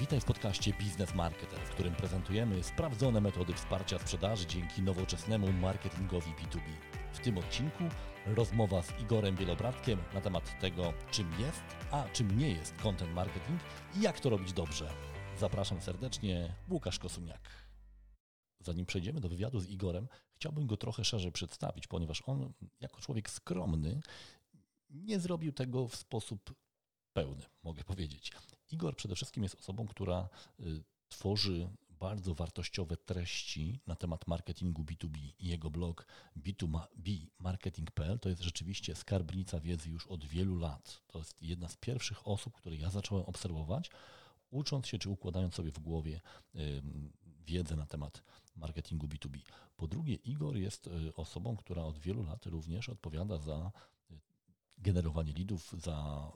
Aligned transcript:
Witaj 0.00 0.20
w 0.20 0.24
podcaście 0.24 0.72
Biznes 0.72 1.14
Marketer, 1.14 1.58
w 1.60 1.70
którym 1.70 1.94
prezentujemy 1.94 2.62
sprawdzone 2.62 3.20
metody 3.20 3.54
wsparcia 3.54 3.98
sprzedaży 3.98 4.46
dzięki 4.46 4.82
nowoczesnemu 4.82 5.52
marketingowi 5.52 6.30
B2B. 6.30 6.60
W 7.12 7.18
tym 7.18 7.38
odcinku 7.38 7.84
rozmowa 8.26 8.82
z 8.82 9.00
Igorem 9.00 9.36
Wielobratkiem 9.36 9.98
na 10.14 10.20
temat 10.20 10.60
tego, 10.60 10.92
czym 11.10 11.30
jest, 11.40 11.62
a 11.90 12.08
czym 12.08 12.38
nie 12.38 12.50
jest 12.50 12.74
content 12.74 13.14
marketing 13.14 13.60
i 13.96 14.00
jak 14.00 14.20
to 14.20 14.30
robić 14.30 14.52
dobrze. 14.52 14.90
Zapraszam 15.38 15.80
serdecznie, 15.80 16.54
Łukasz 16.70 16.98
Kosuniak. 16.98 17.50
Zanim 18.60 18.86
przejdziemy 18.86 19.20
do 19.20 19.28
wywiadu 19.28 19.60
z 19.60 19.68
Igorem, 19.68 20.08
chciałbym 20.34 20.66
go 20.66 20.76
trochę 20.76 21.04
szerzej 21.04 21.32
przedstawić, 21.32 21.86
ponieważ 21.86 22.22
on, 22.26 22.52
jako 22.80 23.00
człowiek 23.00 23.30
skromny, 23.30 24.00
nie 24.90 25.20
zrobił 25.20 25.52
tego 25.52 25.88
w 25.88 25.96
sposób 25.96 26.54
pełny, 27.12 27.42
mogę 27.62 27.84
powiedzieć. 27.84 28.32
Igor 28.70 28.96
przede 28.96 29.14
wszystkim 29.14 29.42
jest 29.42 29.54
osobą, 29.54 29.86
która 29.86 30.28
y, 30.60 30.82
tworzy 31.08 31.70
bardzo 31.88 32.34
wartościowe 32.34 32.96
treści 32.96 33.80
na 33.86 33.96
temat 33.96 34.26
marketingu 34.26 34.82
B2B 34.82 35.32
i 35.38 35.46
jego 35.46 35.70
blog 35.70 36.06
B2B 36.36 37.26
marketing.pl 37.38 38.18
to 38.18 38.28
jest 38.28 38.42
rzeczywiście 38.42 38.94
skarbnica 38.94 39.60
wiedzy 39.60 39.90
już 39.90 40.06
od 40.06 40.24
wielu 40.24 40.58
lat. 40.58 41.02
To 41.06 41.18
jest 41.18 41.42
jedna 41.42 41.68
z 41.68 41.76
pierwszych 41.76 42.28
osób, 42.28 42.56
które 42.56 42.76
ja 42.76 42.90
zacząłem 42.90 43.24
obserwować, 43.24 43.90
ucząc 44.50 44.86
się 44.86 44.98
czy 44.98 45.10
układając 45.10 45.54
sobie 45.54 45.72
w 45.72 45.78
głowie 45.78 46.20
wiedzę 47.46 47.76
na 47.76 47.86
temat 47.86 48.22
marketingu 48.56 49.06
B2B. 49.06 49.38
Po 49.76 49.88
drugie, 49.88 50.14
Igor 50.14 50.56
jest 50.56 50.86
y, 50.86 51.14
osobą, 51.14 51.56
która 51.56 51.82
od 51.82 51.98
wielu 51.98 52.22
lat 52.22 52.46
również 52.46 52.88
odpowiada 52.88 53.38
za 53.38 53.72
y, 54.10 54.20
generowanie 54.78 55.32
lidów, 55.32 55.74
za 55.78 56.28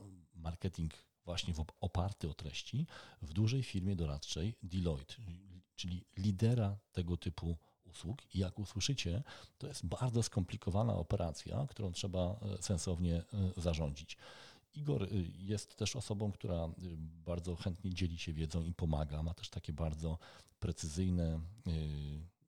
marketing 0.44 0.92
właśnie 1.24 1.54
oparty 1.80 2.30
o 2.30 2.34
treści 2.34 2.86
w 3.22 3.32
dużej 3.32 3.62
firmie 3.62 3.96
doradczej 3.96 4.54
Deloitte, 4.62 5.14
czyli 5.76 6.04
lidera 6.16 6.76
tego 6.92 7.16
typu 7.16 7.56
usług. 7.84 8.34
I 8.34 8.38
jak 8.38 8.58
usłyszycie, 8.58 9.22
to 9.58 9.66
jest 9.66 9.86
bardzo 9.86 10.22
skomplikowana 10.22 10.94
operacja, 10.94 11.66
którą 11.70 11.92
trzeba 11.92 12.20
e, 12.20 12.62
sensownie 12.62 13.16
e, 13.16 13.24
zarządzić. 13.56 14.16
Igor 14.74 15.02
e, 15.02 15.08
jest 15.38 15.76
też 15.76 15.96
osobą, 15.96 16.32
która 16.32 16.68
bardzo 17.26 17.56
chętnie 17.56 17.94
dzieli 17.94 18.18
się 18.18 18.32
wiedzą 18.32 18.64
i 18.64 18.74
pomaga. 18.74 19.22
Ma 19.22 19.34
też 19.34 19.48
takie 19.50 19.72
bardzo 19.72 20.18
precyzyjne 20.60 21.40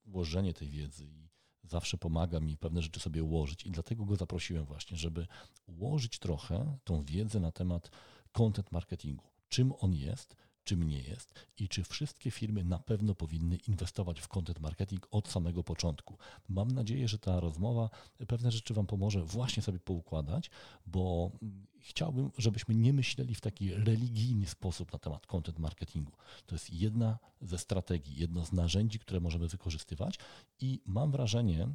ułożenie 0.05 0.55
tej 0.55 0.69
wiedzy 0.69 1.26
zawsze 1.69 1.99
pomaga 1.99 2.41
mi 2.41 2.57
pewne 2.57 2.83
rzeczy 2.83 3.01
sobie 3.01 3.25
ułożyć. 3.25 3.67
I 3.67 3.71
dlatego 3.71 4.05
go 4.05 4.17
zaprosiłem 4.17 4.65
właśnie, 4.65 4.97
żeby 4.97 5.27
ułożyć 5.67 6.19
trochę 6.19 6.79
tą 6.85 7.03
wiedzę 7.03 7.41
na 7.41 7.53
temat 7.53 7.91
content 8.33 8.73
marketingu. 8.73 9.25
Czym 9.49 9.73
on 9.81 9.95
jest, 9.95 10.37
czym 10.67 10.83
nie 10.83 10.99
jest 10.99 11.35
i 11.59 11.69
czy 11.69 11.85
wszystkie 11.85 12.31
firmy 12.31 12.65
na 12.65 12.79
pewno 12.79 13.15
powinny 13.15 13.57
inwestować 13.57 14.21
w 14.21 14.29
content 14.29 14.61
marketing 14.61 15.09
od 15.11 15.29
samego 15.29 15.65
początku. 15.65 16.19
Mam 16.49 16.71
nadzieję, 16.71 17.09
że 17.09 17.19
ta 17.19 17.41
rozmowa 17.41 17.91
pewne 18.29 18.51
rzeczy 18.51 18.75
Wam 18.75 18.87
pomoże 18.87 19.23
właśnie 19.23 19.63
sobie 19.63 19.79
poukładać, 19.79 20.51
bo 20.87 21.31
chciałbym, 21.81 22.31
żebyśmy 22.39 22.75
nie 22.75 22.93
myśleli 22.93 23.35
w 23.35 23.41
taki 23.41 23.75
religijny 23.75 24.47
sposób 24.47 24.93
na 24.93 24.99
temat 24.99 25.27
content 25.27 25.59
marketingu. 25.59 26.13
To 26.47 26.55
jest 26.55 26.73
jedna 26.73 27.19
ze 27.41 27.59
strategii, 27.59 28.17
jedno 28.17 28.47
z 28.47 28.53
narzędzi, 28.53 28.99
które 28.99 29.21
możemy 29.21 29.49
wykorzystywać 29.49 30.19
i 30.61 30.81
mam 30.87 31.11
wrażenie, 31.11 31.69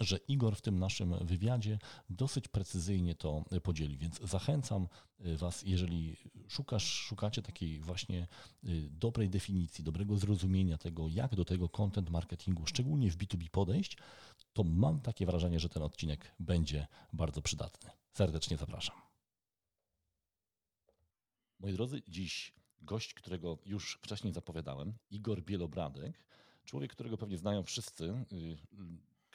że 0.00 0.16
Igor 0.28 0.56
w 0.56 0.60
tym 0.60 0.78
naszym 0.78 1.26
wywiadzie 1.26 1.78
dosyć 2.10 2.48
precyzyjnie 2.48 3.14
to 3.14 3.44
podzieli, 3.62 3.98
więc 3.98 4.20
zachęcam 4.20 4.88
y, 5.26 5.36
Was, 5.36 5.62
jeżeli 5.62 6.16
szukasz, 6.48 6.84
szukacie 6.84 7.42
takiej 7.42 7.80
właśnie 7.80 8.26
y, 8.64 8.88
dobrej 8.90 9.30
definicji, 9.30 9.84
dobrego 9.84 10.16
zrozumienia 10.16 10.78
tego, 10.78 11.08
jak 11.08 11.34
do 11.34 11.44
tego 11.44 11.68
content 11.68 12.10
marketingu, 12.10 12.66
szczególnie 12.66 13.10
w 13.10 13.16
B2B 13.16 13.48
podejść, 13.50 13.96
to 14.52 14.64
mam 14.64 15.00
takie 15.00 15.26
wrażenie, 15.26 15.60
że 15.60 15.68
ten 15.68 15.82
odcinek 15.82 16.34
będzie 16.40 16.86
bardzo 17.12 17.42
przydatny. 17.42 17.90
Serdecznie 18.12 18.56
zapraszam. 18.56 18.96
Moi 21.60 21.72
drodzy, 21.72 22.02
dziś 22.08 22.54
gość, 22.82 23.14
którego 23.14 23.58
już 23.66 23.98
wcześniej 24.02 24.32
zapowiadałem, 24.32 24.94
Igor 25.10 25.42
Bielobradek, 25.42 26.24
człowiek, 26.64 26.92
którego 26.92 27.16
pewnie 27.18 27.38
znają 27.38 27.62
wszyscy, 27.62 28.04
y, 28.32 28.56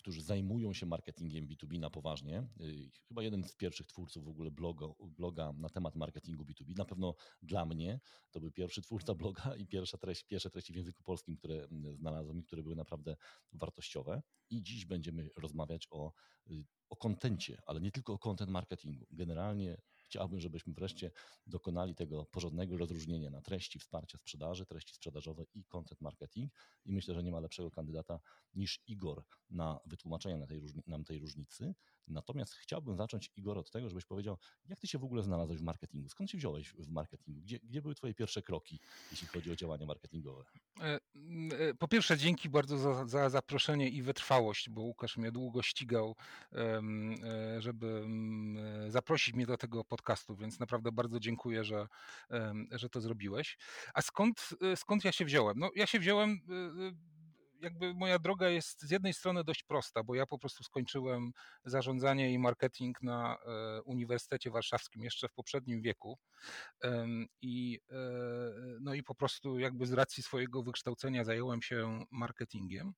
którzy 0.02 0.22
zajmują 0.22 0.74
się 0.74 0.86
marketingiem 0.86 1.48
B2B 1.48 1.80
na 1.80 1.90
poważnie. 1.90 2.48
Y, 2.62 2.92
chyba 3.08 3.24
jeden 3.24 3.44
z 3.44 3.56
pierwszych 3.56 3.88
twórców 3.88 4.26
w 4.26 4.30
ogóle 4.30 4.52
bloga, 4.52 4.86
bloga 5.00 5.54
na 5.54 5.70
temat 5.70 5.96
marketingu 5.96 6.44
B2B. 6.44 6.78
Na 6.78 6.86
pewno 6.86 7.16
dla 7.42 7.66
mnie 7.66 8.00
to 8.32 8.40
był 8.40 8.52
pierwszy 8.52 8.82
twórca 8.82 9.16
bloga 9.16 9.56
i 9.56 9.66
pierwsza 9.68 9.98
treść, 9.98 10.24
pierwsze 10.24 10.50
treści 10.50 10.74
w 10.74 10.76
języku 10.76 11.04
polskim, 11.04 11.38
które 11.38 11.68
znalazłem 11.94 12.40
i 12.40 12.44
które 12.44 12.64
były 12.64 12.76
naprawdę 12.76 13.16
wartościowe. 13.54 14.22
I 14.50 14.64
dziś 14.64 14.86
będziemy 14.86 15.30
rozmawiać 15.38 15.88
o, 15.92 16.14
y, 16.52 16.66
o 16.90 16.96
kontencie, 16.96 17.58
ale 17.66 17.82
nie 17.82 17.92
tylko 17.92 18.14
o 18.14 18.20
content 18.20 18.52
marketingu. 18.52 19.08
Generalnie 19.12 19.82
chciałbym, 20.12 20.40
żebyśmy 20.40 20.74
wreszcie 20.74 21.12
dokonali 21.48 21.96
tego 21.96 22.26
porządnego 22.26 22.78
rozróżnienia 22.78 23.30
na 23.30 23.42
treści 23.42 23.80
wsparcia 23.80 24.18
sprzedaży, 24.18 24.66
treści 24.66 24.94
sprzedażowe 24.94 25.44
i 25.54 25.66
content 25.66 26.02
marketing. 26.02 26.54
I 26.86 26.94
myślę, 26.94 27.14
że 27.16 27.24
nie 27.24 27.32
ma 27.32 27.40
lepszego 27.40 27.72
kandydata 27.72 28.20
niż 28.54 28.84
Igor 28.88 29.24
na 29.50 29.80
wytłumaczenie 29.86 30.48
nam 30.88 31.04
tej 31.04 31.20
różnicy. 31.20 31.76
Natomiast 32.08 32.54
chciałbym 32.54 32.96
zacząć, 32.96 33.32
Igor, 33.36 33.58
od 33.58 33.72
tego, 33.72 33.90
żebyś 33.90 34.06
powiedział, 34.06 34.38
jak 34.68 34.80
ty 34.80 34.88
się 34.88 34.98
w 34.98 35.04
ogóle 35.04 35.24
znalazłeś 35.24 35.60
w 35.60 35.64
marketingu? 35.64 36.10
Skąd 36.10 36.30
się 36.30 36.38
wziąłeś 36.38 36.74
w 36.74 36.90
marketingu? 36.90 37.42
Gdzie, 37.42 37.60
gdzie 37.60 37.82
były 37.82 37.96
twoje 37.96 38.14
pierwsze 38.14 38.42
kroki, 38.42 38.80
jeśli 39.12 39.28
chodzi 39.28 39.52
o 39.52 39.56
działania 39.56 39.86
marketingowe? 39.86 40.44
E, 40.80 40.84
e, 40.84 41.00
po 41.74 41.88
pierwsze, 41.88 42.18
dzięki 42.18 42.50
bardzo 42.50 42.78
za, 42.78 43.06
za 43.06 43.30
zaproszenie 43.30 43.90
i 43.90 44.02
wytrwałość, 44.02 44.70
bo 44.70 44.82
Łukasz 44.82 45.18
mnie 45.18 45.32
długo 45.32 45.62
ścigał, 45.62 46.16
e, 46.52 46.82
żeby 47.62 48.08
zaprosić 48.88 49.34
mnie 49.36 49.46
do 49.46 49.58
tego 49.58 49.84
podcastu, 49.84 50.36
więc 50.36 50.60
naprawdę 50.60 50.92
bardzo 50.92 51.20
dziękuję, 51.20 51.64
że, 51.64 51.88
że 52.72 52.90
to 52.90 53.02
zrobiłeś. 53.02 53.58
A 53.94 54.02
skąd, 54.02 54.50
skąd 54.76 55.06
ja 55.06 55.12
się 55.12 55.26
wziąłem? 55.26 55.60
No, 55.60 55.70
ja 55.76 55.88
się 55.88 56.00
wziąłem 56.00 56.42
jakby 57.62 57.94
moja 57.94 58.20
droga 58.20 58.50
jest 58.50 58.82
z 58.82 58.92
jednej 58.92 59.14
strony 59.14 59.44
dość 59.44 59.64
prosta, 59.64 60.04
bo 60.04 60.16
ja 60.16 60.26
po 60.26 60.40
prostu 60.40 60.64
skończyłem 60.64 61.32
zarządzanie 61.66 62.34
i 62.34 62.40
marketing 62.40 63.02
na 63.02 63.38
e, 63.46 63.82
Uniwersytecie 63.82 64.52
Warszawskim 64.52 65.04
jeszcze 65.04 65.28
w 65.28 65.34
poprzednim 65.34 65.82
wieku. 65.82 66.18
I, 67.42 67.80
e, 67.90 67.96
no 68.82 68.94
i 68.94 69.04
po 69.04 69.16
prostu 69.16 69.60
jakby 69.60 69.86
z 69.86 69.94
racji 69.94 70.24
swojego 70.24 70.64
wykształcenia 70.64 71.24
zająłem 71.24 71.62
się 71.62 72.06
marketingiem. 72.12 72.94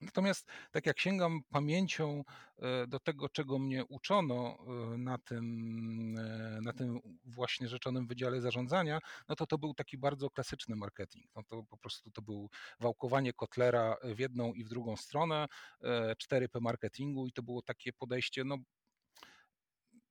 Natomiast 0.00 0.46
tak 0.70 0.86
jak 0.86 1.00
sięgam 1.00 1.40
pamięcią 1.50 2.24
e, 2.58 2.86
do 2.86 3.00
tego, 3.00 3.28
czego 3.28 3.58
mnie 3.58 3.84
uczono 3.84 4.58
e, 4.58 4.98
na 4.98 5.18
tym, 5.18 6.18
e, 6.18 6.60
na 6.62 6.72
tym 6.72 7.00
właśnie 7.24 7.68
rzeczonym 7.68 8.06
Wydziale 8.06 8.40
Zarządzania, 8.40 8.98
no 9.28 9.36
to 9.36 9.46
to 9.46 9.58
był 9.58 9.74
taki 9.74 9.98
bardzo 9.98 10.30
klasyczny 10.30 10.76
marketing. 10.76 11.26
No 11.36 11.42
to 11.48 11.62
po 11.62 11.78
prostu 11.78 12.10
to 12.10 12.22
był 12.22 12.50
wałkowanie 12.80 13.32
kotlera 13.32 13.96
w 14.14 14.18
jedną 14.18 14.52
i 14.52 14.64
w 14.64 14.68
drugą 14.68 14.96
stronę, 14.96 15.46
4P 15.82 16.60
marketingu 16.60 17.26
i 17.26 17.32
to 17.32 17.42
było 17.42 17.62
takie 17.62 17.92
podejście, 17.92 18.44
no 18.44 18.56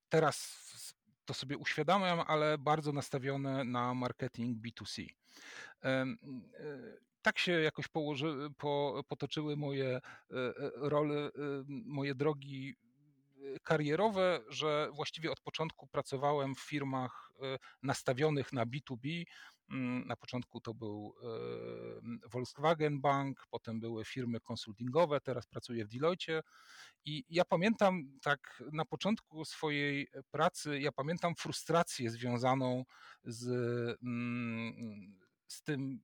teraz 0.09 0.65
to 1.25 1.33
sobie 1.33 1.57
uświadamiam, 1.57 2.19
ale 2.27 2.57
bardzo 2.57 2.91
nastawione 2.91 3.63
na 3.63 3.93
marketing 3.93 4.57
B2C 4.65 5.07
tak 7.21 7.39
się 7.39 7.51
jakoś 7.51 7.87
położy, 7.87 8.49
po, 8.57 9.03
potoczyły 9.07 9.57
moje 9.57 9.87
e, 9.87 10.01
e, 10.31 10.51
role, 10.75 11.15
e, 11.15 11.29
moje 11.67 12.15
drogi 12.15 12.75
karierowe, 13.63 14.41
że 14.49 14.89
właściwie 14.93 15.31
od 15.31 15.39
początku 15.39 15.87
pracowałem 15.87 16.55
w 16.55 16.59
firmach 16.59 17.31
nastawionych 17.83 18.53
na 18.53 18.65
B2B. 18.65 19.23
Mm, 19.69 20.07
na 20.07 20.15
początku 20.15 20.61
to 20.61 20.73
był 20.73 21.15
Volkswagen 22.31 23.01
Bank, 23.01 23.47
potem 23.49 23.79
były 23.79 24.05
firmy 24.05 24.39
konsultingowe, 24.39 25.21
teraz 25.21 25.47
pracuję 25.47 25.85
w 25.85 25.87
Deloitte 25.87 26.41
i 27.05 27.23
ja 27.29 27.45
pamiętam 27.45 28.19
tak 28.21 28.63
na 28.73 28.85
początku 28.85 29.45
swojej 29.45 30.07
pracy, 30.31 30.79
ja 30.79 30.91
pamiętam 30.91 31.35
frustrację 31.35 32.11
związaną 32.11 32.85
z, 33.23 33.47
mm, 34.03 35.19
z 35.47 35.63
tym 35.63 36.01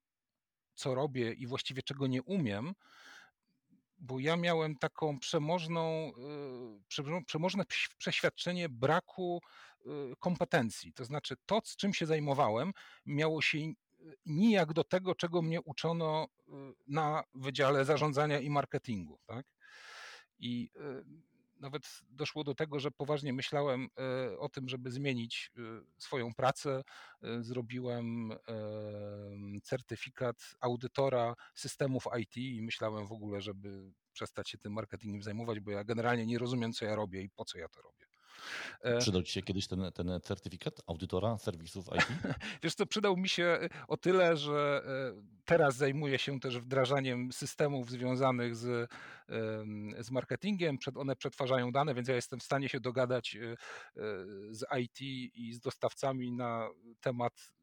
co 0.76 0.96
robię 0.96 1.34
i 1.34 1.48
właściwie 1.48 1.84
czego 1.84 2.08
nie 2.08 2.24
umiem, 2.24 2.74
bo 3.98 4.20
ja 4.20 4.38
miałem 4.38 4.78
taką 4.78 5.20
przemożną, 5.20 6.12
y, 7.20 7.24
przemożne 7.26 7.64
przeświadczenie 7.98 8.70
braku 8.70 9.42
y, 9.86 9.90
kompetencji. 10.20 10.94
To 10.94 11.06
znaczy, 11.06 11.36
to, 11.46 11.62
z 11.66 11.76
czym 11.76 11.94
się 11.94 12.06
zajmowałem, 12.06 12.72
miało 13.06 13.42
się 13.42 13.58
nijak 14.26 14.74
do 14.74 14.84
tego, 14.84 15.16
czego 15.16 15.42
mnie 15.42 15.62
uczono 15.62 16.28
y, 16.28 16.52
na 16.88 17.24
Wydziale 17.34 17.86
Zarządzania 17.86 18.40
i 18.40 18.50
Marketingu. 18.50 19.20
Tak? 19.26 19.46
I 20.40 20.72
nawet 21.60 21.84
doszło 22.10 22.44
do 22.44 22.56
tego, 22.56 22.80
że 22.80 22.92
poważnie 22.92 23.34
myślałem 23.34 23.88
o 24.40 24.50
tym, 24.50 24.70
żeby 24.70 24.92
zmienić 24.92 25.52
swoją 25.98 26.34
pracę. 26.34 26.84
Zrobiłem 27.40 28.32
certyfikat 29.64 30.38
audytora 30.60 31.36
systemów 31.56 32.04
IT 32.20 32.38
i 32.38 32.62
myślałem 32.62 33.08
w 33.08 33.12
ogóle, 33.12 33.42
żeby 33.42 33.92
przestać 34.14 34.50
się 34.50 34.58
tym 34.58 34.74
marketingiem 34.74 35.24
zajmować, 35.24 35.60
bo 35.60 35.72
ja 35.72 35.84
generalnie 35.84 36.26
nie 36.26 36.38
rozumiem, 36.38 36.74
co 36.74 36.86
ja 36.86 36.96
robię 36.96 37.22
i 37.22 37.30
po 37.30 37.46
co 37.46 37.58
ja 37.58 37.70
to 37.70 37.82
robię. 37.82 38.06
E, 38.82 38.98
przydał 38.98 39.24
Ci 39.24 39.34
się 39.34 39.42
kiedyś 39.42 39.68
ten, 39.68 39.92
ten 39.94 40.20
certyfikat 40.24 40.82
audytora 40.88 41.38
serwisów 41.38 41.86
IT? 41.96 42.34
Wiesz 42.64 42.76
co, 42.76 42.86
przydał 42.86 43.18
mi 43.18 43.30
się 43.30 43.60
o 43.88 43.98
tyle, 43.98 44.38
że 44.38 44.84
e, 44.86 45.22
teraz 45.46 45.76
zajmuję 45.76 46.20
się 46.20 46.40
też 46.40 46.60
wdrażaniem 46.60 47.32
systemów 47.32 47.90
związanych 47.90 48.56
z, 48.56 48.92
z 50.00 50.12
marketingiem. 50.12 50.78
One 50.96 51.16
przetwarzają 51.16 51.72
dane, 51.72 51.94
więc 51.94 52.08
ja 52.08 52.16
jestem 52.16 52.40
w 52.40 52.44
stanie 52.44 52.70
się 52.70 52.80
dogadać 52.80 53.36
e, 53.36 53.56
z 54.50 54.66
IT 54.80 55.02
i 55.36 55.54
z 55.54 55.60
dostawcami 55.60 56.32
na 56.32 56.70
temat 57.02 57.56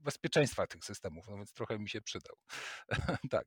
bezpieczeństwa 0.00 0.66
tych 0.66 0.84
systemów, 0.84 1.28
no 1.28 1.36
więc 1.36 1.52
trochę 1.52 1.78
mi 1.78 1.88
się 1.88 2.00
przydał. 2.00 2.36
tak. 3.30 3.46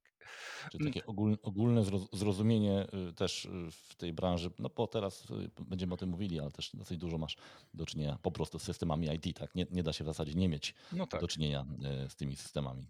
Czyli 0.71 0.85
takie 0.85 1.05
ogólne 1.41 1.83
zrozumienie 2.13 2.87
y, 3.09 3.13
też 3.13 3.45
y, 3.45 3.49
w 3.71 3.95
tej 3.95 4.13
branży, 4.13 4.51
no 4.59 4.69
bo 4.69 4.87
teraz 4.87 5.29
y, 5.29 5.49
będziemy 5.59 5.93
o 5.93 5.97
tym 5.97 6.09
mówili, 6.09 6.39
ale 6.39 6.51
też 6.51 6.71
dosyć 6.73 6.97
dużo 6.97 7.17
masz 7.17 7.37
do 7.73 7.85
czynienia 7.85 8.17
po 8.21 8.31
prostu 8.31 8.59
z 8.59 8.63
systemami 8.63 9.07
IT, 9.15 9.37
tak? 9.37 9.55
Nie, 9.55 9.65
nie 9.71 9.83
da 9.83 9.93
się 9.93 10.03
w 10.03 10.07
zasadzie 10.07 10.33
nie 10.33 10.49
mieć 10.49 10.75
no 10.91 11.07
tak. 11.07 11.21
do 11.21 11.27
czynienia 11.27 11.65
z 12.09 12.15
tymi 12.15 12.35
systemami. 12.35 12.87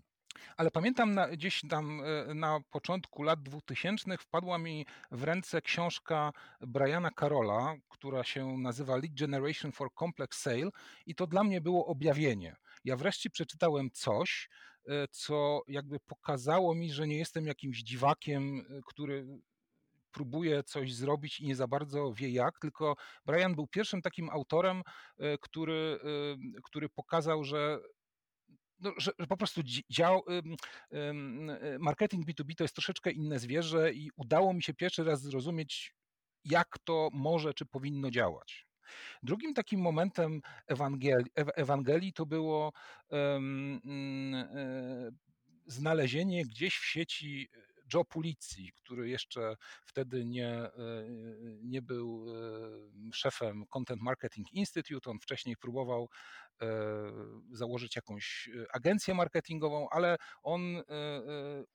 Ale 0.57 0.71
pamiętam 0.71 1.13
na, 1.13 1.27
gdzieś 1.27 1.61
tam 1.69 2.01
na 2.35 2.59
początku 2.71 3.23
lat 3.23 3.43
2000 3.43 4.17
wpadła 4.17 4.57
mi 4.57 4.85
w 5.11 5.23
ręce 5.23 5.61
książka 5.61 6.33
Briana 6.61 7.11
Carola, 7.11 7.75
która 7.89 8.23
się 8.23 8.57
nazywa 8.57 8.95
Lead 8.95 9.13
Generation 9.13 9.71
for 9.71 9.89
Complex 9.99 10.41
Sale 10.41 10.69
i 11.05 11.15
to 11.15 11.27
dla 11.27 11.43
mnie 11.43 11.61
było 11.61 11.85
objawienie. 11.85 12.55
Ja 12.83 12.95
wreszcie 12.95 13.29
przeczytałem 13.29 13.91
coś, 13.91 14.49
e, 14.87 15.07
co 15.11 15.61
jakby 15.67 15.99
pokazało 15.99 16.75
mi, 16.75 16.91
że 16.91 17.07
nie 17.07 17.17
jestem 17.17 17.47
jakimś 17.47 17.83
dziwakiem, 17.83 18.59
e, 18.59 18.81
który 18.87 19.27
próbuje 20.11 20.63
coś 20.63 20.95
zrobić 20.95 21.39
i 21.39 21.45
nie 21.45 21.55
za 21.55 21.67
bardzo 21.67 22.13
wie 22.13 22.29
jak, 22.29 22.59
tylko 22.59 22.95
Brian 23.25 23.55
był 23.55 23.67
pierwszym 23.67 24.01
takim 24.01 24.29
autorem, 24.29 24.81
e, 25.17 25.37
który, 25.37 25.99
który 26.63 26.89
pokazał, 26.89 27.43
że 27.43 27.79
no, 28.79 28.93
że, 28.97 29.11
że, 29.19 29.27
po 29.27 29.37
prostu 29.37 29.61
dział, 29.89 30.23
marketing 31.79 32.27
B2B 32.27 32.55
to 32.55 32.63
jest 32.63 32.75
troszeczkę 32.75 33.11
inne 33.11 33.39
zwierzę 33.39 33.93
i 33.93 34.09
udało 34.15 34.53
mi 34.53 34.63
się 34.63 34.73
pierwszy 34.73 35.03
raz 35.03 35.21
zrozumieć, 35.21 35.95
jak 36.45 36.77
to 36.83 37.09
może 37.13 37.53
czy 37.53 37.65
powinno 37.65 38.11
działać. 38.11 38.67
Drugim 39.23 39.53
takim 39.53 39.79
momentem 39.79 40.41
Ewangelii, 40.67 41.31
Ewangelii 41.35 42.13
to 42.13 42.25
było 42.25 42.73
um, 43.09 43.81
znalezienie 45.65 46.45
gdzieś 46.45 46.77
w 46.77 46.85
sieci 46.85 47.49
Joe 47.93 48.05
Pulicji, 48.05 48.71
który 48.75 49.09
jeszcze 49.09 49.55
wtedy 49.85 50.25
nie, 50.25 50.49
e, 50.49 50.71
nie 51.63 51.81
był 51.81 52.25
szefem 53.13 53.65
Content 53.69 54.01
Marketing 54.01 54.53
Institute. 54.53 55.11
On 55.11 55.19
wcześniej 55.19 55.57
próbował 55.57 56.09
E, 56.61 56.67
założyć 57.51 57.95
jakąś 57.95 58.49
e, 58.55 58.75
agencję 58.75 59.13
marketingową, 59.13 59.87
ale 59.91 60.17
on 60.43 60.77
e, 60.77 60.83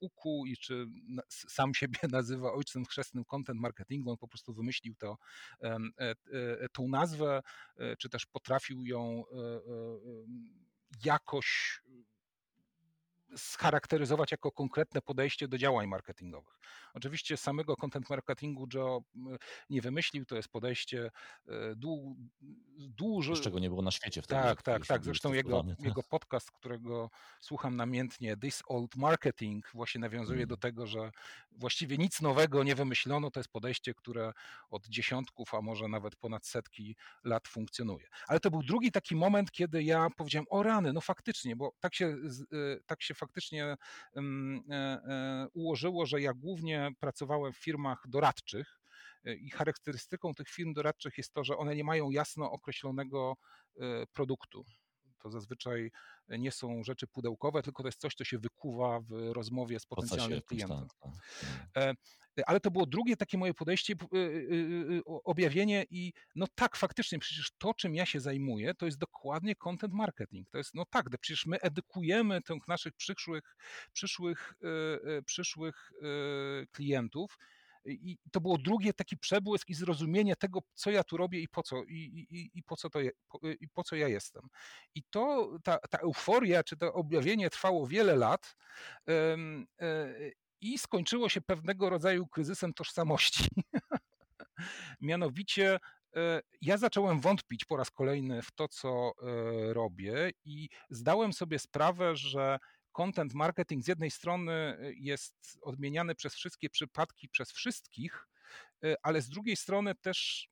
ukuł 0.00 0.46
i 0.46 0.56
czy 0.56 0.86
sam 1.28 1.74
siebie 1.74 1.98
nazywa 2.12 2.52
ojcem 2.52 2.84
chrzestnym 2.84 3.24
content 3.24 3.60
marketingu, 3.60 4.10
on 4.10 4.16
po 4.16 4.28
prostu 4.28 4.54
wymyślił 4.54 4.94
to, 4.94 5.16
tą 6.72 6.88
nazwę, 6.88 7.42
czy 7.98 8.08
też 8.08 8.26
potrafił 8.26 8.86
ją 8.86 9.24
jakoś 11.04 11.80
scharakteryzować 13.36 14.32
jako 14.32 14.52
konkretne 14.52 15.02
podejście 15.02 15.48
do 15.48 15.58
działań 15.58 15.86
marketingowych. 15.86 16.58
Oczywiście 16.94 17.36
samego 17.36 17.76
content 17.76 18.10
marketingu 18.10 18.66
Joe 18.74 19.04
nie 19.70 19.80
wymyślił, 19.80 20.24
to 20.26 20.36
jest 20.36 20.48
podejście 20.48 21.10
duże. 22.76 23.34
Czego 23.34 23.58
nie 23.58 23.68
było 23.68 23.82
na 23.82 23.90
świecie 23.90 24.22
wtedy. 24.22 24.42
Tak, 24.42 24.62
tak, 24.62 24.86
tak. 24.86 25.04
Zresztą 25.04 25.32
jego, 25.32 25.64
jego 25.78 26.02
podcast, 26.02 26.50
którego 26.50 27.10
słucham 27.40 27.76
namiętnie, 27.76 28.36
This 28.36 28.62
Old 28.68 28.96
Marketing, 28.96 29.70
właśnie 29.74 30.00
nawiązuje 30.00 30.46
do 30.46 30.56
tego, 30.56 30.86
że 30.86 31.10
właściwie 31.50 31.98
nic 31.98 32.20
nowego 32.20 32.64
nie 32.64 32.74
wymyślono, 32.74 33.30
to 33.30 33.40
jest 33.40 33.50
podejście, 33.50 33.94
które 33.94 34.32
od 34.70 34.86
dziesiątków, 34.86 35.54
a 35.54 35.60
może 35.60 35.88
nawet 35.88 36.16
ponad 36.16 36.46
setki 36.46 36.96
lat 37.24 37.48
funkcjonuje. 37.48 38.08
Ale 38.26 38.40
to 38.40 38.50
był 38.50 38.62
drugi 38.62 38.92
taki 38.92 39.16
moment, 39.16 39.50
kiedy 39.50 39.82
ja 39.82 40.08
powiedziałem, 40.16 40.46
o 40.50 40.62
rany, 40.62 40.92
no 40.92 41.00
faktycznie, 41.00 41.56
bo 41.56 41.72
tak 41.80 41.94
się, 41.94 42.16
y, 42.52 42.82
tak 42.86 43.02
się 43.02 43.14
faktycznie 43.18 43.64
e, 43.64 43.76
e, 44.16 45.46
ułożyło, 45.54 46.06
że 46.06 46.20
ja 46.20 46.34
głównie 46.34 46.90
pracowałem 47.00 47.52
w 47.52 47.58
firmach 47.58 48.02
doradczych 48.08 48.80
e, 49.24 49.34
i 49.34 49.50
charakterystyką 49.50 50.34
tych 50.34 50.48
firm 50.48 50.72
doradczych 50.72 51.18
jest 51.18 51.32
to, 51.32 51.44
że 51.44 51.56
one 51.56 51.76
nie 51.76 51.84
mają 51.84 52.10
jasno 52.10 52.50
określonego 52.50 53.34
produktu. 54.12 54.64
To 55.18 55.30
zazwyczaj 55.30 55.90
nie 56.28 56.52
są 56.52 56.82
rzeczy 56.82 57.06
pudełkowe, 57.06 57.62
tylko 57.62 57.82
to 57.82 57.88
jest 57.88 58.00
coś, 58.00 58.14
co 58.14 58.24
się 58.24 58.38
wykuwa 58.38 59.00
w 59.00 59.32
rozmowie 59.32 59.80
z 59.80 59.86
potencjalnym 59.86 60.42
klientem. 60.42 60.86
Tak, 61.00 61.12
tak. 61.74 61.96
Ale 62.46 62.60
to 62.60 62.70
było 62.70 62.86
drugie 62.86 63.16
takie 63.16 63.38
moje 63.38 63.54
podejście, 63.54 63.94
y, 64.14 65.02
objawienie 65.04 65.84
i 65.90 66.12
no 66.34 66.46
tak, 66.54 66.76
faktycznie, 66.76 67.18
przecież 67.18 67.50
to, 67.58 67.74
czym 67.74 67.94
ja 67.94 68.06
się 68.06 68.20
zajmuję, 68.20 68.74
to 68.74 68.86
jest 68.86 68.98
dokładnie 68.98 69.56
content 69.56 69.94
marketing. 69.94 70.50
To 70.50 70.58
jest, 70.58 70.74
no 70.74 70.84
tak, 70.90 71.06
przecież 71.20 71.46
my 71.46 71.60
edukujemy 71.60 72.42
tych 72.42 72.68
naszych 72.68 72.92
przyszłych, 72.92 73.56
przyszłych, 73.92 74.54
przyszłych 75.24 75.92
klientów, 76.72 77.38
i 77.92 78.18
to 78.32 78.40
było 78.40 78.58
drugie 78.58 78.92
taki 78.92 79.16
przebłysk 79.16 79.68
i 79.68 79.74
zrozumienie 79.74 80.36
tego, 80.36 80.60
co 80.74 80.90
ja 80.90 81.04
tu 81.04 81.16
robię 81.16 81.40
i 81.40 81.48
po 81.48 81.62
co, 81.62 81.84
i, 81.84 82.26
i, 82.30 82.50
i 82.54 82.62
po, 82.62 82.76
co 82.76 82.90
to 82.90 83.00
je, 83.00 83.10
po, 83.28 83.40
i 83.60 83.68
po 83.68 83.84
co 83.84 83.96
ja 83.96 84.08
jestem. 84.08 84.42
I 84.94 85.02
to, 85.10 85.50
ta, 85.64 85.78
ta 85.78 85.98
euforia, 85.98 86.64
czy 86.64 86.76
to 86.76 86.92
objawienie 86.92 87.50
trwało 87.50 87.86
wiele 87.86 88.16
lat 88.16 88.56
um, 89.06 89.66
i 90.60 90.78
skończyło 90.78 91.28
się 91.28 91.40
pewnego 91.40 91.90
rodzaju 91.90 92.26
kryzysem 92.26 92.74
tożsamości. 92.74 93.48
Mianowicie 95.00 95.78
e, 96.16 96.40
ja 96.60 96.76
zacząłem 96.76 97.20
wątpić 97.20 97.64
po 97.64 97.76
raz 97.76 97.90
kolejny 97.90 98.42
w 98.42 98.50
to, 98.50 98.68
co 98.68 99.12
e, 99.22 99.72
robię, 99.72 100.30
i 100.44 100.68
zdałem 100.90 101.32
sobie 101.32 101.58
sprawę, 101.58 102.16
że 102.16 102.58
content 102.98 103.34
marketing 103.34 103.84
z 103.84 103.88
jednej 103.88 104.10
strony 104.10 104.78
jest 104.96 105.58
odmieniany 105.62 106.14
przez 106.14 106.34
wszystkie 106.34 106.70
przypadki, 106.70 107.28
przez 107.28 107.52
wszystkich, 107.52 108.28
ale 109.02 109.22
z 109.22 109.28
drugiej 109.28 109.56
strony 109.56 109.94
też 109.94 110.48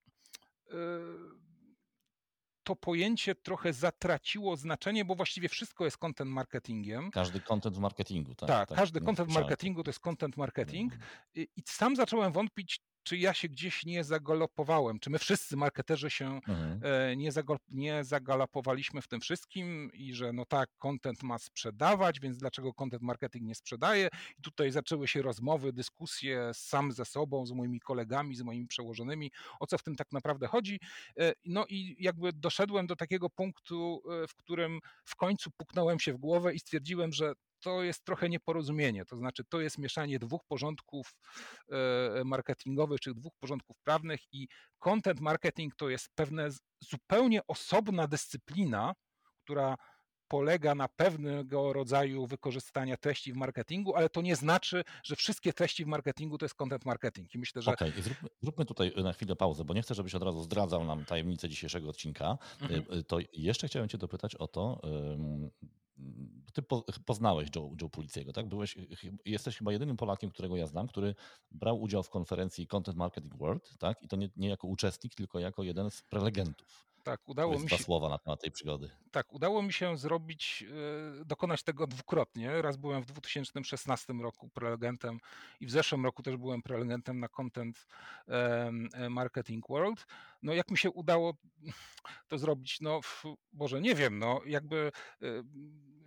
to 2.63 2.77
pojęcie 2.77 3.35
trochę 3.35 3.73
zatraciło 3.73 4.57
znaczenie, 4.57 5.05
bo 5.05 5.15
właściwie 5.15 5.49
wszystko 5.49 5.85
jest 5.85 5.99
content 5.99 6.31
marketingiem. 6.31 7.11
Każdy 7.11 7.41
content 7.41 7.77
w 7.77 7.79
marketingu, 7.79 8.35
tak? 8.35 8.49
Tak, 8.49 8.69
tak 8.69 8.79
każdy 8.79 9.01
content 9.01 9.31
w 9.31 9.35
marketingu 9.35 9.83
to 9.83 9.89
jest 9.89 10.01
content 10.01 10.37
marketing. 10.37 10.93
Mhm. 10.93 11.11
I 11.35 11.63
sam 11.67 11.97
zacząłem 11.97 12.33
wątpić, 12.33 12.81
czy 13.07 13.17
ja 13.17 13.35
się 13.35 13.49
gdzieś 13.49 13.85
nie 13.85 14.05
zagalopowałem, 14.05 14.99
czy 14.99 15.11
my 15.11 15.19
wszyscy 15.19 15.57
marketerzy 15.57 16.11
się 16.11 16.41
mhm. 16.49 16.81
E, 16.83 17.17
nie, 17.17 17.31
nie 17.69 18.05
zagalopowaliśmy 18.05 19.03
w 19.03 19.09
tym 19.09 19.21
wszystkim 19.21 19.91
i 19.93 20.15
że 20.15 20.33
no 20.33 20.45
tak, 20.45 20.69
content 20.79 21.23
ma 21.23 21.39
sprzedawać, 21.39 22.21
więc 22.21 22.39
dlaczego 22.39 22.75
content 22.75 23.03
marketing 23.03 23.45
nie 23.45 23.55
sprzedaje? 23.55 24.09
I 24.39 24.43
tutaj 24.43 24.71
zaczęły 24.71 25.09
się 25.09 25.23
rozmowy, 25.23 25.73
dyskusje 25.73 26.51
sam 26.55 26.93
ze 26.93 27.05
sobą, 27.05 27.47
z 27.47 27.53
moimi 27.53 27.81
kolegami, 27.81 28.37
z 28.37 28.43
moimi 28.43 28.67
przełożonymi, 28.67 29.31
o 29.61 29.67
co 29.67 29.79
w 29.79 29.83
tym 29.83 29.97
tak 29.97 30.13
naprawdę 30.13 30.47
chodzi. 30.47 30.81
E, 31.19 31.33
no 31.45 31.67
i 31.69 31.97
jakby 31.99 32.33
doszedłem 32.33 32.87
do 32.87 32.97
takiego 32.97 33.31
punktu, 33.31 34.03
e, 34.23 34.27
w 34.27 34.35
którym 34.35 34.81
w 35.05 35.17
końcu 35.17 35.51
puknąłem 35.57 36.01
się 36.01 36.13
w 36.13 36.17
głowę 36.17 36.55
i 36.55 36.59
stwierdziłem, 36.59 37.13
że 37.13 37.33
to 37.61 37.83
jest 37.83 38.05
trochę 38.05 38.29
nieporozumienie. 38.29 39.05
To 39.05 39.17
znaczy, 39.17 39.45
to 39.45 39.61
jest 39.61 39.79
mieszanie 39.79 40.19
dwóch 40.19 40.45
porządków 40.49 41.15
e, 41.73 42.25
marketingowych, 42.25 43.01
czy 43.01 43.15
dwóch 43.15 43.33
porządków 43.41 43.77
prawnych, 43.85 44.21
i 44.33 44.49
content 44.79 45.21
marketing 45.21 45.75
to 45.77 45.89
jest 45.89 46.09
pewna 46.15 46.43
zupełnie 46.81 47.41
osobna 47.47 48.07
dyscyplina, 48.07 48.95
która 49.45 49.77
polega 50.29 50.75
na 50.75 50.89
pewnego 50.89 51.73
rodzaju 51.73 52.27
wykorzystania 52.27 52.97
treści 52.97 53.33
w 53.33 53.37
marketingu, 53.37 53.97
ale 53.97 54.09
to 54.09 54.23
nie 54.23 54.37
znaczy, 54.37 54.85
że 55.05 55.17
wszystkie 55.17 55.53
treści 55.53 55.85
w 55.85 55.87
marketingu 55.87 56.39
to 56.39 56.45
jest 56.45 56.55
content 56.55 56.85
marketing. 56.85 57.35
I 57.35 57.39
myślę, 57.39 57.63
że. 57.63 57.73
Okej, 57.73 57.91
okay. 57.91 58.03
zróbmy, 58.03 58.29
zróbmy, 58.43 58.65
tutaj 58.65 58.93
na 59.05 59.13
chwilę 59.13 59.37
pauzę, 59.37 59.65
bo 59.65 59.75
nie 59.75 59.83
chcę, 59.83 59.95
żebyś 59.95 60.15
od 60.15 60.23
razu 60.23 60.43
zdradzał 60.43 60.85
nam 60.85 61.05
tajemnicę 61.05 61.49
dzisiejszego 61.49 61.89
odcinka. 61.89 62.39
Mhm. 62.61 62.85
E, 62.91 63.03
to 63.03 63.19
jeszcze 63.33 63.69
chciałem 63.69 63.89
Cię 63.89 63.99
dopytać 63.99 64.35
o 64.35 64.49
to, 64.49 64.81
ty 66.53 66.63
poznałeś 67.05 67.49
Joe, 67.57 67.71
Joe 67.81 67.89
tak? 68.33 68.49
Byłeś, 68.49 68.77
jesteś 69.25 69.59
chyba 69.59 69.73
jedynym 69.73 69.97
Polakiem, 69.97 70.31
którego 70.31 70.57
ja 70.57 70.67
znam, 70.67 70.89
który 70.89 71.15
brał 71.51 71.81
udział 71.83 72.03
w 72.03 72.11
konferencji 72.11 72.67
Content 72.67 72.99
Marketing 72.99 73.37
World, 73.37 73.79
tak? 73.79 74.03
I 74.03 74.09
to 74.09 74.17
nie, 74.17 74.31
nie 74.37 74.49
jako 74.49 74.69
uczestnik, 74.69 75.15
tylko 75.15 75.39
jako 75.39 75.63
jeden 75.63 75.91
z 75.91 76.03
prelegentów. 76.03 76.87
Tak, 77.07 77.29
udało 77.29 77.59
mi 77.59 77.71
się. 77.71 77.79
słowa 77.79 78.09
na 78.09 78.19
temat 78.19 78.41
tej 78.41 78.51
przygody. 78.51 78.91
Tak, 79.11 79.33
udało 79.33 79.63
mi 79.63 79.73
się 79.73 79.97
zrobić, 79.97 80.65
e, 81.21 81.25
dokonać 81.25 81.63
tego 81.63 81.87
dwukrotnie. 81.87 82.63
Raz 82.63 82.77
byłem 82.77 83.03
w 83.03 83.07
2016 83.07 84.23
roku 84.23 84.49
prelegentem 84.49 85.21
i 85.61 85.67
w 85.67 85.71
zeszłym 85.71 86.05
roku 86.05 86.23
też 86.23 86.37
byłem 86.37 86.63
prelegentem 86.63 87.21
na 87.21 87.29
Content 87.29 87.87
Marketing 89.11 89.69
World. 89.69 90.07
No 90.43 90.53
jak 90.53 90.71
mi 90.71 90.79
się 90.79 90.91
udało 90.91 91.35
to 92.29 92.39
zrobić? 92.39 92.81
No, 92.81 93.01
Boże, 93.53 93.81
nie 93.81 93.95
wiem, 93.95 94.19
no 94.19 94.41
jakby 94.47 94.93
e, 95.23 95.27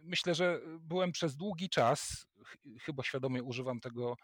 myślę, 0.09 0.35
że 0.35 0.59
byłem 0.79 1.11
przez 1.11 1.35
długi 1.35 1.69
czas, 1.69 2.27
chyba 2.81 3.03
świadomie 3.03 3.43
używam 3.43 3.79
tego, 3.79 4.15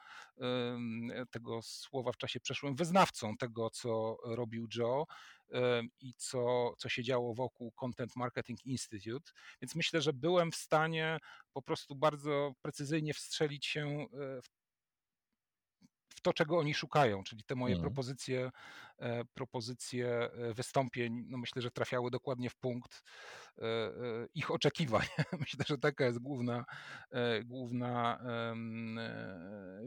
tego 1.32 1.62
słowa 1.62 2.12
w 2.12 2.18
czasie 2.18 2.40
przeszłym, 2.40 2.76
wyznawcą 2.76 3.38
tego, 3.38 3.70
co 3.70 4.18
robił 4.24 4.68
Joe 4.76 5.06
i 6.00 6.14
co, 6.18 6.74
co 6.78 6.90
się 6.90 7.04
działo 7.04 7.34
wokół 7.34 7.72
Content 7.72 8.16
Marketing 8.16 8.66
Institute. 8.66 9.32
Więc 9.62 9.76
myślę, 9.76 10.02
że 10.02 10.14
byłem 10.14 10.52
w 10.52 10.56
stanie 10.56 11.18
po 11.54 11.62
prostu 11.62 11.96
bardzo 11.96 12.54
precyzyjnie 12.62 13.14
wstrzelić 13.14 13.66
się 13.66 13.88
e, 13.88 14.42
w 14.42 14.50
w 16.16 16.22
to, 16.22 16.34
czego 16.34 16.58
oni 16.58 16.74
szukają, 16.74 17.24
czyli 17.24 17.44
te 17.44 17.56
moje 17.56 17.76
mhm. 17.76 17.90
propozycje, 17.90 18.52
e, 18.98 19.26
propozycje 19.26 20.08
e, 20.08 20.54
wystąpień, 20.54 21.26
no 21.28 21.38
myślę, 21.38 21.62
że 21.62 21.72
trafiały 21.72 22.12
dokładnie 22.12 22.50
w 22.50 22.56
punkt 22.56 23.04
e, 23.58 23.64
ich 24.34 24.52
oczekiwań. 24.52 25.06
Myślę, 25.40 25.66
że 25.68 25.78
taka 25.78 26.06
jest 26.06 26.20
główna, 26.20 26.66
główna, 27.46 28.20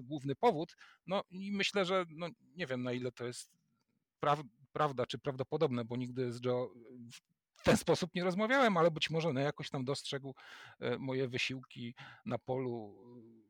główny 0.03 0.37
powód. 0.37 0.77
No 1.07 1.23
i 1.31 1.53
myślę, 1.53 1.85
że 1.85 2.05
no, 2.11 2.29
nie 2.57 2.67
wiem 2.67 2.83
na 2.83 2.93
ile 2.93 3.13
to 3.13 3.27
jest 3.27 3.51
prawda 4.73 5.07
czy 5.07 5.19
prawdopodobne, 5.19 5.85
bo 5.85 5.97
nigdy 5.97 6.33
z 6.33 6.45
Joe 6.45 6.73
w 7.57 7.63
ten 7.63 7.77
sposób 7.77 8.15
nie 8.15 8.25
rozmawiałem, 8.25 8.77
ale 8.77 8.91
być 8.91 9.11
może 9.11 9.33
no, 9.33 9.41
jakoś 9.41 9.71
tam 9.71 9.85
dostrzegł 9.85 10.35
moje 10.99 11.29
wysiłki 11.29 11.95
na 12.25 12.39
polu 12.39 12.97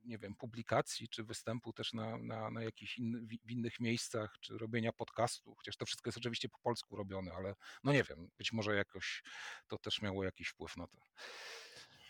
nie 0.08 0.18
wiem, 0.18 0.34
publikacji, 0.34 1.08
czy 1.08 1.24
występu 1.24 1.72
też 1.72 1.92
na, 1.92 2.18
na, 2.18 2.50
na 2.50 2.62
jakichś 2.62 2.98
in, 2.98 3.28
w 3.44 3.50
innych 3.50 3.80
miejscach, 3.80 4.36
czy 4.40 4.58
robienia 4.58 4.92
podcastu, 4.92 5.54
chociaż 5.54 5.76
to 5.76 5.86
wszystko 5.86 6.08
jest 6.08 6.18
oczywiście 6.18 6.48
po 6.48 6.58
polsku 6.58 6.96
robione, 6.96 7.32
ale 7.32 7.54
no 7.84 7.92
nie 7.92 8.02
wiem, 8.02 8.30
być 8.38 8.52
może 8.52 8.74
jakoś 8.76 9.22
to 9.68 9.78
też 9.78 10.02
miało 10.02 10.24
jakiś 10.24 10.48
wpływ 10.48 10.76
na 10.76 10.86
to. 10.86 10.98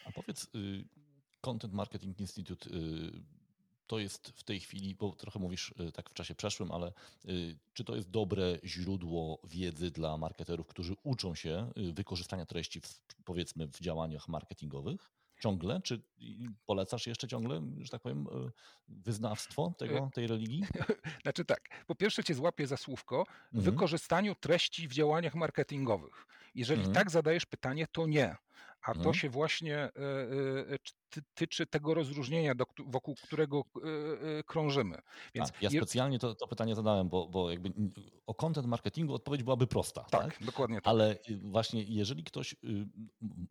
A 0.05 0.13
powiedz, 0.13 0.45
y, 0.55 0.85
Content 1.41 1.75
Marketing 1.75 2.21
Institute 2.21 2.71
y, 2.71 3.13
to 3.87 3.99
jest 3.99 4.29
w 4.29 4.45
tej 4.45 4.61
chwili, 4.61 4.95
bo 4.95 5.13
trochę 5.13 5.39
mówisz 5.39 5.75
y, 5.89 5.93
tak 5.93 6.11
w 6.11 6.15
czasie 6.15 6.35
przeszłym, 6.35 6.73
ale 6.73 6.93
czy 7.73 7.85
to 7.85 7.97
jest 7.97 8.11
dobre 8.11 8.59
źródło 8.65 9.41
wiedzy 9.45 9.91
dla 9.91 10.17
marketerów, 10.17 10.67
którzy 10.67 10.95
uczą 11.03 11.35
się 11.35 11.73
wykorzystania 11.93 12.47
treści 12.47 12.81
w, 12.81 13.01
powiedzmy 13.25 13.67
w 13.67 13.81
działaniach 13.81 14.29
marketingowych? 14.29 15.18
Ciągle? 15.41 15.81
Czy 15.85 16.03
polecasz 16.67 17.07
jeszcze 17.07 17.29
ciągle, 17.29 17.63
że 17.81 17.91
tak 17.91 18.03
powiem, 18.03 18.27
e, 18.27 18.51
wyznawstwo 18.89 19.75
tego, 19.79 20.11
tej 20.15 20.27
religii? 20.27 20.65
Znaczy 21.23 21.45
tak, 21.45 21.61
po 21.87 21.95
pierwsze 21.95 22.25
cię 22.25 22.35
złapię 22.35 22.67
za 22.67 22.77
słówko, 22.77 23.19
mhm. 23.19 23.65
wykorzystaniu 23.65 24.35
treści 24.35 24.89
w 24.89 24.93
działaniach 24.93 25.35
marketingowych. 25.35 26.27
Jeżeli 26.55 26.81
mhm. 26.81 26.95
tak 26.95 27.11
zadajesz 27.11 27.47
pytanie, 27.47 27.87
to 27.93 28.07
nie. 28.07 28.37
A 28.83 28.93
to 28.93 28.99
mhm. 28.99 29.15
się 29.15 29.29
właśnie 29.29 29.77
e, 29.77 29.91
e, 29.95 31.23
tyczy 31.35 31.67
tego 31.67 31.95
rozróżnienia, 31.95 32.55
wokół 32.87 33.15
którego 33.23 33.65
krążymy. 34.47 34.99
Więc 35.35 35.53
ja 35.61 35.71
specjalnie 35.71 36.19
to, 36.19 36.35
to, 36.35 36.49
pytanie 36.49 36.75
zadałem, 36.75 37.09
bo, 37.09 37.29
bo 37.29 37.51
jakby 37.51 37.73
o 38.27 38.35
content 38.35 38.67
marketingu 38.67 39.15
odpowiedź 39.15 39.43
byłaby 39.43 39.67
prosta. 39.67 40.05
Tak, 40.05 40.39
tak? 40.39 40.47
dokładnie 40.47 40.77
tak. 40.77 40.87
Ale 40.89 41.19
y, 41.31 41.37
właśnie 41.37 41.83
jeżeli 41.83 42.25
ktoś 42.25 42.53
y, 42.53 42.57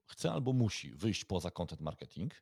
chce 0.05 0.31
albo 0.31 0.53
musi 0.53 0.91
wyjść 0.91 1.25
poza 1.25 1.51
content 1.51 1.81
marketing, 1.81 2.33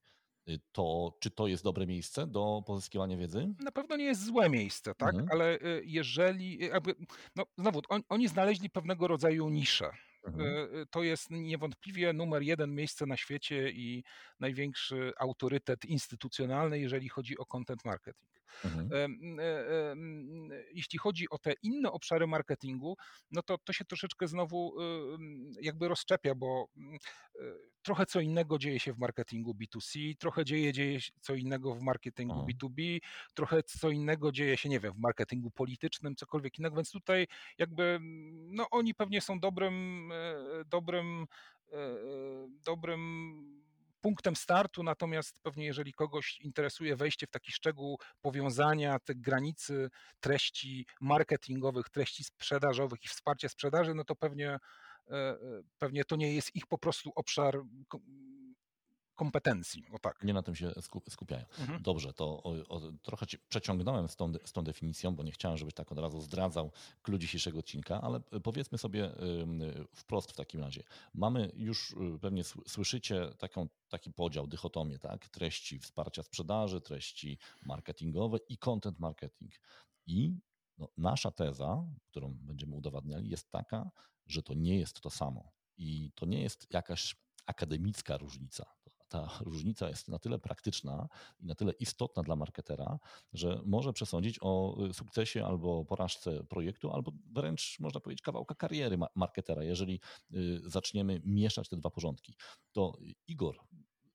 y, 0.49 0.59
to 0.71 1.17
czy 1.19 1.31
to 1.31 1.47
jest 1.47 1.63
dobre 1.63 1.87
miejsce 1.87 2.27
do 2.27 2.63
pozyskiwania 2.67 3.17
wiedzy? 3.17 3.53
Na 3.59 3.71
pewno 3.71 3.95
nie 3.95 4.05
jest 4.05 4.25
złe 4.25 4.49
miejsce, 4.49 4.95
tak? 4.95 5.13
Mhm. 5.13 5.27
Ale 5.31 5.59
jeżeli, 5.83 6.57
jakby, 6.57 6.95
no 7.35 7.43
znowu, 7.57 7.81
on, 7.89 8.01
oni 8.09 8.27
znaleźli 8.27 8.69
pewnego 8.69 9.07
rodzaju 9.07 9.49
niszę. 9.49 9.91
Mhm. 10.25 10.41
E, 10.41 10.81
e, 10.81 10.85
to 10.85 11.03
jest 11.03 11.31
niewątpliwie 11.31 12.13
numer 12.13 12.41
jeden 12.41 12.75
miejsce 12.75 13.05
na 13.05 13.17
świecie 13.17 13.71
i 13.71 14.03
największy 14.39 15.11
autorytet 15.19 15.85
instytucjonalny, 15.85 16.79
jeżeli 16.79 17.09
chodzi 17.09 17.37
o 17.37 17.45
content 17.45 17.85
marketing. 17.85 18.41
Mhm. 18.65 18.89
E, 19.39 19.95
jeśli 20.73 20.99
chodzi 20.99 21.29
o 21.29 21.37
te 21.37 21.53
inne 21.63 21.91
obszary 21.91 22.27
marketingu, 22.27 22.97
no 23.31 23.41
to 23.41 23.57
to 23.57 23.73
się 23.73 23.85
troszeczkę 23.85 24.27
znowu 24.27 24.75
jakby 25.61 25.87
rozczepia, 25.87 26.35
bo 26.35 26.67
trochę 27.85 28.05
co 28.05 28.21
innego 28.21 28.57
dzieje 28.57 28.79
się 28.79 28.93
w 28.93 28.97
marketingu 28.97 29.53
B2C, 29.53 30.15
trochę 30.17 30.45
dzieje, 30.45 30.73
dzieje 30.73 31.01
się 31.01 31.11
co 31.21 31.35
innego 31.35 31.75
w 31.75 31.81
marketingu 31.81 32.33
Aha. 32.33 32.45
B2B, 32.51 32.99
trochę 33.33 33.63
co 33.63 33.89
innego 33.89 34.31
dzieje 34.31 34.57
się, 34.57 34.69
nie 34.69 34.79
wiem, 34.79 34.93
w 34.93 34.97
marketingu 34.99 35.51
politycznym, 35.51 36.15
cokolwiek 36.15 36.59
innego, 36.59 36.75
więc 36.75 36.91
tutaj 36.91 37.27
jakby, 37.57 37.99
no 38.31 38.69
oni 38.71 38.93
pewnie 38.95 39.21
są 39.21 39.39
dobrym, 39.39 40.11
dobrym, 40.65 41.27
dobrym 42.65 43.65
punktem 44.05 44.35
startu, 44.35 44.83
natomiast 44.83 45.39
pewnie 45.39 45.65
jeżeli 45.65 45.93
kogoś 45.93 46.39
interesuje 46.41 46.95
wejście 46.95 47.27
w 47.27 47.31
taki 47.31 47.51
szczegół 47.51 47.99
powiązania 48.21 48.99
tych 48.99 49.21
granicy 49.21 49.89
treści 50.19 50.85
marketingowych, 51.01 51.89
treści 51.89 52.23
sprzedażowych 52.23 53.03
i 53.03 53.07
wsparcia 53.07 53.49
sprzedaży, 53.49 53.93
no 53.93 54.03
to 54.03 54.15
pewnie, 54.15 54.49
e, 54.49 54.59
e, 55.11 55.37
pewnie 55.79 56.05
to 56.05 56.15
nie 56.15 56.35
jest 56.35 56.55
ich 56.55 56.67
po 56.67 56.77
prostu 56.77 57.11
obszar 57.15 57.61
kompetencji. 59.15 59.85
O 59.91 59.99
tak. 59.99 60.23
Nie 60.23 60.33
na 60.33 60.43
tym 60.43 60.55
się 60.55 60.71
skupiają. 61.09 61.45
Mhm. 61.59 61.81
Dobrze, 61.81 62.13
to 62.13 62.43
o, 62.43 62.53
o, 62.69 62.81
trochę 63.01 63.27
cię 63.27 63.37
przeciągnąłem 63.49 64.07
z 64.07 64.15
tą, 64.15 64.33
z 64.45 64.53
tą 64.53 64.63
definicją, 64.63 65.15
bo 65.15 65.23
nie 65.23 65.31
chciałem, 65.31 65.57
żebyś 65.57 65.73
tak 65.73 65.91
od 65.91 65.99
razu 65.99 66.21
zdradzał 66.21 66.71
klucz 67.01 67.21
dzisiejszego 67.21 67.59
odcinka, 67.59 68.01
ale 68.01 68.19
powiedzmy 68.19 68.77
sobie 68.77 69.11
wprost 69.93 70.31
w 70.31 70.35
takim 70.35 70.61
razie. 70.61 70.83
Mamy 71.13 71.51
już, 71.55 71.91
y, 71.91 72.19
pewnie 72.21 72.43
słyszycie 72.67 73.29
taką, 73.37 73.67
taki 73.89 74.11
podział, 74.11 74.47
dychotomię, 74.47 74.99
tak? 74.99 75.29
Treści 75.29 75.79
wsparcia 75.79 76.23
sprzedaży, 76.23 76.81
treści 76.81 77.37
marketingowe 77.65 78.37
i 78.49 78.57
content 78.57 78.99
marketing. 78.99 79.51
I 80.07 80.39
no, 80.77 80.87
nasza 80.97 81.31
teza, 81.31 81.85
którą 82.07 82.33
będziemy 82.33 82.75
udowadniali, 82.75 83.29
jest 83.29 83.51
taka, 83.51 83.91
że 84.25 84.43
to 84.43 84.53
nie 84.53 84.79
jest 84.79 85.01
to 85.01 85.09
samo. 85.09 85.51
I 85.77 86.11
to 86.15 86.25
nie 86.25 86.41
jest 86.41 86.67
jakaś 86.73 87.15
akademicka 87.45 88.17
różnica 88.17 88.65
ta 89.15 89.37
różnica 89.39 89.89
jest 89.89 90.07
na 90.07 90.19
tyle 90.19 90.39
praktyczna 90.39 91.07
i 91.39 91.45
na 91.45 91.55
tyle 91.55 91.73
istotna 91.79 92.23
dla 92.23 92.35
marketera, 92.35 92.99
że 93.33 93.61
może 93.65 93.93
przesądzić 93.93 94.37
o 94.41 94.77
y, 94.89 94.93
sukcesie 94.93 95.45
albo 95.45 95.85
porażce 95.85 96.43
projektu, 96.43 96.91
albo 96.91 97.11
wręcz 97.31 97.79
można 97.79 97.99
powiedzieć 97.99 98.21
kawałka 98.21 98.55
kariery 98.55 98.97
marketera, 99.15 99.63
jeżeli 99.63 99.99
y, 100.33 100.61
zaczniemy 100.65 101.21
mieszać 101.25 101.69
te 101.69 101.77
dwa 101.77 101.89
porządki. 101.89 102.35
To 102.71 102.97
Igor, 103.27 103.59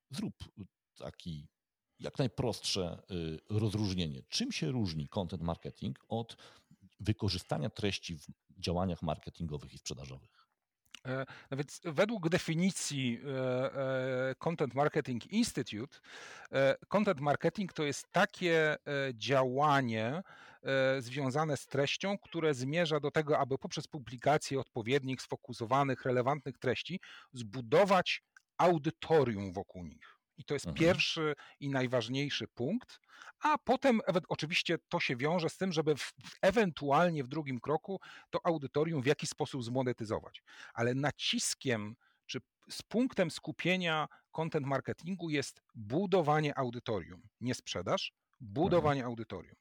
zrób 0.09 0.33
taki 0.97 1.47
jak 1.99 2.19
najprostsze 2.19 3.03
y, 3.11 3.39
rozróżnienie. 3.49 4.23
Czym 4.29 4.51
się 4.51 4.71
różni 4.71 5.07
content 5.07 5.43
marketing 5.43 5.99
od 6.07 6.37
wykorzystania 6.99 7.69
treści 7.69 8.17
w 8.17 8.25
działaniach 8.57 9.01
marketingowych 9.01 9.73
i 9.73 9.77
sprzedażowych? 9.77 10.40
E, 11.07 11.25
no 11.51 11.57
więc 11.57 11.81
według 11.83 12.29
definicji 12.29 13.19
e, 13.25 14.29
e, 14.29 14.35
Content 14.35 14.73
Marketing 14.73 15.27
Institute, 15.27 15.97
content 16.87 17.19
marketing 17.19 17.73
to 17.73 17.83
jest 17.83 18.11
takie 18.11 18.77
działanie 19.13 20.23
związane 20.99 21.57
z 21.57 21.67
treścią, 21.67 22.17
które 22.17 22.53
zmierza 22.53 22.99
do 22.99 23.11
tego, 23.11 23.39
aby 23.39 23.57
poprzez 23.57 23.87
publikację 23.87 24.59
odpowiednich, 24.59 25.21
sfokusowanych, 25.21 26.05
relevantnych 26.05 26.57
treści 26.57 26.99
zbudować 27.33 28.23
audytorium 28.57 29.53
wokół 29.53 29.85
nich. 29.85 30.10
I 30.41 30.43
to 30.43 30.53
jest 30.53 30.67
mhm. 30.67 30.85
pierwszy 30.85 31.35
i 31.59 31.69
najważniejszy 31.69 32.47
punkt. 32.47 32.99
A 33.39 33.57
potem 33.57 34.01
oczywiście 34.29 34.77
to 34.89 34.99
się 34.99 35.15
wiąże 35.15 35.49
z 35.49 35.57
tym, 35.57 35.71
żeby 35.71 35.95
w, 35.95 36.13
ewentualnie 36.41 37.23
w 37.23 37.27
drugim 37.27 37.59
kroku 37.59 37.99
to 38.29 38.39
audytorium 38.45 39.01
w 39.01 39.05
jakiś 39.05 39.29
sposób 39.29 39.63
zmonetyzować. 39.63 40.43
Ale 40.73 40.93
naciskiem 40.93 41.95
czy 42.25 42.39
z 42.69 42.81
punktem 42.81 43.31
skupienia 43.31 44.07
content 44.31 44.67
marketingu 44.67 45.29
jest 45.29 45.61
budowanie 45.75 46.57
audytorium, 46.57 47.21
nie 47.41 47.55
sprzedaż, 47.55 48.13
budowanie 48.39 48.99
mhm. 48.99 49.11
audytorium. 49.11 49.55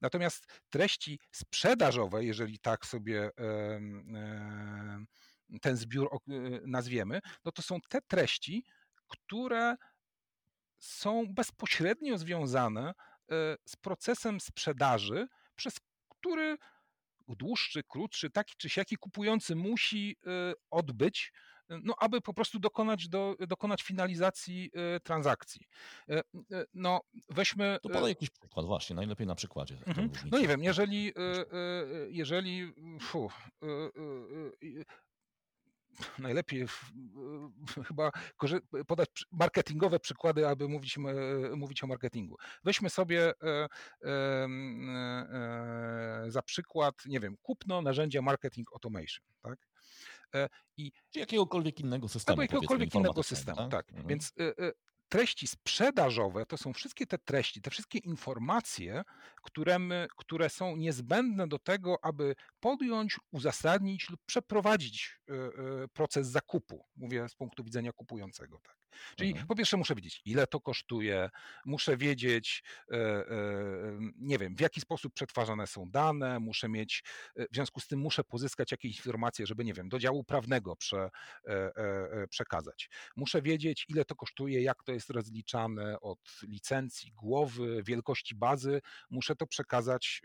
Natomiast 0.00 0.62
treści 0.70 1.20
sprzedażowe, 1.30 2.24
jeżeli 2.24 2.58
tak 2.58 2.86
sobie 2.86 3.30
ten 5.62 5.76
zbiór 5.76 6.08
e, 6.14 6.18
nazwiemy, 6.66 7.20
no 7.44 7.52
to 7.52 7.62
są 7.62 7.80
te 7.88 8.02
treści, 8.02 8.64
które 9.08 9.76
są 10.82 11.26
bezpośrednio 11.28 12.18
związane 12.18 12.94
z 13.64 13.76
procesem 13.76 14.40
sprzedaży, 14.40 15.28
przez 15.56 15.74
który 16.08 16.56
dłuższy, 17.28 17.82
krótszy, 17.82 18.30
taki 18.30 18.54
czy 18.56 18.68
siaki 18.68 18.96
kupujący 18.96 19.56
musi 19.56 20.16
odbyć, 20.70 21.32
no, 21.68 21.94
aby 21.98 22.20
po 22.20 22.34
prostu 22.34 22.58
dokonać, 22.58 23.08
do, 23.08 23.36
dokonać 23.48 23.82
finalizacji 23.82 24.70
transakcji. 25.02 25.66
No, 26.74 27.00
weźmy. 27.28 27.78
To 27.82 27.88
podaj 27.88 28.08
jakiś 28.08 28.30
przykład, 28.30 28.66
właśnie, 28.66 28.96
najlepiej 28.96 29.26
na 29.26 29.34
przykładzie. 29.34 29.76
Mhm. 29.86 30.10
No 30.30 30.38
nie 30.38 30.48
wiem, 30.48 30.62
jeżeli, 30.62 31.12
jeżeli 32.08 32.72
fu, 33.00 33.30
najlepiej 36.18 36.66
chyba 37.88 38.10
podać 38.86 39.08
marketingowe 39.32 40.00
przykłady, 40.00 40.48
aby 40.48 40.68
mówić, 40.68 40.98
mówić 41.56 41.84
o 41.84 41.86
marketingu. 41.86 42.36
Weźmy 42.64 42.90
sobie 42.90 43.32
e, 43.42 43.68
e, 44.02 44.48
za 46.28 46.42
przykład, 46.42 46.94
nie 47.06 47.20
wiem, 47.20 47.36
kupno 47.42 47.82
narzędzia 47.82 48.22
marketing 48.22 48.72
automation, 48.72 49.26
tak? 49.42 49.58
E, 50.34 50.48
I, 50.76 50.92
Czy 51.10 51.18
jakiegokolwiek 51.18 51.80
innego 51.80 52.08
systemu. 52.08 52.34
Albo 52.34 52.42
jakiegokolwiek 52.42 52.94
innego 52.94 53.22
systemu, 53.22 53.56
tak. 53.56 53.70
tak. 53.70 53.88
Mhm. 53.88 54.08
Więc 54.08 54.32
treści 55.12 55.46
sprzedażowe 55.46 56.46
to 56.46 56.56
są 56.56 56.72
wszystkie 56.72 57.06
te 57.06 57.18
treści, 57.18 57.62
te 57.62 57.70
wszystkie 57.70 57.98
informacje, 57.98 59.02
które, 59.42 59.78
my, 59.78 60.06
które 60.16 60.50
są 60.50 60.76
niezbędne 60.76 61.48
do 61.48 61.58
tego, 61.58 61.96
aby 62.02 62.34
podjąć, 62.60 63.20
uzasadnić 63.30 64.10
lub 64.10 64.20
przeprowadzić 64.26 65.20
e, 65.28 65.34
e, 65.34 65.88
proces 65.88 66.26
zakupu. 66.26 66.86
Mówię 66.96 67.28
z 67.28 67.34
punktu 67.34 67.64
widzenia 67.64 67.92
kupującego. 67.92 68.60
Tak. 68.62 68.81
Czyli 69.16 69.30
mhm. 69.30 69.46
po 69.46 69.54
pierwsze 69.54 69.76
muszę 69.76 69.94
wiedzieć, 69.94 70.22
ile 70.24 70.46
to 70.46 70.60
kosztuje, 70.60 71.30
muszę 71.64 71.96
wiedzieć, 71.96 72.62
e, 72.90 73.24
nie 74.16 74.38
wiem, 74.38 74.56
w 74.56 74.60
jaki 74.60 74.80
sposób 74.80 75.14
przetwarzane 75.14 75.66
są 75.66 75.90
dane, 75.90 76.40
muszę 76.40 76.68
mieć, 76.68 77.02
w 77.36 77.54
związku 77.54 77.80
z 77.80 77.86
tym 77.86 78.00
muszę 78.00 78.24
pozyskać 78.24 78.70
jakieś 78.70 78.96
informacje, 78.96 79.46
żeby, 79.46 79.64
nie 79.64 79.74
wiem, 79.74 79.88
do 79.88 79.98
działu 79.98 80.24
prawnego 80.24 80.76
prze, 80.76 81.10
przekazać. 82.30 82.88
Muszę 83.16 83.42
wiedzieć, 83.42 83.84
ile 83.88 84.04
to 84.04 84.14
kosztuje, 84.14 84.62
jak 84.62 84.84
to 84.84 84.92
jest 84.92 85.10
rozliczane 85.10 86.00
od 86.00 86.18
licencji, 86.42 87.12
głowy, 87.12 87.82
wielkości 87.82 88.34
bazy, 88.34 88.80
muszę 89.10 89.36
to 89.36 89.46
przekazać 89.46 90.22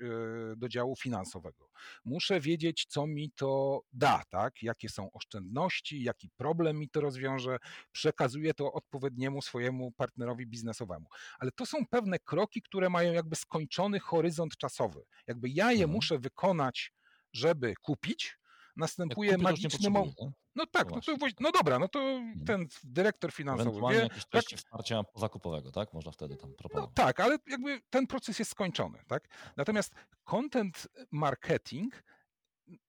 do 0.58 0.70
działu 0.70 0.96
finansowego. 0.96 1.70
Muszę 2.06 2.40
wiedzieć, 2.40 2.86
co 2.90 3.08
mi 3.08 3.32
to 3.32 3.82
da, 3.94 4.24
tak? 4.30 4.64
jakie 4.64 4.90
są 4.90 5.12
oszczędności, 5.12 6.04
jaki 6.04 6.30
problem 6.30 6.80
mi 6.80 6.90
to 6.90 7.02
rozwiąże, 7.02 7.58
przekazuję 7.92 8.54
to 8.58 8.74
odpowiedniemu 8.74 9.42
swojemu 9.42 9.92
partnerowi 9.92 10.48
biznesowemu. 10.48 11.06
Ale 11.40 11.52
to 11.52 11.66
są 11.66 11.86
pewne 11.86 12.20
kroki, 12.20 12.62
które 12.62 12.90
mają 12.90 13.14
jakby 13.14 13.36
skończony 13.36 14.00
horyzont 14.00 14.58
czasowy. 14.58 15.04
Jakby 15.28 15.50
ja 15.50 15.72
je 15.72 15.84
mhm. 15.84 15.92
muszę 15.92 16.20
wykonać, 16.20 16.94
żeby 17.34 17.74
kupić, 17.82 18.40
następuje 18.76 19.38
magiczny 19.38 19.90
moment. 19.90 20.16
No 20.56 20.66
tak, 20.66 20.92
no, 20.92 21.02
to, 21.02 21.16
no 21.40 21.52
dobra, 21.52 21.80
no 21.80 21.88
to 21.88 22.00
mhm. 22.00 22.46
ten 22.46 22.68
dyrektor 22.84 23.32
finansowy 23.32 23.82
wie. 23.94 24.00
jakieś 24.00 24.26
tak, 24.26 24.44
wsparcia 24.44 25.04
zakupowego, 25.16 25.72
tak? 25.72 25.94
Można 25.94 26.12
wtedy 26.12 26.36
tam 26.38 26.54
proponować. 26.54 26.96
No 26.98 27.04
tak, 27.04 27.20
ale 27.20 27.38
jakby 27.48 27.82
ten 27.90 28.08
proces 28.08 28.40
jest 28.40 28.52
skończony, 28.52 29.00
tak? 29.08 29.28
Natomiast 29.58 29.94
content 30.24 30.88
marketing 31.12 32.04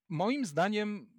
moim 0.08 0.44
zdaniem 0.44 1.17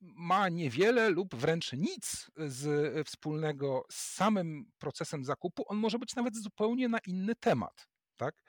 ma 0.00 0.48
niewiele 0.48 1.10
lub 1.10 1.34
wręcz 1.34 1.72
nic 1.72 2.30
z, 2.36 3.06
wspólnego 3.06 3.84
z 3.90 4.14
samym 4.14 4.70
procesem 4.78 5.24
zakupu. 5.24 5.64
On 5.66 5.76
może 5.76 5.98
być 5.98 6.14
nawet 6.14 6.36
zupełnie 6.36 6.88
na 6.88 6.98
inny 7.06 7.34
temat. 7.34 7.88
Tak? 8.16 8.42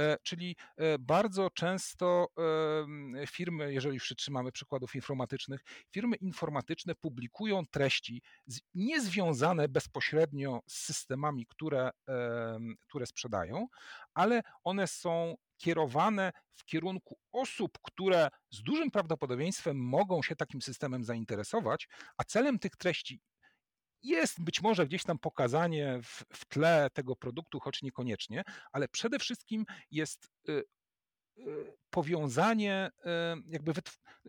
E, 0.00 0.16
czyli 0.22 0.56
e, 0.76 0.98
bardzo 0.98 1.50
często 1.50 2.26
firmy, 3.30 3.72
jeżeli 3.72 3.94
już 3.94 4.14
trzymamy 4.16 4.52
przykładów 4.52 4.94
informatycznych, 4.94 5.60
firmy 5.90 6.16
informatyczne 6.16 6.94
publikują 6.94 7.66
treści 7.66 8.22
niezwiązane 8.74 9.68
bezpośrednio 9.68 10.60
z 10.66 10.74
systemami, 10.74 11.46
które, 11.46 11.90
które 12.80 13.06
sprzedają, 13.06 13.66
ale 14.14 14.42
one 14.64 14.86
są 14.86 15.36
kierowane 15.56 16.32
w 16.52 16.64
kierunku 16.64 17.18
osób, 17.32 17.78
które 17.82 18.28
z 18.50 18.62
dużym 18.62 18.90
prawdopodobieństwem 18.90 19.76
mogą 19.76 20.22
się 20.22 20.36
takim 20.36 20.62
systemem 20.62 21.04
zainteresować, 21.04 21.88
a 22.16 22.24
celem 22.24 22.58
tych 22.58 22.76
treści 22.76 23.20
jest 24.04 24.42
być 24.42 24.62
może 24.62 24.86
gdzieś 24.86 25.04
tam 25.04 25.18
pokazanie 25.18 26.00
w, 26.02 26.24
w 26.32 26.44
tle 26.44 26.88
tego 26.92 27.16
produktu, 27.16 27.60
choć 27.60 27.82
niekoniecznie, 27.82 28.42
ale 28.72 28.88
przede 28.88 29.18
wszystkim 29.18 29.64
jest 29.90 30.28
y, 30.48 30.64
y, 31.38 31.76
powiązanie, 31.90 32.90
y, 32.98 33.08
jakby 33.46 33.72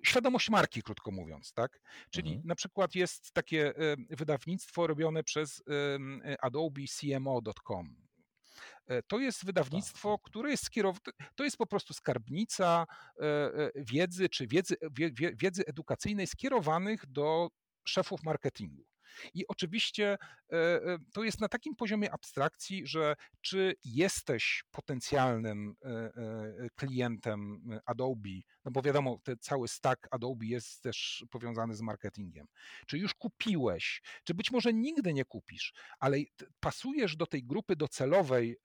świadomość 0.05 0.49
marki, 0.49 0.83
krótko 0.83 1.11
mówiąc, 1.11 1.53
tak? 1.53 1.79
Czyli 2.09 2.29
mhm. 2.29 2.47
na 2.47 2.55
przykład 2.55 2.95
jest 2.95 3.31
takie 3.33 3.73
wydawnictwo 4.09 4.87
robione 4.87 5.23
przez 5.23 5.63
Adobe 6.41 6.81
CMO.com. 6.99 8.05
E, 8.87 9.03
to 9.03 9.19
jest 9.19 9.45
wydawnictwo, 9.45 10.17
tak. 10.17 10.31
które 10.31 10.51
jest 10.51 10.65
skierowane, 10.65 10.99
to 11.35 11.43
jest 11.43 11.57
po 11.57 11.65
prostu 11.65 11.93
skarbnica 11.93 12.85
e, 13.19 13.23
e, 13.23 13.71
wiedzy 13.75 14.29
czy 14.29 14.47
wiedzy, 14.47 14.75
wiedzy 15.35 15.65
edukacyjnej 15.65 16.27
skierowanych 16.27 17.05
do 17.07 17.49
szefów 17.87 18.23
marketingu. 18.23 18.85
I 19.33 19.47
oczywiście 19.47 20.17
e, 20.51 20.55
e, 20.55 20.97
to 21.13 21.23
jest 21.23 21.41
na 21.41 21.47
takim 21.47 21.75
poziomie 21.75 22.11
abstrakcji, 22.11 22.87
że 22.87 23.15
czy 23.41 23.75
jesteś 23.83 24.63
potencjalnym 24.71 25.75
e, 25.85 26.11
klientem 26.75 27.69
Adobe, 27.85 28.29
no 28.65 28.71
bo 28.71 28.81
wiadomo, 28.81 29.19
ten 29.23 29.37
cały 29.41 29.67
stack 29.67 30.07
Adobe 30.11 30.45
jest 30.45 30.81
też 30.81 31.25
powiązany 31.31 31.75
z 31.75 31.81
marketingiem. 31.81 32.47
Czy 32.87 32.97
już 32.97 33.13
kupiłeś, 33.13 34.01
czy 34.23 34.33
być 34.33 34.51
może 34.51 34.73
nigdy 34.73 35.13
nie 35.13 35.25
kupisz, 35.25 35.73
ale 35.99 36.17
pasujesz 36.59 37.15
do 37.15 37.25
tej 37.25 37.43
grupy 37.43 37.75
docelowej 37.75 38.57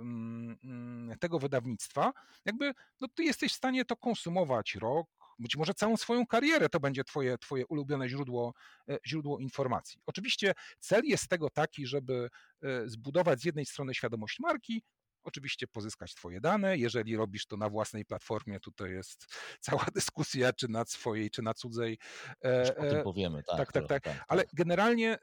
mm, 0.00 1.16
tego 1.20 1.38
wydawnictwa, 1.38 2.12
jakby 2.44 2.74
no 3.00 3.08
ty 3.08 3.24
jesteś 3.24 3.52
w 3.52 3.56
stanie 3.56 3.84
to 3.84 3.96
konsumować 3.96 4.74
rok, 4.74 5.21
być 5.38 5.56
może 5.56 5.74
całą 5.74 5.96
swoją 5.96 6.26
karierę 6.26 6.68
to 6.68 6.80
będzie 6.80 7.04
twoje, 7.04 7.38
twoje 7.38 7.66
ulubione 7.66 8.08
źródło, 8.08 8.54
e, 8.88 8.98
źródło 9.06 9.38
informacji. 9.38 10.00
Oczywiście 10.06 10.54
cel 10.78 11.02
jest 11.04 11.28
tego 11.28 11.50
taki, 11.50 11.86
żeby 11.86 12.28
e, 12.62 12.88
zbudować 12.88 13.40
z 13.40 13.44
jednej 13.44 13.66
strony 13.66 13.94
świadomość 13.94 14.38
marki, 14.40 14.82
oczywiście 15.22 15.66
pozyskać 15.66 16.14
Twoje 16.14 16.40
dane. 16.40 16.78
Jeżeli 16.78 17.16
robisz 17.16 17.46
to 17.46 17.56
na 17.56 17.68
własnej 17.68 18.04
platformie, 18.04 18.60
tutaj 18.60 18.90
jest 18.90 19.26
cała 19.60 19.86
dyskusja, 19.94 20.52
czy 20.52 20.68
na 20.68 20.84
swojej, 20.84 21.30
czy 21.30 21.42
na 21.42 21.54
cudzej. 21.54 21.98
E, 22.44 22.76
o 22.76 22.82
tym 22.90 23.02
powiemy, 23.02 23.42
tak. 23.42 23.56
Tak, 23.56 23.72
tak, 23.72 23.86
tak. 23.86 24.02
tak 24.04 24.24
Ale 24.28 24.44
tak. 24.44 24.54
generalnie 24.54 25.18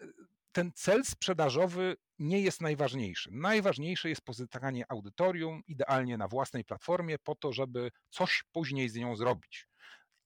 ten 0.52 0.72
cel 0.76 1.06
sprzedażowy 1.06 1.96
nie 2.20 2.42
jest 2.42 2.62
najważniejszy. 2.62 3.30
Najważniejsze 3.34 4.10
jest 4.10 4.22
pozyskanie 4.22 4.86
audytorium, 4.92 5.62
idealnie 5.68 6.18
na 6.18 6.28
własnej 6.28 6.64
platformie, 6.64 7.20
po 7.20 7.36
to, 7.36 7.54
żeby 7.54 7.92
coś 8.10 8.44
później 8.52 8.90
z 8.90 8.96
nią 8.96 9.16
zrobić 9.16 9.69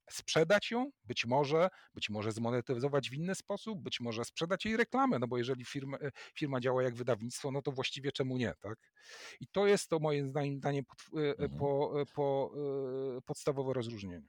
sprzedać 0.10 0.72
ją, 0.72 0.92
być 1.04 1.26
może, 1.26 1.70
być 1.94 2.10
może 2.10 2.32
zmonetyzować 2.32 3.10
w 3.10 3.14
inny 3.14 3.36
sposób, 3.36 3.80
być 3.82 4.00
może 4.00 4.26
sprzedać 4.26 4.66
jej 4.66 4.78
reklamę, 4.78 5.20
no 5.20 5.28
bo 5.28 5.38
jeżeli 5.38 5.66
firma, 5.66 5.98
e, 5.98 6.12
firma 6.36 6.60
działa 6.60 6.84
jak 6.84 6.96
wydawnictwo, 6.96 7.52
no 7.52 7.62
to 7.62 7.72
właściwie 7.72 8.12
czemu 8.12 8.38
nie, 8.38 8.54
tak? 8.60 8.92
I 9.40 9.48
to 9.48 9.68
jest 9.68 9.90
to 9.90 10.00
moim 10.00 10.30
zdaniem 10.30 10.86
po, 10.86 11.22
e, 11.22 11.30
mhm. 11.30 11.60
po, 11.60 12.02
e, 12.02 12.06
po, 12.06 12.54
podstawowe 13.26 13.74
rozróżnienie. 13.74 14.28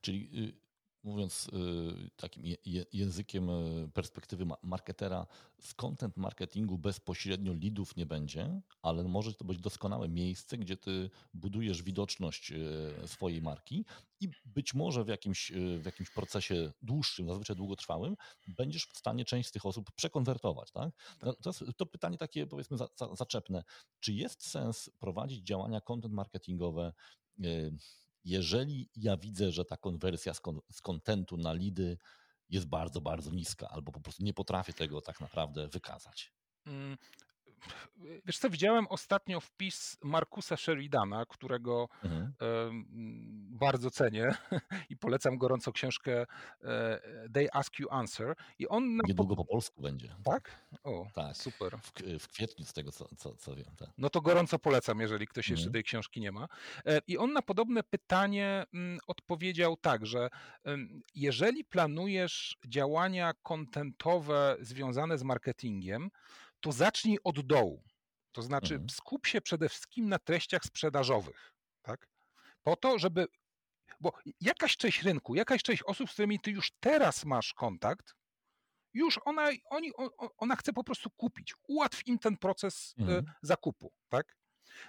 Czyli 0.00 0.30
y, 0.48 0.65
mówiąc 1.06 1.48
y, 1.48 2.10
takim 2.16 2.44
językiem 2.92 3.50
y, 3.50 3.88
perspektywy 3.94 4.46
marketera, 4.62 5.26
z 5.60 5.74
content 5.74 6.16
marketingu 6.16 6.78
bezpośrednio 6.78 7.52
lidów 7.52 7.96
nie 7.96 8.06
będzie, 8.06 8.60
ale 8.82 9.04
może 9.04 9.34
to 9.34 9.44
być 9.44 9.58
doskonałe 9.58 10.08
miejsce, 10.08 10.58
gdzie 10.58 10.76
ty 10.76 11.10
budujesz 11.34 11.82
widoczność 11.82 12.52
y, 12.52 13.08
swojej 13.08 13.42
marki 13.42 13.84
i 14.20 14.28
być 14.44 14.74
może 14.74 15.04
w 15.04 15.08
jakimś, 15.08 15.52
w 15.78 15.84
jakimś 15.84 16.10
procesie 16.10 16.72
dłuższym, 16.82 17.28
zazwyczaj 17.28 17.56
długotrwałym, 17.56 18.16
będziesz 18.48 18.86
w 18.86 18.98
stanie 18.98 19.24
część 19.24 19.48
z 19.48 19.52
tych 19.52 19.66
osób 19.66 19.90
przekonwertować. 19.92 20.72
Tak? 20.72 20.90
No, 21.22 21.32
to, 21.32 21.52
to 21.76 21.86
pytanie 21.86 22.18
takie 22.18 22.46
powiedzmy 22.46 22.76
za, 22.76 22.88
za, 22.96 23.14
zaczepne. 23.14 23.64
Czy 24.00 24.12
jest 24.12 24.46
sens 24.46 24.90
prowadzić 24.98 25.42
działania 25.42 25.80
content 25.80 26.14
marketingowe 26.14 26.92
jeżeli 28.26 28.90
ja 28.96 29.16
widzę, 29.16 29.52
że 29.52 29.64
ta 29.64 29.76
konwersja 29.76 30.34
z, 30.70 30.80
kontentu 30.82 31.36
na 31.36 31.52
lidy 31.52 31.98
jest 32.48 32.66
bardzo, 32.66 33.00
bardzo 33.00 33.30
niska, 33.30 33.68
albo 33.68 33.92
po 33.92 34.00
prostu 34.00 34.24
nie 34.24 34.34
potrafię 34.34 34.72
tego 34.72 35.00
tak 35.00 35.20
naprawdę 35.20 35.68
wykazać. 35.68 36.32
Wiesz 38.24 38.38
co, 38.38 38.50
widziałem 38.50 38.86
ostatnio 38.88 39.40
wpis 39.40 39.98
Markusa 40.02 40.56
Sheridana, 40.56 41.26
którego 41.26 41.88
Mhm. 42.04 42.32
bardzo 43.58 43.90
cenię 43.90 44.34
i 44.90 44.96
polecam 44.96 45.38
gorąco 45.38 45.72
książkę 45.72 46.26
e, 46.64 47.00
They 47.32 47.48
Ask 47.52 47.78
You 47.78 47.88
Answer. 47.90 48.34
I 48.58 48.68
on 48.68 48.96
na 48.96 49.02
po- 49.02 49.08
Niedługo 49.08 49.36
po 49.36 49.44
polsku 49.44 49.82
będzie. 49.82 50.14
Tak? 50.24 50.50
O, 50.84 51.06
Tak. 51.14 51.36
super. 51.36 51.78
W, 51.78 51.92
w 52.20 52.28
kwietniu 52.28 52.64
z 52.64 52.72
tego 52.72 52.92
co, 52.92 53.08
co, 53.16 53.36
co 53.36 53.54
wiem. 53.54 53.76
Tak. 53.78 53.88
No 53.98 54.10
to 54.10 54.20
gorąco 54.20 54.58
polecam, 54.58 55.00
jeżeli 55.00 55.26
ktoś 55.26 55.48
jeszcze 55.48 55.62
Mhm. 55.66 55.72
tej 55.72 55.84
książki 55.84 56.20
nie 56.20 56.32
ma. 56.32 56.48
E, 56.86 57.00
I 57.06 57.18
on 57.18 57.32
na 57.32 57.42
podobne 57.42 57.82
pytanie 57.82 58.64
mm, 58.74 58.98
odpowiedział 59.06 59.76
tak, 59.76 60.06
że 60.06 60.28
jeżeli 61.14 61.64
planujesz 61.64 62.58
działania 62.66 63.32
kontentowe 63.42 64.56
związane 64.60 65.18
z 65.18 65.22
marketingiem, 65.22 66.10
to 66.66 66.72
zacznij 66.72 67.18
od 67.24 67.40
dołu. 67.46 67.82
To 68.32 68.42
znaczy 68.42 68.74
Mhm. 68.74 68.90
skup 68.90 69.26
się 69.26 69.40
przede 69.40 69.68
wszystkim 69.68 70.08
na 70.08 70.18
treściach 70.18 70.64
sprzedażowych, 70.64 71.52
tak? 71.82 72.08
Po 72.62 72.76
to, 72.76 72.98
żeby 72.98 73.26
bo 74.00 74.12
jakaś 74.40 74.76
część 74.76 75.02
rynku, 75.02 75.34
jakaś 75.34 75.62
część 75.62 75.82
osób, 75.82 76.10
z 76.10 76.12
którymi 76.12 76.40
ty 76.40 76.50
już 76.50 76.72
teraz 76.80 77.24
masz 77.24 77.54
kontakt, 77.54 78.14
już 78.94 79.20
ona, 79.24 79.48
oni, 79.70 79.92
ona 80.36 80.56
chce 80.56 80.72
po 80.72 80.84
prostu 80.84 81.10
kupić. 81.10 81.54
Ułatw 81.68 82.06
im 82.06 82.18
ten 82.18 82.36
proces 82.36 82.94
e, 82.98 83.02
Mhm. 83.02 83.24
zakupu, 83.42 83.92
tak? 84.08 84.36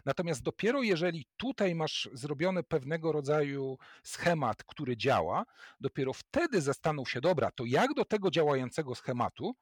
Natomiast 0.06 0.42
dopiero 0.42 0.82
jeżeli 0.84 1.26
tutaj 1.38 1.76
masz 1.76 2.10
zrobiony 2.14 2.64
pewnego 2.64 3.12
rodzaju 3.12 3.78
schemat, 4.04 4.64
który 4.64 4.98
działa, 4.98 5.46
dopiero 5.80 6.14
wtedy 6.14 6.62
zastanów 6.62 7.12
się, 7.12 7.22
dobra, 7.22 7.52
to 7.52 7.66
jak 7.66 7.94
do 7.94 8.06
tego 8.06 8.32
działającego 8.32 8.96
schematu 8.96 9.56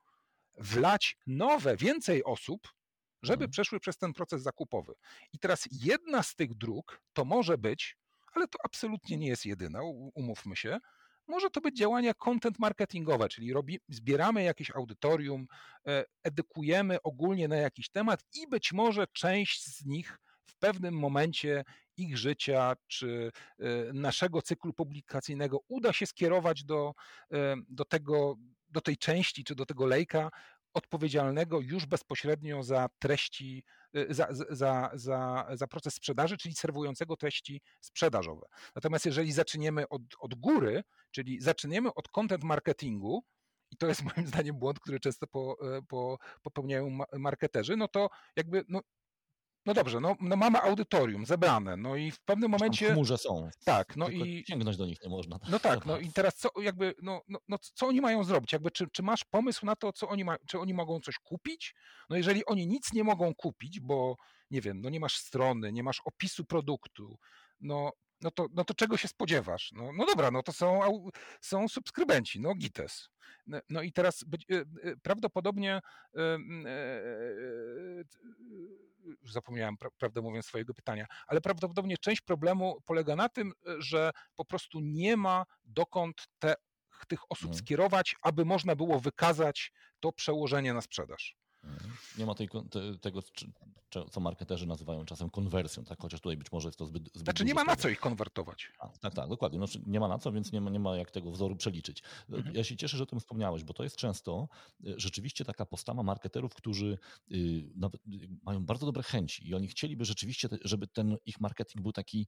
wlać 0.58 1.18
nowe, 1.28 1.78
więcej 1.78 2.24
osób, 2.24 2.68
żeby 3.24 3.44
Mhm. 3.44 3.52
przeszły 3.52 3.80
przez 3.80 3.98
ten 3.98 4.14
proces 4.14 4.42
zakupowy. 4.42 4.94
I 5.34 5.40
teraz 5.40 5.68
jedna 5.72 6.24
z 6.24 6.36
tych 6.36 6.56
dróg 6.56 7.02
to 7.14 7.26
może 7.26 7.58
być, 7.58 7.98
ale 8.34 8.48
to 8.48 8.60
absolutnie 8.64 9.18
nie 9.18 9.28
jest 9.28 9.46
jedyna, 9.46 9.80
umówmy 10.16 10.56
się, 10.56 10.78
może 11.28 11.50
to 11.50 11.62
być 11.62 11.78
działania 11.78 12.14
content 12.14 12.60
marketingowe, 12.60 13.30
czyli 13.30 13.54
robi, 13.54 13.80
zbieramy 13.90 14.44
jakieś 14.44 14.72
audytorium, 14.72 15.48
e, 15.88 16.06
edukujemy 16.24 17.02
ogólnie 17.02 17.48
na 17.48 17.56
jakiś 17.56 17.90
temat 17.90 18.20
i 18.34 18.48
być 18.48 18.74
może 18.74 19.08
część 19.14 19.64
z 19.64 19.86
nich 19.86 20.18
w 20.46 20.58
pewnym 20.58 20.94
momencie 21.00 21.64
ich 21.98 22.18
życia 22.18 22.74
czy 22.88 23.32
e, 23.60 23.66
naszego 23.94 24.42
cyklu 24.42 24.74
publikacyjnego 24.74 25.60
uda 25.68 25.94
się 25.94 26.06
skierować 26.06 26.64
do, 26.64 26.94
e, 27.34 27.56
do, 27.70 27.86
tego, 27.86 28.36
do 28.76 28.82
tej 28.82 28.98
części 28.98 29.44
czy 29.44 29.56
do 29.56 29.66
tego 29.66 29.86
lejka 29.86 30.32
odpowiedzialnego 30.74 31.60
już 31.62 31.86
bezpośrednio 31.86 32.64
za 32.64 32.90
treści, 33.00 33.64
e, 33.94 34.14
za, 34.14 34.28
za, 34.32 34.92
za, 34.94 35.48
za 35.54 35.68
proces 35.68 35.94
sprzedaży, 35.94 36.38
czyli 36.38 36.56
serwującego 36.56 37.18
treści 37.18 37.62
sprzedażowe. 37.82 38.48
Natomiast 38.76 39.06
jeżeli 39.06 39.32
zaczniemy 39.32 39.90
od, 39.90 40.02
od 40.20 40.36
góry, 40.36 40.84
czyli 41.12 41.42
zaczniemy 41.42 41.94
od 41.94 42.10
content 42.10 42.44
marketingu, 42.44 43.24
i 43.72 43.78
to 43.78 43.88
jest 43.88 44.04
moim 44.16 44.28
zdaniem 44.28 44.60
błąd, 44.60 44.80
który 44.80 45.00
często 45.00 45.28
po, 45.28 45.58
e, 45.78 45.82
po, 45.82 46.18
popełniają 46.42 46.90
ma- 46.90 47.06
marketerzy, 47.14 47.76
no 47.78 47.88
to 47.88 48.10
jakby, 48.36 48.64
no, 48.70 48.82
no 49.66 49.74
dobrze, 49.74 50.00
no, 50.00 50.16
no 50.22 50.36
mamy 50.36 50.62
audytorium 50.62 51.26
zebrane, 51.26 51.78
no 51.78 51.96
i 51.96 52.12
w 52.12 52.20
pewnym 52.20 52.52
momencie, 52.52 52.94
chmurze 52.94 53.18
są. 53.18 53.50
tak, 53.66 53.96
no 53.96 54.06
Tylko 54.06 54.26
i 54.26 54.44
sięgnąć 54.48 54.78
do 54.78 54.86
nich 54.86 55.04
nie 55.04 55.10
można. 55.10 55.40
no 55.50 55.60
tak, 55.60 55.86
no 55.86 56.00
i 56.00 56.12
teraz 56.12 56.36
co 56.36 56.50
jakby, 56.62 56.94
no, 57.02 57.22
no, 57.28 57.40
no 57.48 57.58
co 57.74 57.88
oni 57.88 58.02
mają 58.02 58.24
zrobić? 58.24 58.54
Jakby 58.54 58.72
czy, 58.72 58.88
czy 58.94 59.04
masz 59.04 59.24
pomysł 59.24 59.66
na 59.66 59.76
to, 59.76 59.94
co 59.94 60.10
oni 60.10 60.24
mają, 60.26 60.38
czy 60.48 60.60
oni 60.60 60.74
mogą 60.74 61.00
coś 61.00 61.20
kupić? 61.20 61.76
No 62.10 62.18
jeżeli 62.18 62.46
oni 62.46 62.68
nic 62.68 62.94
nie 62.94 63.04
mogą 63.04 63.36
kupić, 63.36 63.80
bo 63.80 64.16
nie 64.52 64.62
wiem, 64.62 64.82
no 64.82 64.90
nie 64.90 65.00
masz 65.00 65.18
strony, 65.18 65.72
nie 65.74 65.84
masz 65.84 66.02
opisu 66.06 66.46
produktu, 66.46 67.18
no, 67.60 67.92
no, 68.22 68.32
to, 68.32 68.48
no 68.54 68.64
to 68.64 68.74
czego 68.74 68.98
się 68.98 69.08
spodziewasz? 69.08 69.72
No, 69.72 69.92
no 69.94 70.06
dobra, 70.06 70.32
no 70.32 70.44
to 70.44 70.54
są, 70.54 70.80
są 71.42 71.68
subskrybenci, 71.68 72.40
no 72.42 72.56
gites. 72.56 73.10
No, 73.48 73.60
no 73.70 73.82
i 73.82 73.92
teraz 73.92 74.24
być, 74.24 74.46
e, 74.52 74.56
e, 74.90 74.96
prawdopodobnie 75.04 75.80
e, 76.16 76.38
już 79.22 79.32
zapomniałem, 79.34 79.76
pra- 79.78 79.92
prawdę 79.98 80.22
mówiąc, 80.22 80.46
swojego 80.46 80.74
pytania, 80.74 81.06
ale 81.28 81.42
prawdopodobnie 81.42 81.98
część 81.98 82.22
problemu 82.22 82.82
polega 82.86 83.16
na 83.16 83.30
tym, 83.30 83.54
że 83.80 84.12
po 84.36 84.46
prostu 84.46 84.80
nie 84.80 85.18
ma 85.18 85.46
dokąd 85.66 86.28
te, 86.40 86.56
tych 87.08 87.32
osób 87.32 87.48
Mhm. 87.48 87.60
skierować, 87.60 88.16
aby 88.22 88.46
można 88.46 88.76
było 88.76 89.00
wykazać 89.00 89.72
to 90.00 90.12
przełożenie 90.12 90.74
na 90.74 90.82
sprzedaż. 90.82 91.36
Nie 92.18 92.26
ma 92.26 92.36
tej, 92.36 92.50
te, 92.70 92.98
tego, 92.98 93.22
co 94.12 94.20
marketerzy 94.20 94.68
nazywają 94.68 95.06
czasem 95.06 95.30
konwersją, 95.30 95.84
tak? 95.84 96.00
chociaż 96.02 96.22
tutaj 96.22 96.38
być 96.38 96.52
może 96.52 96.68
jest 96.68 96.80
to 96.80 96.86
zbyt, 96.86 97.04
zbyt 97.04 97.20
Znaczy 97.20 97.46
nie 97.46 97.54
ma 97.54 97.64
na 97.64 97.76
co 97.76 97.90
ich 97.90 98.00
konwertować. 98.00 98.72
A, 98.80 98.90
tak, 98.90 99.14
tak, 99.14 99.30
dokładnie. 99.30 99.60
Znaczy, 99.60 99.82
nie 99.86 100.00
ma 100.00 100.08
na 100.08 100.20
co, 100.20 100.32
więc 100.32 100.52
nie 100.52 100.62
ma, 100.62 100.70
nie 100.70 100.80
ma 100.80 100.98
jak 100.98 101.12
tego 101.12 101.32
wzoru 101.32 101.56
przeliczyć. 101.56 102.04
Mhm. 102.30 102.56
Ja 102.56 102.64
się 102.64 102.78
cieszę, 102.78 102.98
że 102.98 103.04
o 103.04 103.06
tym 103.06 103.20
wspomniałeś, 103.20 103.64
bo 103.64 103.74
to 103.74 103.84
jest 103.84 103.96
często 103.96 104.48
y, 104.86 104.94
rzeczywiście 104.98 105.46
taka 105.46 105.66
postawa 105.66 106.04
marketerów, 106.04 106.56
którzy 106.56 106.98
y, 107.32 107.70
nawet 107.76 108.02
y, 108.08 108.30
mają 108.44 108.66
bardzo 108.66 108.86
dobre 108.86 109.04
chęci 109.04 109.50
i 109.50 109.56
oni 109.56 109.68
chcieliby 109.68 110.06
rzeczywiście, 110.06 110.50
żeby 110.62 110.88
ten 110.88 111.18
ich 111.26 111.40
marketing 111.40 111.84
był 111.84 111.92
taki 111.92 112.28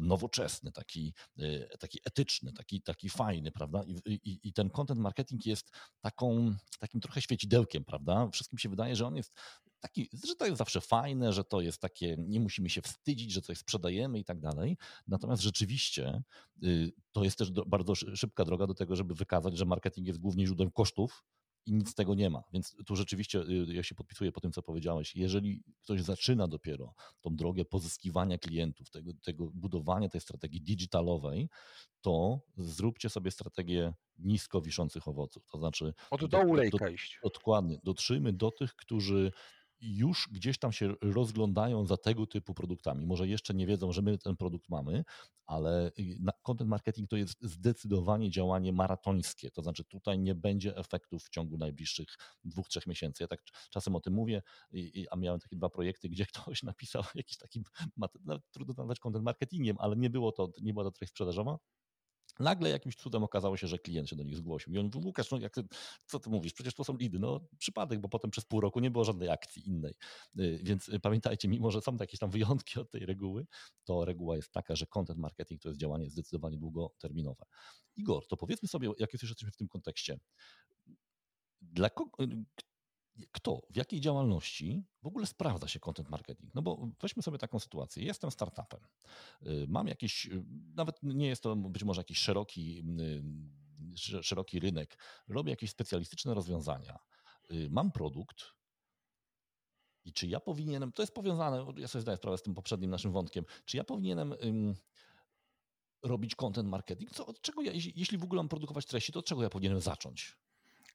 nowoczesny, 0.00 0.72
taki, 0.72 1.14
y, 1.38 1.68
taki 1.80 2.00
etyczny, 2.04 2.52
taki, 2.52 2.82
taki 2.82 3.08
fajny, 3.08 3.52
prawda? 3.52 3.82
I, 3.86 4.12
i, 4.12 4.48
I 4.48 4.52
ten 4.52 4.70
content 4.70 5.00
marketing 5.00 5.46
jest 5.46 5.70
taką, 6.00 6.54
takim 6.78 7.00
trochę 7.00 7.22
świecidełkiem, 7.22 7.84
prawda? 7.84 8.28
Wszystkim 8.32 8.58
się 8.58 8.68
wydaje, 8.68 8.96
że 8.96 9.06
on 9.06 9.16
jest 9.16 9.32
taki, 9.80 10.08
że 10.24 10.34
to 10.34 10.46
jest 10.46 10.58
zawsze 10.58 10.80
fajne, 10.80 11.32
że 11.32 11.44
to 11.44 11.60
jest 11.60 11.80
takie, 11.80 12.16
nie 12.18 12.40
musimy 12.40 12.70
się 12.70 12.82
wstydzić, 12.82 13.32
że 13.32 13.42
coś 13.42 13.58
sprzedajemy 13.58 14.18
i 14.18 14.24
tak 14.24 14.40
dalej. 14.40 14.76
Natomiast 15.08 15.42
rzeczywiście 15.42 16.22
y, 16.64 16.92
to 17.12 17.24
jest 17.24 17.38
też 17.38 17.50
bardzo 17.50 17.94
szy- 17.94 18.16
szybka 18.16 18.44
droga 18.44 18.66
do 18.66 18.74
tego, 18.74 18.96
żeby 18.96 19.14
wykazać, 19.14 19.58
że 19.58 19.64
marketing 19.64 20.06
jest 20.06 20.20
głównie 20.20 20.46
źródłem 20.46 20.70
kosztów 20.70 21.24
i 21.66 21.72
nic 21.72 21.90
z 21.90 21.94
tego 21.94 22.14
nie 22.14 22.30
ma. 22.30 22.42
Więc 22.52 22.76
tu 22.86 22.96
rzeczywiście 22.96 23.40
y, 23.40 23.66
ja 23.74 23.82
się 23.82 23.94
podpisuję 23.94 24.32
po 24.32 24.40
tym, 24.40 24.52
co 24.52 24.62
powiedziałeś. 24.62 25.16
Jeżeli 25.16 25.62
ktoś 25.82 26.02
zaczyna 26.02 26.48
dopiero 26.48 26.94
tą 27.20 27.36
drogę 27.36 27.64
pozyskiwania 27.64 28.38
klientów, 28.38 28.90
tego, 28.90 29.12
tego 29.22 29.46
budowania 29.54 30.08
tej 30.08 30.20
strategii 30.20 30.60
digitalowej, 30.62 31.48
to 32.00 32.40
zróbcie 32.56 33.08
sobie 33.10 33.30
strategię 33.30 33.92
nisko 34.18 34.60
wiszących 34.60 35.08
owoców. 35.08 35.46
To 35.46 35.58
znaczy 35.58 35.94
Od 36.10 36.20
do- 36.20 36.28
dołu 36.28 36.46
do- 36.48 36.54
lejka 36.62 36.88
iść. 36.88 37.18
Dokładnie. 37.24 37.80
Dotrzyjmy 37.84 38.32
do 38.32 38.50
tych, 38.50 38.74
którzy 38.76 39.32
już 39.80 40.28
gdzieś 40.32 40.58
tam 40.58 40.72
się 40.72 40.94
rozglądają 41.02 41.86
za 41.86 41.96
tego 41.96 42.26
typu 42.26 42.54
produktami. 42.54 43.06
Może 43.06 43.28
jeszcze 43.28 43.54
nie 43.54 43.66
wiedzą, 43.66 43.92
że 43.92 44.02
my 44.02 44.18
ten 44.18 44.36
produkt 44.36 44.68
mamy, 44.68 45.04
ale 45.46 45.90
y, 45.98 46.18
content 46.42 46.70
marketing 46.70 47.10
to 47.10 47.16
jest 47.16 47.36
zdecydowanie 47.42 48.30
działanie 48.30 48.72
maratońskie. 48.72 49.50
To 49.50 49.62
znaczy 49.62 49.84
tutaj 49.84 50.18
nie 50.18 50.34
będzie 50.34 50.76
efektów 50.76 51.24
w 51.24 51.30
ciągu 51.30 51.56
najbliższych 51.58 52.08
dwóch, 52.44 52.68
trzech 52.68 52.86
miesięcy. 52.86 53.22
Ja 53.24 53.28
tak 53.28 53.40
cz- 53.40 53.68
czasem 53.70 53.96
o 53.96 54.00
tym 54.00 54.14
mówię, 54.14 54.42
a 55.10 55.16
miałem 55.16 55.40
takie 55.40 55.56
dwa 55.56 55.68
projekty, 55.68 56.08
gdzie 56.08 56.26
ktoś 56.34 56.62
napisał 56.62 57.02
jakiś 57.14 57.36
taki, 57.36 57.62
trudno 58.50 58.74
nazwać 58.76 58.98
content 58.98 59.24
marketingiem, 59.24 59.76
ale 59.80 59.96
nie 59.96 60.10
było 60.10 60.32
to, 60.32 60.52
nie 60.62 60.72
była 60.72 60.84
to 60.84 60.90
treść 60.90 61.10
sprzedażowa. 61.10 61.58
Nagle 62.40 62.70
jakimś 62.70 62.96
cudem 62.96 63.22
okazało 63.22 63.56
się, 63.56 63.66
że 63.66 63.78
klient 63.78 64.08
się 64.08 64.16
do 64.16 64.24
nich 64.24 64.36
zgłosił. 64.36 64.74
I 64.74 64.78
on 64.78 64.90
mówi, 64.94 65.06
Łukasz, 65.06 65.30
no 65.30 65.38
jak 65.38 65.54
ty, 65.54 65.62
co 66.06 66.20
ty 66.20 66.30
mówisz? 66.30 66.52
Przecież 66.52 66.74
to 66.74 66.84
są 66.84 66.96
lidy. 66.96 67.18
No 67.18 67.40
przypadek, 67.58 68.00
bo 68.00 68.08
potem 68.08 68.30
przez 68.30 68.44
pół 68.44 68.60
roku 68.60 68.80
nie 68.80 68.90
było 68.90 69.04
żadnej 69.04 69.28
akcji 69.28 69.68
innej. 69.68 69.94
Y, 70.40 70.60
Więc 70.62 70.88
y, 70.88 71.00
pamiętajcie, 71.00 71.48
mimo 71.48 71.70
że 71.70 71.80
są 71.80 71.96
jakieś 72.00 72.20
tam 72.20 72.30
wyjątki 72.30 72.80
od 72.80 72.90
tej 72.90 73.06
reguły, 73.06 73.46
to 73.84 74.04
reguła 74.04 74.36
jest 74.36 74.52
taka, 74.52 74.76
że 74.76 74.86
content 74.86 75.18
marketing 75.18 75.62
to 75.62 75.68
jest 75.68 75.80
działanie 75.80 76.10
zdecydowanie 76.10 76.58
długoterminowe. 76.58 77.44
Igor, 77.96 78.26
to 78.26 78.36
powiedzmy 78.36 78.68
sobie, 78.68 78.90
jak 78.98 79.12
już 79.12 79.22
jesteśmy 79.22 79.50
w 79.50 79.56
tym 79.56 79.68
kontekście, 79.68 80.18
dla 81.60 81.90
kogo, 81.90 82.24
y, 82.24 82.44
kto, 83.32 83.62
w 83.70 83.76
jakiej 83.76 84.00
działalności 84.00 84.84
w 85.02 85.06
ogóle 85.06 85.26
sprawdza 85.26 85.68
się 85.68 85.80
content 85.80 86.10
marketing? 86.10 86.54
No 86.54 86.62
bo 86.62 86.88
weźmy 87.00 87.22
sobie 87.22 87.38
taką 87.38 87.58
sytuację. 87.58 88.04
Jestem 88.04 88.30
startupem. 88.30 88.80
Y, 89.46 89.66
Mam 89.68 89.88
jakiś, 89.88 90.26
y, 90.26 90.44
nawet 90.74 90.96
nie 91.02 91.26
jest 91.26 91.42
to 91.42 91.56
być 91.56 91.84
może 91.84 92.00
jakiś 92.00 92.18
szeroki, 92.18 92.84
y, 93.00 93.22
sz- 93.94 94.24
szeroki 94.26 94.60
rynek. 94.60 94.98
Robię 95.28 95.50
jakieś 95.50 95.70
specjalistyczne 95.70 96.34
rozwiązania. 96.34 96.98
Mam 97.70 97.92
produkt. 97.92 98.44
I 100.04 100.12
czy 100.12 100.26
ja 100.26 100.40
powinienem, 100.40 100.92
to 100.92 101.02
jest 101.02 101.14
powiązane, 101.14 101.66
ja 101.76 101.88
sobie 101.88 102.02
zdaję 102.02 102.16
sprawę 102.16 102.38
z 102.38 102.42
tym 102.42 102.54
poprzednim 102.54 102.90
naszym 102.90 103.12
wątkiem, 103.12 103.44
czy 103.64 103.76
ja 103.76 103.84
powinienem 103.84 104.32
ym, 104.44 104.74
robić 106.02 106.34
content 106.34 106.68
marketing? 106.68 107.10
Co, 107.10 107.26
od 107.26 107.40
czego 107.40 107.62
ja, 107.62 107.72
jeśli 107.72 108.18
w 108.18 108.24
ogóle 108.24 108.38
mam 108.42 108.48
produkować 108.48 108.86
treści, 108.86 109.12
to 109.12 109.18
od 109.18 109.26
czego 109.26 109.42
ja 109.42 109.50
powinienem 109.50 109.80
zacząć? 109.80 110.36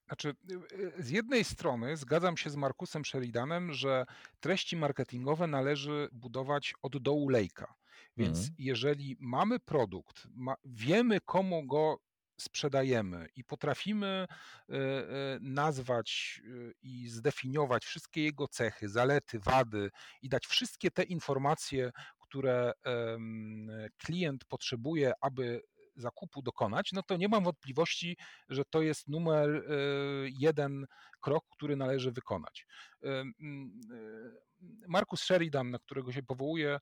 Znaczy, 0.08 0.36
y, 0.52 0.76
y, 1.00 1.04
z 1.04 1.10
jednej 1.10 1.44
strony 1.44 1.98
zgadzam 1.98 2.38
się 2.38 2.50
z 2.50 2.56
Markusem 2.56 3.06
Sheridanem, 3.06 3.74
że 3.74 4.06
treści 4.39 4.78
marketingowe 4.78 5.48
należy 5.48 6.10
budować 6.12 6.74
od 6.82 6.98
dołu 6.98 7.30
lejka. 7.30 7.74
Więc 8.18 8.38
Mhm. 8.38 8.56
jeżeli 8.58 9.18
mamy 9.20 9.60
produkt, 9.60 10.28
ma, 10.36 10.56
wiemy 10.65 11.22
komu 11.22 11.65
go 11.68 11.98
sprzedajemy 12.39 13.28
i 13.36 13.44
potrafimy 13.44 14.28
nazwać 15.41 16.41
i 16.82 17.10
zdefiniować 17.10 17.86
wszystkie 17.86 18.24
jego 18.24 18.48
cechy, 18.48 18.89
zalety, 18.89 19.39
wady 19.39 19.89
i 20.22 20.30
dać 20.30 20.46
wszystkie 20.48 20.91
te 20.91 21.04
informacje, 21.04 21.91
które 22.20 22.72
klient 23.98 24.46
potrzebuje, 24.46 25.13
aby 25.22 25.62
zakupu 25.96 26.42
dokonać, 26.42 26.92
no 26.94 27.04
to 27.04 27.18
nie 27.18 27.28
mam 27.28 27.44
wątpliwości, 27.44 28.18
że 28.50 28.66
to 28.66 28.82
jest 28.82 29.08
numer 29.08 29.64
jeden 30.40 30.86
krok, 31.22 31.44
który 31.52 31.76
należy 31.76 32.12
wykonać. 32.12 32.66
Markus 34.88 35.21
Sheridan, 35.21 35.71
na 35.71 35.80
którego 35.80 36.12
się 36.12 36.23
powołuje, 36.23 36.80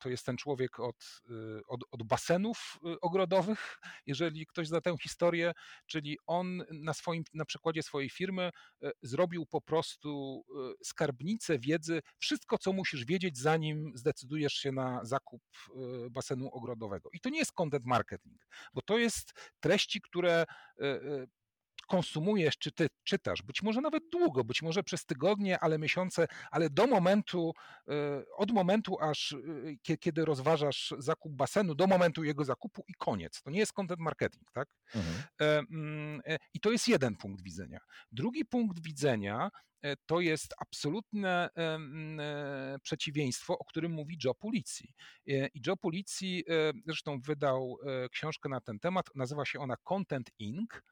to 0.00 0.08
jest 0.08 0.26
ten 0.26 0.36
człowiek 0.36 0.80
od, 0.80 1.22
y, 1.30 1.60
od, 1.68 1.80
od, 1.90 2.02
basenów 2.02 2.78
y, 2.86 3.00
ogrodowych, 3.00 3.78
jeżeli 4.06 4.46
ktoś 4.46 4.68
zna 4.68 4.80
tę 4.80 4.96
historię, 5.02 5.52
czyli 5.86 6.18
on 6.26 6.62
na, 6.70 6.94
swoim, 6.94 7.24
na 7.34 7.44
przykładzie 7.44 7.82
swojej 7.82 8.10
firmy 8.10 8.50
e, 8.82 8.90
zrobił 9.02 9.46
po 9.46 9.60
prostu 9.60 10.42
skarbnicę 10.84 11.58
wiedzy, 11.58 12.00
wszystko 12.18 12.58
co 12.58 12.72
musisz 12.72 13.04
wiedzieć, 13.04 13.38
zanim 13.38 13.92
zdecydujesz 13.94 14.52
się 14.52 14.72
na 14.72 15.00
zakup 15.04 15.42
basenu 16.10 16.48
ogrodowego. 16.52 17.08
I 17.12 17.20
to 17.20 17.30
nie 17.30 17.38
jest 17.38 17.52
content 17.52 17.84
marketing, 17.84 18.42
bo 18.74 18.82
to 18.82 18.98
jest 18.98 19.32
treści, 19.60 20.00
które 20.00 20.44
konsumujesz, 21.86 22.58
czy 22.58 22.72
ty 22.72 22.88
czytasz, 23.04 23.42
być 23.42 23.62
może 23.62 23.80
nawet 23.80 24.02
długo, 24.12 24.44
być 24.44 24.62
może 24.62 24.82
przez 24.82 25.06
tygodnie, 25.06 25.58
ale 25.58 25.78
miesiące, 25.78 26.26
ale 26.50 26.70
do 26.70 26.86
momentu, 26.86 27.52
e, 27.88 27.92
od 28.36 28.50
momentu 28.50 29.00
aż 29.00 29.32
e, 29.32 29.96
kiedy 30.00 30.24
rozważasz 30.24 30.94
zakup 30.98 31.32
basenu, 31.32 31.74
do 31.74 31.86
momentu 31.86 32.24
jego 32.24 32.44
zakupu 32.44 32.84
i 32.88 32.94
koniec. 32.94 33.42
To 33.42 33.50
nie 33.50 33.58
jest 33.58 33.72
content 33.72 34.00
marketing, 34.00 34.50
tak? 34.52 34.68
Mhm. 34.94 35.22
E, 35.40 35.58
mm, 35.58 36.20
I 36.54 36.60
to 36.60 36.70
jest 36.70 36.88
jeden 36.88 37.16
punkt 37.16 37.42
widzenia. 37.42 37.80
Drugi 38.12 38.44
punkt 38.44 38.82
widzenia 38.82 39.50
to 40.06 40.20
jest 40.20 40.54
absolutne 40.58 41.48
mm, 41.54 42.20
przeciwieństwo, 42.80 43.58
o 43.58 43.64
którym 43.64 43.92
mówi 43.92 44.18
Joe 44.24 44.34
Policji. 44.34 44.94
I 45.26 45.60
Joe 45.66 45.76
Policji 45.76 46.44
zresztą 46.86 47.20
wydał 47.20 47.78
książkę 48.12 48.48
na 48.48 48.60
ten 48.60 48.78
temat, 48.78 49.06
nazywa 49.14 49.44
się 49.44 49.60
ona 49.60 49.76
Content 49.76 50.30
Inc. 50.38 50.82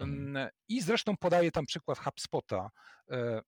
Mhm. 0.00 0.48
I 0.68 0.80
zresztą 0.82 1.16
podaje 1.16 1.50
tam 1.50 1.66
przykład 1.66 1.98
HubSpota, 1.98 2.70
e, 3.10 3.42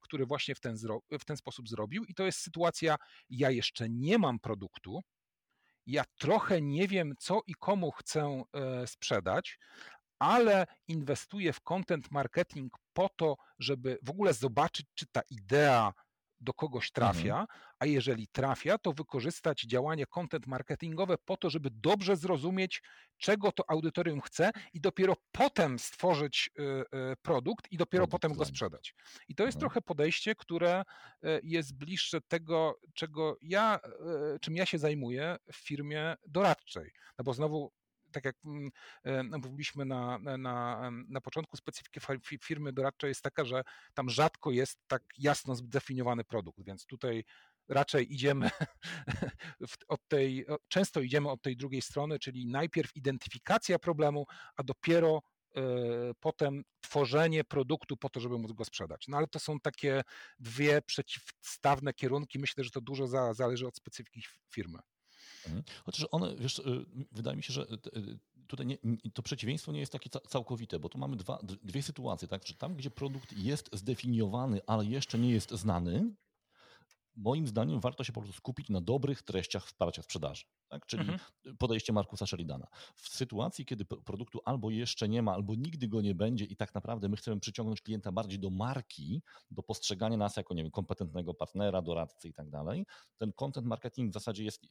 który 0.00 0.26
właśnie 0.26 0.54
w 0.54 0.60
ten, 0.60 0.76
w 1.20 1.24
ten 1.24 1.36
sposób 1.36 1.68
zrobił. 1.68 2.04
I 2.04 2.14
to 2.14 2.24
jest 2.24 2.38
sytuacja, 2.38 2.96
ja 3.30 3.50
jeszcze 3.50 3.88
nie 3.88 4.18
mam 4.18 4.38
produktu, 4.38 5.00
ja 5.86 6.04
trochę 6.18 6.62
nie 6.62 6.88
wiem, 6.88 7.14
co 7.18 7.40
i 7.46 7.54
komu 7.54 7.90
chcę 7.90 8.42
e, 8.52 8.86
sprzedać, 8.86 9.58
ale 10.18 10.66
inwestuję 10.88 11.52
w 11.52 11.60
content 11.60 12.10
marketing 12.10 12.72
po 12.92 13.08
to, 13.16 13.36
żeby 13.58 13.98
w 14.02 14.10
ogóle 14.10 14.34
zobaczyć, 14.34 14.86
czy 14.94 15.06
ta 15.12 15.20
idea 15.30 15.92
do 16.44 16.52
kogoś 16.52 16.90
mhm. 16.90 16.92
trafia, 16.94 17.40
mhm. 17.40 17.60
a 17.78 17.86
jeżeli 17.86 18.28
trafia, 18.28 18.78
to 18.78 18.92
wykorzystać 18.92 19.62
działanie 19.62 20.06
content 20.06 20.46
marketingowe 20.46 21.18
po 21.24 21.36
to, 21.36 21.50
żeby 21.50 21.70
dobrze 21.72 22.16
zrozumieć, 22.16 22.82
czego 23.18 23.52
to 23.52 23.70
audytorium 23.70 24.20
chce 24.20 24.50
i 24.72 24.80
dopiero 24.80 25.16
potem 25.32 25.78
stworzyć 25.78 26.50
y, 26.58 26.62
y, 26.62 27.16
produkt 27.22 27.72
i 27.72 27.76
dopiero 27.76 28.06
produkt 28.06 28.22
potem 28.22 28.38
go 28.38 28.44
sprzedać. 28.44 28.94
I 29.28 29.34
to 29.34 29.46
jest 29.46 29.56
mhm. 29.56 29.60
trochę 29.60 29.82
podejście, 29.82 30.34
które 30.34 30.82
y, 31.24 31.40
jest 31.42 31.76
bliższe 31.76 32.20
tego, 32.20 32.80
czego 32.94 33.36
ja, 33.42 33.80
czym 34.40 34.56
ja 34.56 34.66
się 34.66 34.78
zajmuję 34.78 35.36
w 35.52 35.56
firmie 35.56 36.14
doradczej. 36.26 36.90
No 37.18 37.24
bo 37.24 37.34
znowu 37.34 37.72
tak 38.14 38.24
jak 38.24 38.36
mm, 38.44 38.70
e, 39.04 39.22
mówiliśmy 39.22 39.84
na, 39.84 40.18
na, 40.18 40.90
na 41.08 41.20
początku, 41.20 41.56
specyfika 41.56 42.00
firmy 42.42 42.72
doradczej 42.72 43.08
jest 43.08 43.22
taka, 43.22 43.44
że 43.44 43.62
tam 43.94 44.10
rzadko 44.10 44.50
jest 44.50 44.78
tak 44.86 45.02
jasno 45.18 45.54
zdefiniowany 45.54 46.24
produkt, 46.24 46.58
więc 46.64 46.86
tutaj 46.86 47.24
raczej 47.68 48.14
idziemy 48.14 48.50
od 49.88 50.08
tej, 50.08 50.46
często 50.68 51.00
idziemy 51.00 51.30
od 51.30 51.42
tej 51.42 51.56
drugiej 51.56 51.82
strony, 51.82 52.18
czyli 52.18 52.46
najpierw 52.46 52.96
identyfikacja 52.96 53.78
problemu, 53.78 54.26
a 54.56 54.62
dopiero 54.62 55.22
e, 55.56 55.60
potem 56.20 56.64
tworzenie 56.80 57.44
produktu 57.44 57.96
po 57.96 58.08
to, 58.08 58.20
żeby 58.20 58.38
móc 58.38 58.52
go 58.52 58.64
sprzedać. 58.64 59.08
No 59.08 59.16
ale 59.16 59.26
to 59.26 59.38
są 59.38 59.60
takie 59.60 60.02
dwie 60.38 60.82
przeciwstawne 60.82 61.92
kierunki. 61.92 62.38
Myślę, 62.38 62.64
że 62.64 62.70
to 62.70 62.80
dużo 62.80 63.06
za, 63.06 63.34
zależy 63.34 63.66
od 63.66 63.76
specyfiki 63.76 64.22
firmy. 64.50 64.78
Mhm. 65.46 65.62
Chociaż 65.84 66.06
one, 66.10 66.36
wiesz, 66.36 66.58
y, 66.58 66.86
wydaje 67.12 67.36
mi 67.36 67.42
się, 67.42 67.52
że 67.52 67.62
y, 67.62 67.98
y, 67.98 68.18
tutaj 68.46 68.66
nie, 68.66 68.78
to 69.14 69.22
przeciwieństwo 69.22 69.72
nie 69.72 69.80
jest 69.80 69.92
takie 69.92 70.10
całkowite, 70.28 70.78
bo 70.78 70.88
tu 70.88 70.98
mamy 70.98 71.16
dwa, 71.16 71.38
dwie 71.62 71.82
sytuacje, 71.82 72.28
tak? 72.28 72.46
Że 72.46 72.54
tam, 72.54 72.74
gdzie 72.74 72.90
produkt 72.90 73.32
jest 73.32 73.70
zdefiniowany, 73.72 74.60
ale 74.66 74.84
jeszcze 74.86 75.18
nie 75.18 75.30
jest 75.30 75.50
znany, 75.50 76.14
moim 77.16 77.46
zdaniem 77.46 77.80
warto 77.80 78.04
się 78.04 78.12
po 78.12 78.20
prostu 78.20 78.36
skupić 78.36 78.68
na 78.68 78.80
dobrych 78.80 79.22
treściach 79.22 79.66
wsparcia 79.66 80.02
sprzedaży 80.02 80.44
tak? 80.74 80.86
czyli 80.86 81.02
mhm. 81.02 81.20
podejście 81.58 81.92
Markusa 81.92 82.26
Sheridana. 82.26 82.66
W 82.94 83.08
sytuacji, 83.08 83.66
kiedy 83.66 83.84
produktu 83.84 84.40
albo 84.44 84.70
jeszcze 84.70 85.08
nie 85.08 85.22
ma, 85.22 85.32
albo 85.32 85.54
nigdy 85.54 85.88
go 85.88 86.00
nie 86.00 86.14
będzie 86.14 86.44
i 86.44 86.56
tak 86.56 86.74
naprawdę 86.74 87.08
my 87.08 87.16
chcemy 87.16 87.40
przyciągnąć 87.40 87.82
klienta 87.82 88.12
bardziej 88.12 88.38
do 88.38 88.50
marki, 88.50 89.22
do 89.50 89.62
postrzegania 89.62 90.16
nas 90.16 90.36
jako 90.36 90.54
nie 90.54 90.62
wiem, 90.62 90.70
kompetentnego 90.70 91.34
partnera, 91.34 91.82
doradcy 91.82 92.28
i 92.28 92.32
tak 92.32 92.50
dalej, 92.50 92.86
ten 93.18 93.32
content 93.32 93.66
marketing 93.66 94.10
w 94.10 94.14
zasadzie 94.14 94.44
jest 94.44 94.66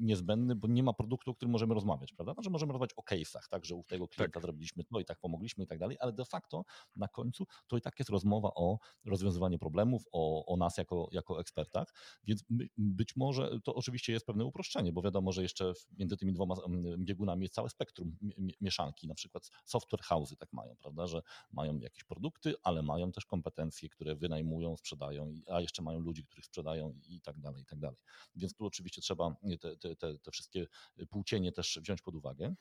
niezbędny, 0.00 0.54
bo 0.54 0.68
nie 0.68 0.82
ma 0.82 0.92
produktu, 0.92 1.30
o 1.30 1.34
którym 1.34 1.52
możemy 1.52 1.74
rozmawiać, 1.74 2.12
prawda? 2.12 2.34
Znaczy 2.34 2.50
możemy 2.50 2.72
rozmawiać 2.72 2.92
o 2.96 3.02
case'ach, 3.02 3.48
tak, 3.50 3.64
że 3.64 3.74
u 3.74 3.84
tego 3.84 4.08
klienta 4.08 4.34
tak. 4.34 4.42
zrobiliśmy 4.42 4.84
to 4.84 5.00
i 5.00 5.04
tak 5.04 5.20
pomogliśmy 5.20 5.64
i 5.64 5.66
tak 5.66 5.78
dalej, 5.78 5.96
ale 6.00 6.12
de 6.12 6.24
facto 6.24 6.64
na 6.96 7.08
końcu 7.08 7.46
to 7.66 7.76
i 7.76 7.80
tak 7.80 7.98
jest 7.98 8.10
rozmowa 8.10 8.50
o 8.54 8.78
rozwiązywaniu 9.04 9.58
problemów, 9.58 10.04
o, 10.12 10.46
o 10.46 10.56
nas 10.56 10.76
jako, 10.76 11.08
jako 11.12 11.40
ekspertach, 11.40 11.83
więc 12.24 12.44
być 12.76 13.16
może 13.16 13.60
to 13.64 13.74
oczywiście 13.74 14.12
jest 14.12 14.26
pewne 14.26 14.44
uproszczenie, 14.44 14.92
bo 14.92 15.02
wiadomo, 15.02 15.32
że 15.32 15.42
jeszcze 15.42 15.72
między 15.98 16.16
tymi 16.16 16.32
dwoma 16.32 16.54
mm, 16.66 17.04
biegunami 17.04 17.42
jest 17.42 17.54
całe 17.54 17.68
spektrum 17.68 18.16
mieszanki. 18.60 19.08
Na 19.08 19.14
przykład 19.14 19.50
software 19.64 20.00
house'y 20.00 20.36
tak 20.36 20.52
mają, 20.52 20.76
prawda, 20.76 21.06
że 21.06 21.22
mają 21.52 21.78
jakieś 21.78 22.04
produkty, 22.04 22.54
ale 22.62 22.82
mają 22.82 23.12
też 23.12 23.26
kompetencje, 23.26 23.88
które 23.88 24.16
wynajmują, 24.16 24.76
sprzedają, 24.76 25.34
a 25.50 25.60
jeszcze 25.60 25.82
mają 25.82 25.98
ludzi, 25.98 26.24
których 26.24 26.44
sprzedają 26.44 27.00
i 27.06 27.20
tak 27.20 27.40
dalej, 27.40 27.62
i 27.62 27.66
tak 27.66 27.78
dalej. 27.78 27.98
Więc 28.36 28.54
tu 28.54 28.66
oczywiście 28.66 29.02
trzeba 29.02 29.36
te, 29.60 29.76
te, 29.76 29.96
te, 29.96 30.18
te 30.18 30.30
wszystkie 30.30 30.66
płcienie 31.10 31.52
też 31.52 31.78
wziąć 31.82 32.02
pod 32.02 32.14
uwagę 32.14 32.54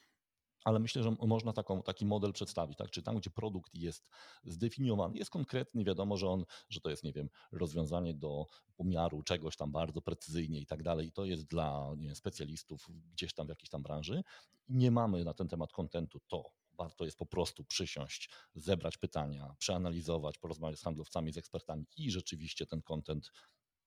ale 0.63 0.79
myślę, 0.79 1.03
że 1.03 1.15
można 1.21 1.53
taką, 1.53 1.83
taki 1.83 2.05
model 2.05 2.33
przedstawić, 2.33 2.77
tak? 2.77 2.91
Czy 2.91 3.01
tam, 3.01 3.17
gdzie 3.17 3.29
produkt 3.29 3.75
jest 3.75 4.09
zdefiniowany, 4.43 5.17
jest 5.17 5.31
konkretny, 5.31 5.83
wiadomo, 5.83 6.17
że 6.17 6.29
on, 6.29 6.45
że 6.69 6.81
to 6.81 6.89
jest, 6.89 7.03
nie 7.03 7.13
wiem, 7.13 7.29
rozwiązanie 7.51 8.13
do 8.13 8.45
pomiaru 8.75 9.23
czegoś 9.23 9.55
tam 9.55 9.71
bardzo 9.71 10.01
precyzyjnie 10.01 10.59
i 10.59 10.65
tak 10.65 10.83
dalej, 10.83 11.07
i 11.07 11.11
to 11.11 11.25
jest 11.25 11.45
dla 11.45 11.95
wiem, 11.97 12.15
specjalistów 12.15 12.87
gdzieś 13.13 13.33
tam 13.33 13.45
w 13.47 13.49
jakiejś 13.49 13.69
tam 13.69 13.83
branży. 13.83 14.23
Nie 14.69 14.91
mamy 14.91 15.23
na 15.23 15.33
ten 15.33 15.47
temat 15.47 15.71
kontentu, 15.71 16.19
to 16.27 16.51
warto 16.77 17.05
jest 17.05 17.17
po 17.17 17.25
prostu 17.25 17.63
przysiąść, 17.63 18.29
zebrać 18.55 18.97
pytania, 18.97 19.55
przeanalizować, 19.57 20.37
porozmawiać 20.37 20.79
z 20.79 20.83
handlowcami, 20.83 21.33
z 21.33 21.37
ekspertami 21.37 21.85
i 21.97 22.11
rzeczywiście 22.11 22.65
ten 22.65 22.81
kontent 22.81 23.31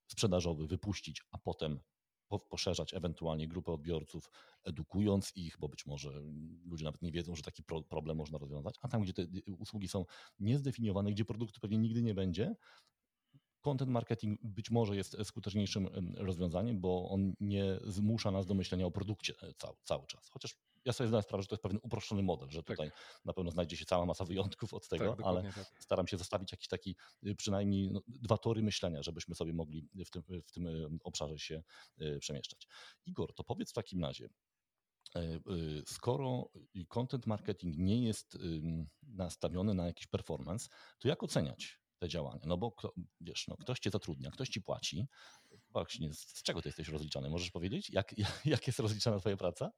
sprzedażowy 0.06 0.66
wypuścić, 0.66 1.22
a 1.30 1.38
potem 1.38 1.80
poszerzać 2.50 2.94
ewentualnie 2.94 3.48
grupę 3.48 3.72
odbiorców, 3.72 4.30
edukując 4.64 5.32
ich, 5.36 5.56
bo 5.60 5.68
być 5.68 5.86
może 5.86 6.10
ludzie 6.64 6.84
nawet 6.84 7.02
nie 7.02 7.12
wiedzą, 7.12 7.36
że 7.36 7.42
taki 7.42 7.62
problem 7.88 8.16
można 8.16 8.38
rozwiązać, 8.38 8.74
a 8.82 8.88
tam, 8.88 9.02
gdzie 9.02 9.12
te 9.12 9.26
usługi 9.58 9.88
są 9.88 10.04
niezdefiniowane, 10.38 11.10
gdzie 11.10 11.24
produktu 11.24 11.60
pewnie 11.60 11.78
nigdy 11.78 12.02
nie 12.02 12.14
będzie, 12.14 12.56
content 13.66 13.90
marketing 13.90 14.40
być 14.42 14.70
może 14.70 14.96
jest 14.96 15.16
skuteczniejszym 15.24 15.88
rozwiązaniem, 16.16 16.80
bo 16.80 17.08
on 17.10 17.34
nie 17.40 17.78
zmusza 17.84 18.30
nas 18.30 18.46
do 18.46 18.54
myślenia 18.54 18.86
o 18.86 18.90
produkcie 18.90 19.34
e, 19.42 19.54
cały, 19.54 19.76
cały 19.84 20.06
czas. 20.06 20.28
Chociaż 20.28 20.56
ja 20.86 20.92
sobie 20.92 21.08
zdaję 21.08 21.22
sprawę, 21.22 21.42
że 21.42 21.48
to 21.48 21.54
jest 21.54 21.62
pewien 21.62 21.78
uproszczony 21.82 22.22
model, 22.22 22.50
że 22.50 22.62
tutaj 22.62 22.90
tak. 22.90 23.20
na 23.24 23.32
pewno 23.32 23.50
znajdzie 23.50 23.76
się 23.76 23.84
cała 23.84 24.06
masa 24.06 24.24
wyjątków 24.24 24.74
od 24.74 24.88
tego, 24.88 25.16
tak, 25.16 25.26
ale 25.26 25.42
tak. 25.42 25.72
staram 25.78 26.06
się 26.06 26.18
zostawić 26.18 26.52
jakiś 26.52 26.68
taki 26.68 26.96
y, 27.26 27.34
przynajmniej 27.34 27.90
no, 27.90 28.00
dwa 28.06 28.38
tory 28.38 28.62
myślenia, 28.62 29.02
żebyśmy 29.02 29.34
sobie 29.34 29.52
mogli 29.52 29.88
w 30.06 30.10
tym, 30.10 30.22
w 30.46 30.52
tym 30.52 30.66
y, 30.66 30.88
obszarze 31.04 31.38
się 31.38 31.62
y, 32.02 32.18
przemieszczać. 32.20 32.68
Igor, 33.06 33.34
to 33.34 33.44
powiedz 33.44 33.70
w 33.70 33.74
takim 33.74 34.02
razie, 34.02 34.28
e, 35.16 35.40
skoro 35.86 36.50
content 36.88 37.26
marketing 37.26 37.76
nie 37.78 38.02
jest 38.02 38.38
nastawiony 39.02 39.74
na 39.74 39.86
jakiś 39.86 40.06
performance, 40.06 40.68
to 40.98 41.08
jak 41.08 41.22
oceniać 41.22 41.80
te 41.98 42.08
działania? 42.08 42.40
No 42.46 42.56
bo 42.56 42.74
wiesz, 43.20 43.48
no, 43.48 43.56
ktoś 43.56 43.78
cię 43.78 43.90
zatrudnia, 43.90 44.30
ktoś 44.30 44.48
ci 44.48 44.62
płaci. 44.62 45.06
Właśnie, 45.70 46.14
z 46.14 46.42
czego 46.42 46.62
ty 46.62 46.68
jesteś 46.68 46.88
rozliczany? 46.88 47.30
Możesz 47.30 47.50
powiedzieć, 47.50 47.90
jak, 47.90 48.14
jak 48.44 48.66
jest 48.66 48.78
rozliczana 48.78 49.18
twoja 49.18 49.36
praca? 49.36 49.70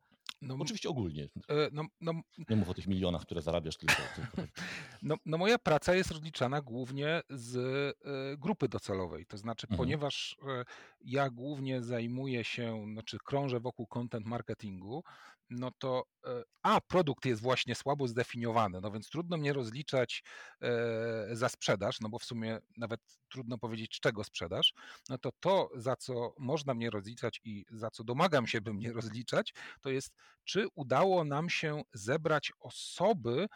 No, 0.43 0.57
Oczywiście 0.61 0.89
ogólnie. 0.89 1.25
E, 1.25 1.69
no, 1.73 1.85
no, 2.01 2.13
nie 2.51 2.57
mów 2.57 2.69
o 2.69 2.75
tych 2.75 2.87
milionach, 2.87 3.23
które 3.23 3.43
zarabiasz 3.43 3.77
tylko. 3.77 4.03
tylko. 4.17 4.43
No, 5.03 5.17
no, 5.27 5.39
moja 5.39 5.59
praca 5.59 5.95
jest 5.95 6.11
rozliczana 6.11 6.63
głównie 6.63 7.21
z 7.31 7.57
e, 7.57 8.37
grupy 8.37 8.69
docelowej. 8.69 9.27
To 9.27 9.39
znaczy, 9.39 9.67
mhm. 9.67 9.79
ponieważ 9.79 10.37
e, 10.49 10.65
ja 11.01 11.31
głównie 11.31 11.83
zajmuję 11.83 12.45
się, 12.45 12.85
znaczy 12.93 13.19
krążę 13.25 13.61
wokół 13.61 13.87
content 13.87 14.27
marketingu, 14.27 15.03
no 15.51 15.71
to 15.79 16.05
e, 16.27 16.43
a 16.63 16.81
produkt 16.81 17.25
jest 17.27 17.43
właśnie 17.43 17.75
słabo 17.75 18.09
zdefiniowany, 18.09 18.81
no 18.81 18.91
więc 18.91 19.09
trudno 19.09 19.37
mnie 19.37 19.53
rozliczać 19.53 20.23
e, 20.63 21.37
za 21.37 21.49
sprzedaż, 21.49 22.01
no 22.01 22.09
bo 22.09 22.19
w 22.19 22.25
sumie 22.25 22.59
nawet 22.77 23.01
trudno 23.29 23.59
powiedzieć, 23.59 24.01
czego 24.01 24.25
sprzedaż, 24.25 24.73
no 25.09 25.19
to 25.19 25.31
to, 25.41 25.71
za 25.75 25.97
co 25.97 26.35
można 26.39 26.75
mnie 26.75 26.91
rozliczać 26.91 27.41
i 27.45 27.65
za 27.71 27.91
co 27.91 28.05
domagam 28.05 28.47
się, 28.47 28.61
by 28.61 28.75
mnie 28.75 28.93
rozliczać, 28.93 29.55
to 29.81 29.91
jest, 29.91 30.15
czy 30.45 30.67
udało 30.75 31.25
nam 31.25 31.51
się 31.51 31.83
zebrać 31.93 32.53
osoby, 32.61 33.47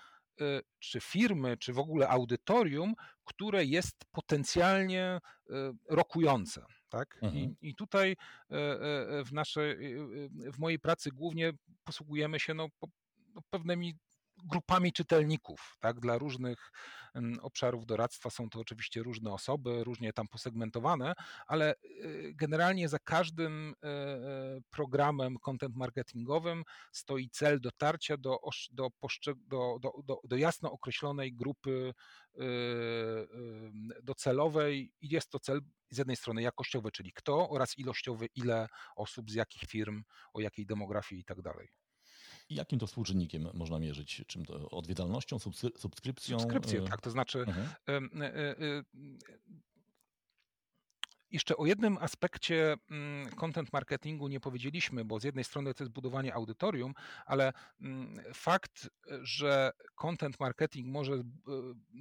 e, 0.41 0.45
czy 0.79 1.01
firmy, 1.01 1.57
czy 1.57 1.73
w 1.73 1.79
ogóle 1.79 2.09
audytorium, 2.09 2.95
które 3.25 3.65
jest 3.65 3.97
potencjalnie 4.11 5.19
rokujące. 5.89 6.67
Tak? 6.93 7.19
Mhm. 7.23 7.37
I, 7.37 7.57
I 7.69 7.75
tutaj 7.75 8.17
w, 9.25 9.29
naszej, 9.33 9.77
w 10.31 10.59
mojej 10.59 10.79
pracy 10.79 11.11
głównie 11.11 11.53
posługujemy 11.85 12.41
się 12.41 12.55
no, 12.55 12.69
no, 13.35 13.43
pewnymi 13.51 13.95
grupami 14.43 14.93
czytelników, 14.93 15.77
tak? 15.81 16.01
Dla 16.01 16.19
różnych 16.19 16.73
obszarów 17.43 17.87
doradztwa 17.87 18.31
są 18.31 18.51
to 18.51 18.61
oczywiście 18.61 19.03
różne 19.03 19.33
osoby, 19.33 19.85
różnie 19.85 20.13
tam 20.13 20.29
posegmentowane, 20.29 21.13
ale 21.47 21.75
y, 21.85 22.33
generalnie 22.35 22.89
za 22.89 22.99
każdym 22.99 23.75
e, 23.83 23.89
e, 23.89 24.61
programem 24.71 25.39
content 25.39 25.77
marketingowym 25.77 26.65
stoi 26.93 27.31
cel 27.31 27.61
dotarcia 27.61 28.17
do, 28.17 28.39
do, 28.73 28.89
do, 29.47 29.79
do, 30.05 30.21
do 30.25 30.37
jasno 30.37 30.73
określonej 30.73 31.35
grupy 31.35 31.95
y, 32.35 32.43
docelowej 34.03 34.93
i 35.01 35.09
jest 35.09 35.31
to 35.31 35.39
cel 35.39 35.61
z 35.91 35.99
jednej 35.99 36.17
strony 36.17 36.43
jakościowy, 36.43 36.91
czyli 36.91 37.13
kto 37.13 37.49
oraz 37.49 37.79
ilościowy, 37.79 38.27
ile 38.35 38.69
osób, 38.97 39.31
z 39.31 39.35
jakich 39.35 39.63
firm, 39.63 40.03
o 40.33 40.41
jakiej 40.41 40.67
demografii 40.67 41.21
i 41.21 41.25
tak 41.25 41.43
dalej. 41.43 41.82
Jakim 42.55 42.79
to 42.79 42.87
współczynnikiem 42.87 43.49
można 43.55 43.79
mierzyć? 43.79 44.23
Czym 44.27 44.45
to 44.45 44.71
odwiedzalnością, 44.71 45.39
subskrypcją? 45.77 46.39
Subskrypcją, 46.39 46.85
tak. 46.85 47.01
To 47.01 47.11
znaczy, 47.11 47.39
mhm. 47.39 47.69
Jeszcze 51.33 51.57
o 51.57 51.67
jednym 51.67 51.99
aspekcie 52.01 52.77
mm, 52.91 53.31
content 53.31 53.73
marketingu 53.73 54.29
nie 54.29 54.41
powiedzieliśmy, 54.41 55.05
bo 55.05 55.21
z 55.21 55.25
jednej 55.25 55.45
strony 55.45 55.75
to 55.75 55.85
jest 55.85 55.93
budowanie 55.93 56.35
audytorium, 56.35 56.95
ale 57.27 57.53
mm, 57.81 58.21
fakt, 58.35 58.91
że 59.23 59.73
content 59.95 60.41
marketing 60.41 60.87
może 60.87 61.13
e, 61.13 61.21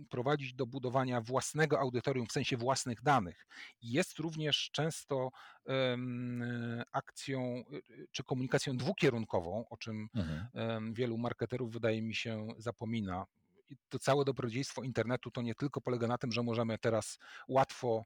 prowadzić 0.10 0.54
do 0.54 0.65
budowania 0.65 1.22
własnego 1.22 1.80
audytorium 1.80 2.28
w 2.28 2.32
sensie 2.32 2.58
własnych 2.58 3.02
danych, 3.02 3.48
jest 3.82 4.20
również 4.20 4.70
często 4.72 5.30
akcją 6.91 7.63
czy 8.12 8.24
komunikacją 8.24 8.78
dwukierunkową, 8.78 9.65
o 9.70 9.78
czym 9.78 10.10
mhm. 10.15 10.94
wielu 10.94 11.17
marketerów 11.17 11.72
wydaje 11.72 12.02
mi 12.02 12.15
się 12.15 12.48
zapomina. 12.58 13.26
I 13.70 13.78
to 13.89 14.00
całe 14.00 14.26
dobrodziejstwo 14.26 14.84
internetu 14.84 15.32
to 15.32 15.41
nie 15.41 15.56
tylko 15.56 15.82
polega 15.82 16.08
na 16.08 16.17
tym, 16.17 16.32
że 16.32 16.44
możemy 16.44 16.78
teraz 16.78 17.20
łatwo 17.48 18.06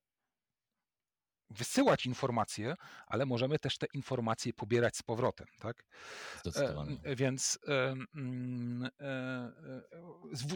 wysyłać 1.50 2.06
informacje, 2.06 2.76
ale 3.08 3.26
możemy 3.26 3.60
też 3.60 3.78
te 3.78 3.88
informacje 3.94 4.54
pobierać 4.54 4.98
z 4.98 5.04
powrotem, 5.04 5.48
tak? 5.60 5.86
Zdecydowanie. 6.42 6.98
E, 7.04 7.16
więc 7.16 7.60
e, 7.68 7.96
mm, 8.16 8.90
e, 9.02 9.52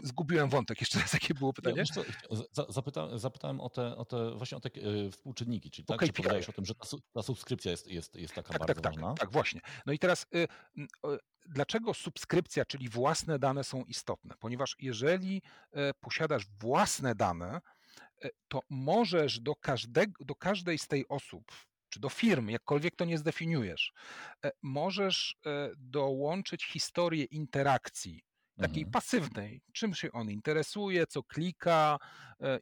zgubiłem 0.03 0.49
wątek. 0.49 0.81
Jeszcze 0.81 0.99
raz, 0.99 1.13
jakie 1.13 1.33
było 1.33 1.53
pytanie? 1.53 1.83
Ja, 1.97 2.65
zapyta, 2.69 3.17
zapytałem 3.17 3.61
o 3.61 3.69
te, 3.69 3.97
o 3.97 4.05
te, 4.05 4.31
właśnie 4.35 4.57
o 4.57 4.61
te 4.61 4.69
współczynniki, 5.11 5.71
czyli 5.71 5.85
tak, 5.85 5.95
okay, 5.95 6.41
czy 6.43 6.49
o 6.51 6.53
tym, 6.53 6.65
że 6.65 6.75
ta, 6.75 6.87
ta, 7.13 7.23
subskrypcja 7.23 7.71
jest, 7.71 7.87
jest, 7.87 8.15
jest 8.15 8.35
taka 8.35 8.49
tak, 8.49 8.59
bardzo 8.59 8.81
tak, 8.81 8.83
ważna? 8.83 9.07
Tak, 9.07 9.19
tak, 9.19 9.31
właśnie. 9.31 9.61
No 9.85 9.93
i 9.93 9.99
teraz 9.99 10.25
dlaczego 11.45 11.93
subskrypcja, 11.93 12.65
czyli 12.65 12.89
własne 12.89 13.39
dane 13.39 13.63
są 13.63 13.83
istotne? 13.83 14.35
Ponieważ 14.39 14.75
jeżeli 14.79 15.41
posiadasz 16.01 16.47
własne 16.59 17.15
dane, 17.15 17.61
E, 17.61 17.61
to 18.47 18.61
możesz 18.69 19.39
do, 19.39 19.55
każdego, 19.55 20.25
do 20.25 20.35
każdej 20.35 20.77
z 20.77 20.87
tej 20.87 21.07
osób, 21.07 21.51
czy 21.89 21.99
do 21.99 22.09
firmy, 22.09 22.51
jakkolwiek 22.51 22.95
to 22.95 23.05
nie 23.05 23.17
zdefiniujesz, 23.17 23.93
e, 24.45 24.51
możesz 24.61 25.37
e, 25.45 25.69
dołączyć 25.77 26.65
historię 26.65 27.23
interakcji, 27.23 28.23
takiej 28.57 28.83
mhm. 28.83 28.91
pasywnej, 28.91 29.61
czym 29.73 29.93
się 29.93 30.11
on 30.11 30.31
interesuje, 30.31 31.07
co 31.07 31.23
klika 31.23 31.97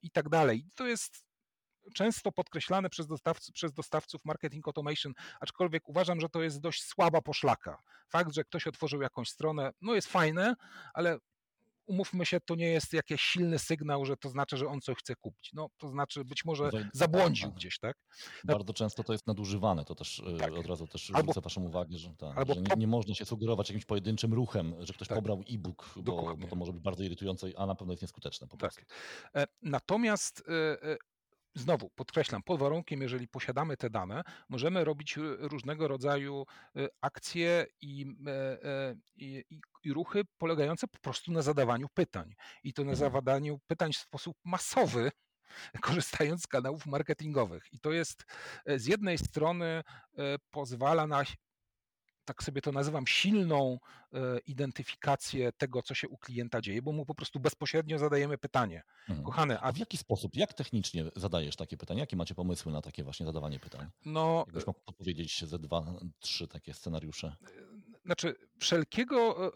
i 0.02 0.12
tak 0.12 0.30
dalej. 0.30 0.66
To 0.76 0.88
jest 0.88 1.28
często 1.94 2.32
podkreślane 2.32 2.90
przez 2.90 3.08
dostawców, 3.08 3.54
przez 3.54 3.74
dostawców 3.74 4.26
marketing 4.26 4.68
automation, 4.68 5.14
aczkolwiek 5.40 5.90
uważam, 5.90 6.22
że 6.22 6.30
to 6.30 6.44
jest 6.44 6.60
dość 6.60 6.84
słaba 6.84 7.22
poszlaka. 7.22 7.78
Fakt, 8.10 8.34
że 8.34 8.44
ktoś 8.44 8.68
otworzył 8.68 9.02
jakąś 9.02 9.30
stronę, 9.30 9.72
no 9.82 9.96
jest 9.96 10.08
fajne, 10.08 10.56
ale 10.94 11.18
umówmy 11.88 12.26
się, 12.26 12.40
to 12.40 12.56
nie 12.56 12.70
jest 12.70 12.94
jakiś 12.94 13.22
silny 13.22 13.60
sygnał, 13.60 14.06
że 14.06 14.18
to 14.18 14.30
znaczy, 14.30 14.58
że 14.58 14.68
on 14.68 14.82
coś 14.82 14.98
chce 14.98 15.16
kupić. 15.16 15.50
No, 15.54 15.70
to 15.78 15.90
znaczy 15.90 16.26
być 16.26 16.46
może 16.46 16.70
zabłądził 16.94 17.52
gdzieś, 17.52 17.80
tak? 17.80 17.98
Bardzo 18.44 18.74
często 18.74 19.04
to 19.04 19.14
jest 19.14 19.28
nadużywane, 19.28 19.86
to 19.86 19.96
też 19.96 20.20
e, 20.20 20.38
tak. 20.38 20.54
od 20.54 20.66
razu 20.66 20.88
też 20.88 21.10
albo, 21.10 21.22
zwrócę 21.22 21.42
waszą 21.42 21.64
uwagę, 21.64 21.98
że, 21.98 22.16
tak, 22.16 22.38
albo 22.38 22.54
że 22.54 22.62
nie, 22.62 22.76
nie, 22.78 22.88
można 22.88 23.16
się 23.16 23.26
sugerować 23.26 23.70
jakimś 23.70 23.86
pojedynczym 23.86 24.34
ruchem, 24.34 24.76
że 24.80 24.94
ktoś 24.94 25.08
tak. 25.08 25.18
pobrał 25.18 25.44
e-book, 25.50 25.94
bo, 25.96 26.36
bo, 26.36 26.48
to 26.48 26.56
może 26.56 26.74
być 26.74 26.82
bardzo 26.82 27.04
irytujące, 27.04 27.48
a 27.58 27.66
na 27.66 27.76
pewno 27.76 27.94
jest 27.94 28.02
nieskuteczne 28.02 28.48
po 28.48 28.58
tak. 28.58 28.60
prostu. 28.60 28.94
E, 29.36 29.48
natomiast 29.62 30.44
e, 30.84 30.98
Znowu 31.56 31.90
podkreślam, 31.90 32.44
pod 32.44 32.60
warunkiem, 32.60 33.02
jeżeli 33.02 33.28
posiadamy 33.28 33.78
te 33.78 33.90
dane, 33.90 34.24
możemy 34.50 34.84
robić 34.84 35.16
różnego 35.40 35.88
rodzaju 35.88 36.46
akcje 37.02 37.66
i, 37.82 38.06
i, 39.16 39.44
i, 39.50 39.62
ruchy 39.94 40.22
polegające 40.38 40.88
po 40.88 41.00
prostu 41.00 41.32
na 41.32 41.42
zadawaniu 41.42 41.88
pytań. 41.94 42.36
I 42.64 42.74
to 42.74 42.84
na 42.84 42.92
mhm. 42.92 43.12
zadawaniu 43.12 43.60
pytań 43.68 43.94
w 43.94 43.98
sposób 43.98 44.38
masowy, 44.46 45.12
korzystając 45.82 46.44
z 46.44 46.48
kanałów 46.48 46.86
marketingowych. 46.86 47.64
I 47.72 47.80
to 47.80 47.92
jest 47.92 48.26
z 48.66 48.86
jednej 48.86 49.18
strony 49.18 49.84
pozwala 50.52 51.08
na 51.08 51.24
tak 52.28 52.44
sobie 52.44 52.62
to 52.62 52.72
nazywam, 52.72 53.08
silną 53.08 53.80
e, 54.14 54.40
identyfikację 54.40 55.52
tego, 55.52 55.82
co 55.82 55.96
się 55.96 56.10
u 56.10 56.18
klienta 56.18 56.62
dzieje, 56.62 56.82
bo 56.82 56.92
mu 56.92 57.06
po 57.06 57.16
prostu 57.16 57.40
bezpośrednio 57.40 58.00
zadajemy 58.00 58.38
pytanie. 58.38 58.84
Hmm. 59.06 59.26
Kochany, 59.26 59.60
a... 59.60 59.72
w 59.72 59.78
jaki 59.78 59.98
sposób, 59.98 60.36
jak 60.36 60.54
technicznie 60.54 61.12
zadajesz 61.16 61.56
takie 61.56 61.78
pytania? 61.78 62.00
Jakie 62.00 62.16
macie 62.16 62.36
pomysły 62.36 62.72
na 62.72 62.82
takie 62.82 63.04
właśnie 63.04 63.26
zadawanie 63.26 63.60
pytań? 63.60 63.90
No, 64.06 64.44
Jakbyś 64.48 64.68
mógł 64.68 64.80
powiedzieć 64.98 65.46
ze 65.46 65.60
dwa, 65.60 65.94
trzy 66.20 66.48
takie 66.48 66.74
scenariusze. 66.74 67.36
Znaczy, 68.08 68.36
wszelkiego, 68.60 69.48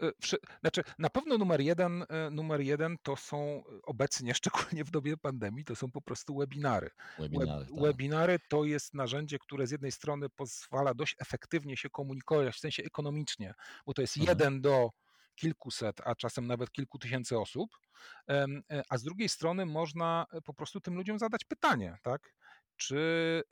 e, 0.00 0.06
e, 0.06 0.12
znaczy 0.60 0.82
na 0.98 1.10
pewno 1.10 1.38
numer 1.38 1.60
jeden, 1.60 2.04
numer 2.30 2.60
jeden 2.60 2.96
to 3.02 3.16
są 3.16 3.62
obecnie, 3.82 4.34
szczególnie 4.40 4.84
w 4.84 4.90
dobie 4.90 5.16
pandemii, 5.16 5.64
to 5.64 5.76
są 5.76 5.90
po 5.90 6.00
prostu 6.00 6.36
webinary. 6.36 6.90
Webinary, 7.18 7.64
Web, 7.64 7.68
tak. 7.68 7.80
webinary 7.80 8.38
to 8.48 8.64
jest 8.64 8.94
narzędzie, 8.94 9.38
które 9.38 9.66
z 9.66 9.70
jednej 9.70 9.92
strony 9.92 10.28
pozwala 10.28 10.94
dość 10.94 11.16
efektywnie 11.18 11.76
się 11.76 11.90
komunikować, 11.90 12.54
w 12.54 12.60
sensie 12.60 12.82
ekonomicznie, 12.82 13.54
bo 13.86 13.94
to 13.94 14.02
jest 14.02 14.16
mhm. 14.16 14.38
jeden 14.38 14.60
do 14.60 14.90
kilkuset, 15.36 16.00
a 16.04 16.14
czasem 16.14 16.46
nawet 16.46 16.72
kilku 16.72 16.98
tysięcy 16.98 17.38
osób, 17.38 17.70
e, 18.30 18.46
a 18.88 18.98
z 18.98 19.02
drugiej 19.02 19.28
strony 19.28 19.66
można 19.66 20.26
e, 20.32 20.40
po 20.40 20.54
prostu 20.54 20.80
tym 20.80 20.94
ludziom 20.94 21.18
zadać 21.18 21.44
pytanie, 21.44 21.98
tak? 22.02 22.34
Czy 22.76 22.96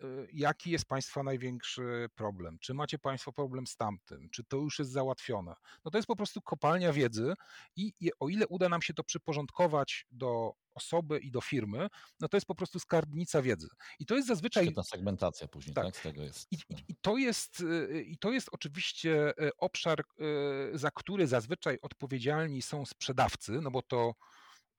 y, 0.05 0.29
jaki 0.33 0.71
jest 0.71 0.85
Państwa 0.85 1.23
największy 1.23 2.09
problem, 2.15 2.59
czy 2.61 2.75
macie 2.75 2.99
Państwo 2.99 3.33
problem 3.33 3.67
z 3.67 3.77
tamtym, 3.77 4.31
czy 4.31 4.45
to 4.45 4.57
już 4.57 4.79
jest 4.79 4.91
załatwione. 4.91 5.55
No 5.85 5.91
to 5.91 5.99
jest 5.99 6.09
po 6.09 6.17
prostu 6.17 6.43
kopalnia 6.43 6.93
wiedzy 6.93 7.35
i, 7.77 7.93
i 8.01 8.11
o 8.21 8.29
ile 8.29 8.47
uda 8.47 8.69
nam 8.69 8.83
się 8.83 8.95
to 8.95 9.05
przyporządkować 9.05 10.07
do 10.11 10.53
osoby 10.75 11.19
i 11.19 11.31
do 11.31 11.41
firmy, 11.41 11.89
no 12.21 12.29
to 12.29 12.37
jest 12.37 12.47
po 12.47 12.55
prostu 12.55 12.81
skarbnica 12.81 13.43
wiedzy. 13.43 13.69
I 13.99 14.07
to 14.07 14.15
jest 14.15 14.29
zazwyczaj... 14.29 14.65
Świetna 14.65 14.83
segmentacja 14.83 15.49
później, 15.49 15.75
tak? 15.75 15.85
tak? 15.85 15.97
Z 15.97 16.03
tego 16.03 16.23
jest. 16.23 16.53
I, 16.53 16.57
i, 16.57 16.75
I, 16.89 16.95
to 17.01 17.17
jest, 17.17 17.61
y, 17.61 18.05
I 18.07 18.19
to 18.19 18.33
jest 18.33 18.49
oczywiście 18.53 19.33
y, 19.43 19.51
obszar, 19.57 20.05
za 20.73 20.91
który 20.91 21.27
zazwyczaj 21.27 21.79
odpowiedzialni 21.83 22.63
są 22.63 22.87
sprzedawcy, 22.87 23.53
no 23.53 23.71
bo 23.71 23.83
to 23.83 24.15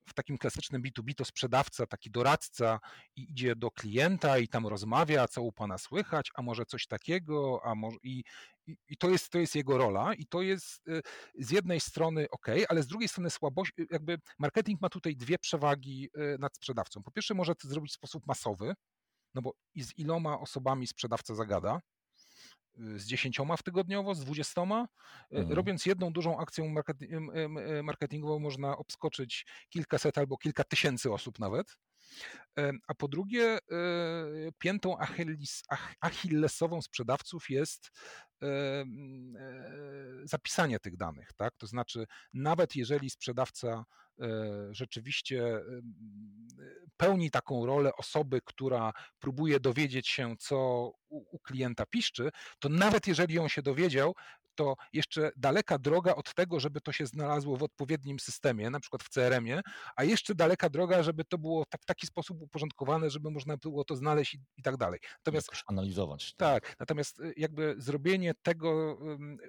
w 0.08 0.14
takim 0.14 0.38
klasycznym 0.38 0.82
B2B 0.82 1.14
to 1.16 1.26
sprzedawca, 1.26 1.86
taki 1.88 2.12
doradca 2.12 2.80
idzie 3.16 3.56
do 3.56 3.72
klienta 3.72 4.38
i 4.40 4.48
tam 4.48 4.68
rozmawia, 4.68 5.28
co 5.28 5.42
u 5.42 5.52
pana 5.52 5.78
słychać, 5.78 6.32
a 6.36 6.42
może 6.42 6.66
coś 6.66 6.88
takiego, 6.88 7.62
a 7.64 7.76
może 7.76 7.98
i, 8.04 8.24
i, 8.68 8.76
i 8.90 8.98
to, 8.98 9.10
jest, 9.10 9.30
to 9.30 9.40
jest 9.40 9.56
jego 9.56 9.78
rola 9.78 10.14
i 10.14 10.26
to 10.26 10.42
jest 10.42 10.88
y, 10.88 11.02
z 11.40 11.52
jednej 11.52 11.80
strony 11.80 12.28
ok, 12.32 12.48
ale 12.70 12.84
z 12.84 12.88
drugiej 12.88 13.10
strony 13.10 13.30
słabość, 13.30 13.72
y, 13.80 13.88
jakby 13.92 14.18
marketing 14.40 14.82
ma 14.82 14.90
tutaj 14.90 15.16
dwie 15.16 15.38
przewagi 15.40 16.10
y, 16.18 16.38
nad 16.40 16.56
sprzedawcą. 16.56 17.04
Po 17.04 17.12
pierwsze 17.12 17.34
może 17.34 17.56
to 17.56 17.68
zrobić 17.68 17.92
w 17.92 17.96
sposób 17.96 18.28
masowy, 18.28 18.74
no 19.34 19.42
bo 19.42 19.54
z 19.76 19.98
iloma 19.98 20.40
osobami 20.40 20.88
sprzedawca 20.88 21.36
zagada, 21.36 21.82
z 22.78 23.06
dziesięcioma 23.06 23.58
w 23.58 23.64
tygodniowo, 23.64 24.16
z 24.16 24.20
dwudziestoma. 24.20 24.88
E, 25.32 25.36
mhm. 25.36 25.54
Robiąc 25.56 25.86
jedną 25.86 26.14
dużą 26.14 26.40
akcję 26.40 26.74
marketingową 27.84 28.40
można 28.40 28.78
obskoczyć 28.78 29.46
kilkaset 29.70 30.18
albo 30.18 30.38
kilka 30.38 30.64
tysięcy 30.64 31.12
osób 31.12 31.40
nawet. 31.40 31.78
A 32.88 32.94
po 32.94 33.08
drugie, 33.08 33.58
piętą 34.58 34.98
achilles, 34.98 35.64
achillesową 36.02 36.82
sprzedawców 36.82 37.50
jest 37.50 37.92
zapisanie 40.24 40.80
tych 40.80 40.98
danych. 40.98 41.30
Tak? 41.38 41.54
To 41.58 41.68
znaczy, 41.68 42.06
nawet 42.34 42.76
jeżeli 42.76 43.10
sprzedawca 43.10 43.86
rzeczywiście 44.72 45.60
pełni 46.98 47.32
taką 47.32 47.66
rolę 47.66 47.96
osoby, 47.96 48.40
która 48.46 48.94
próbuje 49.20 49.60
dowiedzieć 49.60 50.08
się, 50.08 50.36
co 50.40 50.92
u, 51.10 51.40
klienta 51.40 51.86
piszczy, 51.86 52.30
to 52.60 52.70
nawet 52.70 53.08
jeżeli 53.08 53.40
on 53.40 53.50
się 53.50 53.62
dowiedział, 53.62 54.16
to 54.56 54.76
jeszcze 54.94 55.32
daleka 55.36 55.78
droga 55.78 56.16
od 56.16 56.34
tego, 56.34 56.60
żeby 56.60 56.82
to 56.82 56.92
się 56.92 57.06
znalazło 57.06 57.58
w 57.58 57.64
odpowiednim 57.64 58.20
systemie, 58.20 58.70
na 58.70 58.80
przykład 58.80 59.04
w 59.04 59.10
CRM-ie, 59.10 59.62
a 59.96 60.04
jeszcze 60.04 60.36
daleka 60.36 60.70
droga, 60.70 61.04
żeby 61.04 61.26
to 61.26 61.38
było 61.38 61.66
tak, 61.66 61.82
w 61.82 61.86
taki 61.86 62.08
sposób 62.08 62.42
uporządkowane, 62.42 63.10
żeby 63.10 63.32
można 63.32 63.58
było 63.58 63.84
to 63.84 63.96
znaleźć 63.96 64.34
i, 64.34 64.40
i 64.58 64.64
tak 64.64 64.78
dalej. 64.78 65.00
Natomiast 65.18 65.48
Jakoś 65.48 65.64
analizować. 65.68 66.34
Tak. 66.38 66.76
natomiast 66.80 67.20
y, 67.20 67.34
jakby 67.38 67.76
zrobienie 67.78 68.34
tego, 68.42 68.98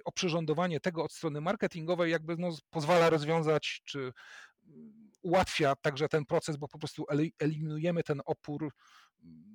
oprzyrządowanie 0.05 0.79
tego 0.79 1.03
od 1.03 1.13
strony 1.13 1.41
marketingowej 1.41 2.11
jakby 2.11 2.37
no, 2.37 2.49
pozwala 2.69 3.09
rozwiązać, 3.09 3.81
czy 3.85 4.13
ułatwia 5.27 5.75
także 5.75 6.09
ten 6.09 6.25
proces, 6.25 6.57
bo 6.57 6.67
po 6.67 6.79
prostu 6.79 7.05
eliminujemy 7.39 8.03
ten 8.03 8.21
opór 8.25 8.71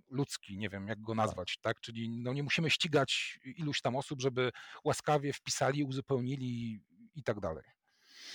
ludzki, 0.09 0.59
nie 0.59 0.69
wiem 0.69 0.89
jak 0.89 1.01
go 1.01 1.13
tak. 1.13 1.17
nazwać, 1.17 1.59
tak? 1.63 1.81
Czyli 1.81 2.11
no 2.11 2.33
nie 2.33 2.43
musimy 2.43 2.71
ścigać 2.71 3.39
iluś 3.57 3.81
tam 3.81 3.97
osób, 3.97 4.21
żeby 4.21 4.51
łaskawie 4.85 5.33
wpisali, 5.33 5.85
uzupełnili 5.85 6.81
i 7.15 7.23
tak 7.23 7.41
dalej. 7.41 7.65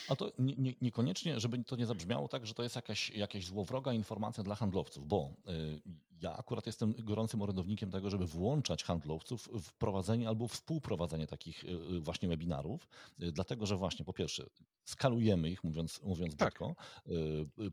A 0.09 0.15
to 0.15 0.31
nie, 0.39 0.55
nie, 0.57 0.73
niekoniecznie, 0.81 1.39
żeby 1.39 1.63
to 1.63 1.75
nie 1.75 1.85
zabrzmiało 1.85 2.27
tak, 2.27 2.47
że 2.47 2.53
to 2.53 2.63
jest 2.63 2.75
jakaś, 2.75 3.09
jakaś 3.09 3.45
złowroga 3.45 3.93
informacja 3.93 4.43
dla 4.43 4.55
handlowców, 4.55 5.07
bo 5.07 5.33
y, 5.49 5.81
ja 6.21 6.37
akurat 6.37 6.65
jestem 6.65 6.93
gorącym 6.97 7.41
orędownikiem 7.41 7.91
tego, 7.91 8.09
żeby 8.09 8.25
włączać 8.25 8.83
handlowców 8.83 9.49
w 9.61 9.73
prowadzenie 9.73 10.27
albo 10.27 10.47
współprowadzenie 10.47 11.27
takich 11.27 11.63
y, 11.63 11.67
y 11.67 11.99
właśnie 11.99 12.29
webinarów, 12.29 12.87
y, 13.23 13.31
dlatego 13.31 13.65
że 13.65 13.75
właśnie 13.75 14.05
po 14.05 14.13
pierwsze 14.13 14.43
skalujemy 14.85 15.49
ich, 15.49 15.63
mówiąc, 15.63 16.01
mówiąc 16.03 16.35
tak. 16.35 16.49
brzydko, 16.49 16.75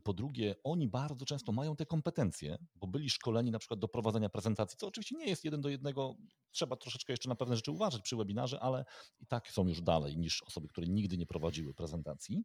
po 0.03 0.13
drugie 0.13 0.55
oni 0.63 0.87
bardzo 0.87 1.25
często 1.25 1.51
mają 1.51 1.75
te 1.75 1.85
kompetencje, 1.85 2.57
bo 2.75 2.87
byli 2.87 3.09
szkoleni 3.09 3.51
na 3.51 3.59
przykład 3.59 3.79
do 3.79 3.87
prowadzenia 3.87 4.29
prezentacji, 4.29 4.77
co 4.77 4.87
oczywiście 4.87 5.15
nie 5.15 5.25
jest 5.25 5.45
jeden 5.45 5.61
do 5.61 5.69
jednego, 5.69 6.15
trzeba 6.51 6.75
troszeczkę 6.75 7.13
jeszcze 7.13 7.29
na 7.29 7.35
pewne 7.35 7.55
rzeczy 7.55 7.71
uważać 7.71 8.01
przy 8.01 8.15
webinarze, 8.15 8.59
ale 8.59 8.85
i 9.19 9.25
tak 9.25 9.51
są 9.51 9.67
już 9.67 9.81
dalej 9.81 10.17
niż 10.17 10.43
osoby, 10.43 10.67
które 10.67 10.87
nigdy 10.87 11.17
nie 11.17 11.25
prowadziły 11.25 11.73
prezentacji. 11.73 12.43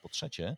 Po 0.00 0.08
trzecie, 0.08 0.56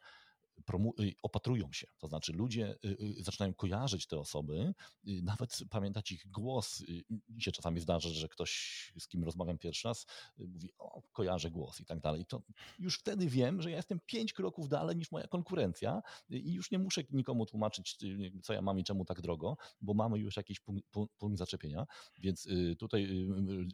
opatrują 1.22 1.72
się. 1.72 1.86
To 1.98 2.08
znaczy 2.08 2.32
ludzie 2.32 2.76
y, 2.84 2.96
y, 3.18 3.22
zaczynają 3.22 3.54
kojarzyć 3.54 4.06
te 4.06 4.18
osoby, 4.18 4.74
nawet 5.04 5.58
pamiętać 5.70 6.12
ich 6.12 6.30
głos. 6.30 6.84
Mi 7.28 7.42
się 7.42 7.52
czasami 7.52 7.80
zdarza, 7.80 8.08
że 8.08 8.28
ktoś, 8.28 8.92
z 8.98 9.08
kim 9.08 9.24
rozmawiam 9.24 9.58
pierwszy 9.58 9.88
raz, 9.88 10.06
mówi, 10.38 10.72
o, 10.78 11.02
kojarzę 11.12 11.50
głos 11.50 11.80
i 11.80 11.84
tak 11.84 12.00
dalej. 12.00 12.26
To 12.26 12.42
już 12.78 12.98
wtedy 12.98 13.28
wiem, 13.28 13.62
że 13.62 13.70
ja 13.70 13.76
jestem 13.76 14.00
pięć 14.06 14.32
kroków 14.32 14.68
dalej 14.68 14.96
niż 14.96 15.12
moja 15.12 15.26
konkurencja 15.26 16.02
i 16.30 16.52
już 16.52 16.70
nie 16.70 16.78
muszę 16.78 17.02
nikomu 17.10 17.46
tłumaczyć, 17.46 17.96
co 18.42 18.52
ja 18.52 18.62
mam 18.62 18.78
i 18.78 18.84
czemu 18.84 19.04
tak 19.04 19.20
drogo, 19.20 19.56
bo 19.80 19.94
mamy 19.94 20.18
już 20.18 20.36
jakiś 20.36 20.60
punkt, 20.60 20.84
punkt 21.18 21.38
zaczepienia. 21.38 21.86
Więc 22.18 22.48
tutaj 22.78 23.26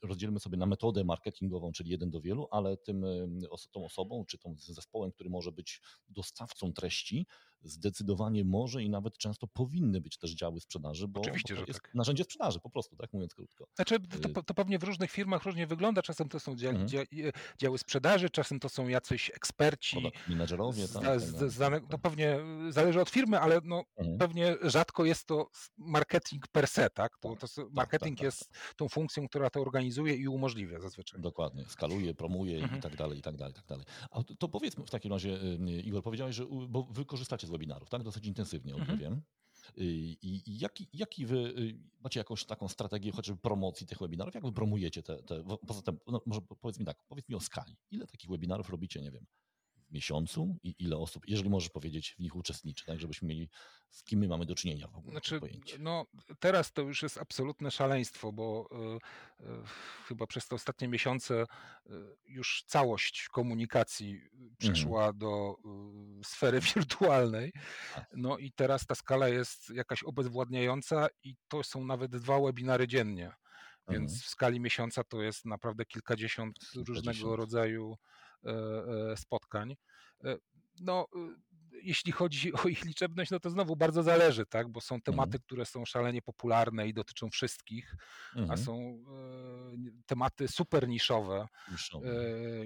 rozdzielmy 0.03 0.41
sobie 0.41 0.57
na 0.57 0.66
metodę 0.66 1.05
marketingową, 1.05 1.72
czyli 1.72 1.91
jeden 1.91 2.11
do 2.11 2.20
wielu, 2.20 2.49
ale 2.51 2.76
tym, 2.76 3.05
tą 3.70 3.85
osobą 3.85 4.24
czy 4.24 4.39
tą 4.39 4.55
zespołem, 4.59 5.12
który 5.12 5.31
może 5.31 5.53
być 5.53 5.81
dostawcą 6.09 6.68
treści, 6.73 7.27
zdecydowanie 7.63 8.45
może 8.45 8.83
i 8.83 8.91
nawet 8.91 9.19
często 9.19 9.47
powinny 9.47 10.01
być 10.01 10.19
też 10.19 10.35
działy 10.35 10.61
sprzedaży, 10.61 11.09
bo, 11.09 11.21
Oczywiście, 11.21 11.55
bo 11.55 11.61
to 11.61 11.67
jest 11.67 11.83
tak. 11.83 11.95
narzędzie 11.95 12.25
sprzedaży 12.25 12.61
po 12.61 12.71
prostu, 12.71 12.97
tak 12.97 13.13
mówiąc 13.13 13.35
krótko. 13.35 13.67
Znaczy, 13.75 14.01
to, 14.01 14.29
y, 14.41 14.45
to 14.45 14.55
pewnie 14.55 14.79
w 14.79 14.83
różnych 14.83 15.11
firmach 15.11 15.45
różnie 15.45 15.67
wygląda, 15.67 16.03
czasem 16.03 16.29
to 16.29 16.41
są 16.41 16.57
dzia, 16.57 16.71
mhm. 16.71 16.89
dzia, 16.89 17.03
działy 17.59 17.79
sprzedaży, 17.79 18.31
czasem 18.31 18.61
to 18.61 18.69
są 18.69 18.89
jacyś 18.89 19.31
eksperci. 19.31 20.11
Menedżerowie, 20.29 20.89
tak. 20.89 21.03
tak, 21.03 21.21
z, 21.21 21.59
tak, 21.59 21.89
to 21.91 21.99
pewnie 21.99 22.39
zależy 22.71 23.01
od 23.01 23.11
firmy, 23.11 23.41
ale 23.41 23.61
no, 23.65 23.85
mhm. 23.97 24.19
pewnie 24.19 24.57
rzadko 24.63 25.05
jest 25.05 25.27
to 25.27 25.51
marketing 25.79 26.49
per 26.49 26.69
se, 26.69 26.91
tak? 26.91 27.19
To, 27.19 27.37
to 27.37 27.47
tak, 27.49 27.73
marketing 27.73 28.19
tak, 28.19 28.25
jest 28.25 28.51
tą 28.77 28.89
funkcją, 28.89 29.29
która 29.29 29.51
to 29.51 29.61
organizuje 29.61 30.15
i 30.15 30.29
umożliwia 30.29 30.81
zazwyczaj. 30.81 31.21
Dokładnie, 31.21 31.65
skaluje, 31.65 32.15
promuje 32.15 32.59
mhm. 32.59 32.79
i 32.79 32.83
tak 32.83 32.97
dalej, 32.97 33.19
i 33.19 33.23
tak 33.23 33.37
dalej, 33.37 33.53
i 33.53 33.57
tak 33.57 33.67
dalej. 33.67 33.85
A 34.11 34.23
to, 34.23 34.35
to 34.35 34.49
powiedzmy 34.49 34.87
w 34.87 34.91
takim 34.91 35.13
razie, 35.13 35.43
y, 35.43 35.83
Igor, 35.83 36.03
powiedziałeś, 36.03 36.37
że 36.37 36.47
bo 36.69 36.83
wy 36.83 37.05
korzystacie 37.05 37.47
z 37.49 37.51
webinarów, 37.51 37.90
tak? 37.90 38.03
Dosyć 38.03 38.26
intensywnie, 38.26 38.74
o 38.74 38.78
mhm. 38.78 38.99
wiem. 38.99 39.22
Y, 39.78 39.84
I, 40.22 40.51
I 40.51 40.59
jaki, 40.59 40.88
jaki 40.92 41.26
wy 41.26 41.36
y, 41.36 41.78
macie 42.01 42.20
jakąś 42.20 42.44
taką 42.44 42.68
strategię 42.68 43.12
chociażby 43.12 43.40
promocji 43.40 43.86
tych 43.86 43.99
webinarów? 43.99 44.34
Jak 44.34 44.44
wy 44.44 44.53
promujecie 44.53 45.03
te, 45.03 45.22
te 45.22 45.44
poza 45.66 45.82
tym, 45.82 45.99
no 46.07 46.22
może 46.26 46.40
powiedz 46.40 46.78
mi 46.78 46.84
tak, 46.84 47.05
powiedz 47.09 47.28
mi 47.28 47.34
o 47.34 47.40
skali. 47.40 47.76
Ile 47.90 48.07
takich 48.07 48.30
webinarów 48.30 48.70
robicie, 48.70 49.03
nie 49.03 49.11
wiem, 49.11 49.26
w 49.89 49.93
miesiącu 49.93 50.57
i 50.62 50.74
ile 50.78 50.97
osób, 50.97 51.22
jeżeli 51.28 51.51
możesz 51.51 51.70
powiedzieć, 51.70 52.14
w 52.18 52.18
nich 52.18 52.36
uczestniczy, 52.36 52.84
tak, 52.86 53.01
żebyśmy 53.01 53.28
mieli, 53.28 53.49
z 53.91 54.05
kim 54.05 54.20
my 54.20 54.28
mamy 54.28 54.47
do 54.47 54.55
czynienia 54.55 54.89
w 54.89 54.97
ogóle. 54.97 55.12
Znaczy, 55.12 55.41
no, 55.78 56.07
teraz 56.41 56.72
to 56.72 56.82
już 56.82 57.03
jest 57.03 57.18
absolutne 57.18 57.70
szaleństwo, 57.70 58.32
bo 58.32 58.68
y, 59.41 59.45
y, 59.45 59.47
chyba 60.07 60.26
przez 60.26 60.49
te 60.49 60.55
ostatnie 60.55 60.89
miesiące 60.89 61.43
y, 61.43 61.93
już 62.26 62.64
całość 62.66 63.28
komunikacji 63.28 64.20
przeszła 64.59 65.01
mhm. 65.01 65.18
do 65.18 65.57
sfery 66.24 66.61
wirtualnej. 66.74 67.53
Tak. 67.95 68.07
No 68.16 68.39
i 68.39 68.53
teraz 68.53 68.86
ta 68.86 68.95
skala 68.95 69.28
jest 69.28 69.70
jakaś 69.70 70.03
obezwładniająca 70.03 71.09
i 71.24 71.34
to 71.49 71.62
są 71.62 71.84
nawet 71.84 72.16
dwa 72.16 72.41
webinary 72.41 72.89
dziennie. 72.89 73.32
Więc 73.89 74.12
mhm. 74.12 74.20
w 74.20 74.28
skali 74.30 74.61
miesiąca 74.61 75.05
to 75.05 75.22
jest 75.22 75.45
naprawdę 75.45 75.84
kilkadziesiąt, 75.84 76.59
kilkadziesiąt. 76.59 76.89
różnego 76.89 77.36
rodzaju 77.36 77.97
spotkań. 79.16 79.76
E, 80.24 80.36
no, 80.80 81.07
jeśli 81.82 82.12
chodzi 82.12 82.53
o 82.64 82.68
ich 82.68 82.84
liczebność, 82.84 83.30
no 83.30 83.41
to 83.41 83.51
znowu 83.51 83.76
bardzo 83.76 84.03
zależy, 84.03 84.47
tak? 84.47 84.68
bo 84.68 84.80
są 84.80 85.01
tematy, 85.01 85.28
mhm. 85.28 85.43
które 85.47 85.66
są 85.66 85.84
szalenie 85.84 86.22
popularne 86.22 86.89
i 86.89 86.95
dotyczą 86.95 87.30
wszystkich, 87.30 87.97
mhm. 88.36 88.51
a 88.51 88.57
są 88.57 89.05
tematy 90.07 90.49
super 90.49 90.89
niszowe, 90.89 91.47
niszowe, 91.72 92.11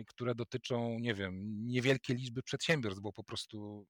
które 0.06 0.34
dotyczą, 0.34 0.98
nie 0.98 1.14
wiem, 1.14 1.66
niewielkiej 1.66 2.16
liczby 2.16 2.42
przedsiębiorstw, 2.42 3.02
bo 3.02 3.12
po 3.12 3.24
prostu 3.24 3.86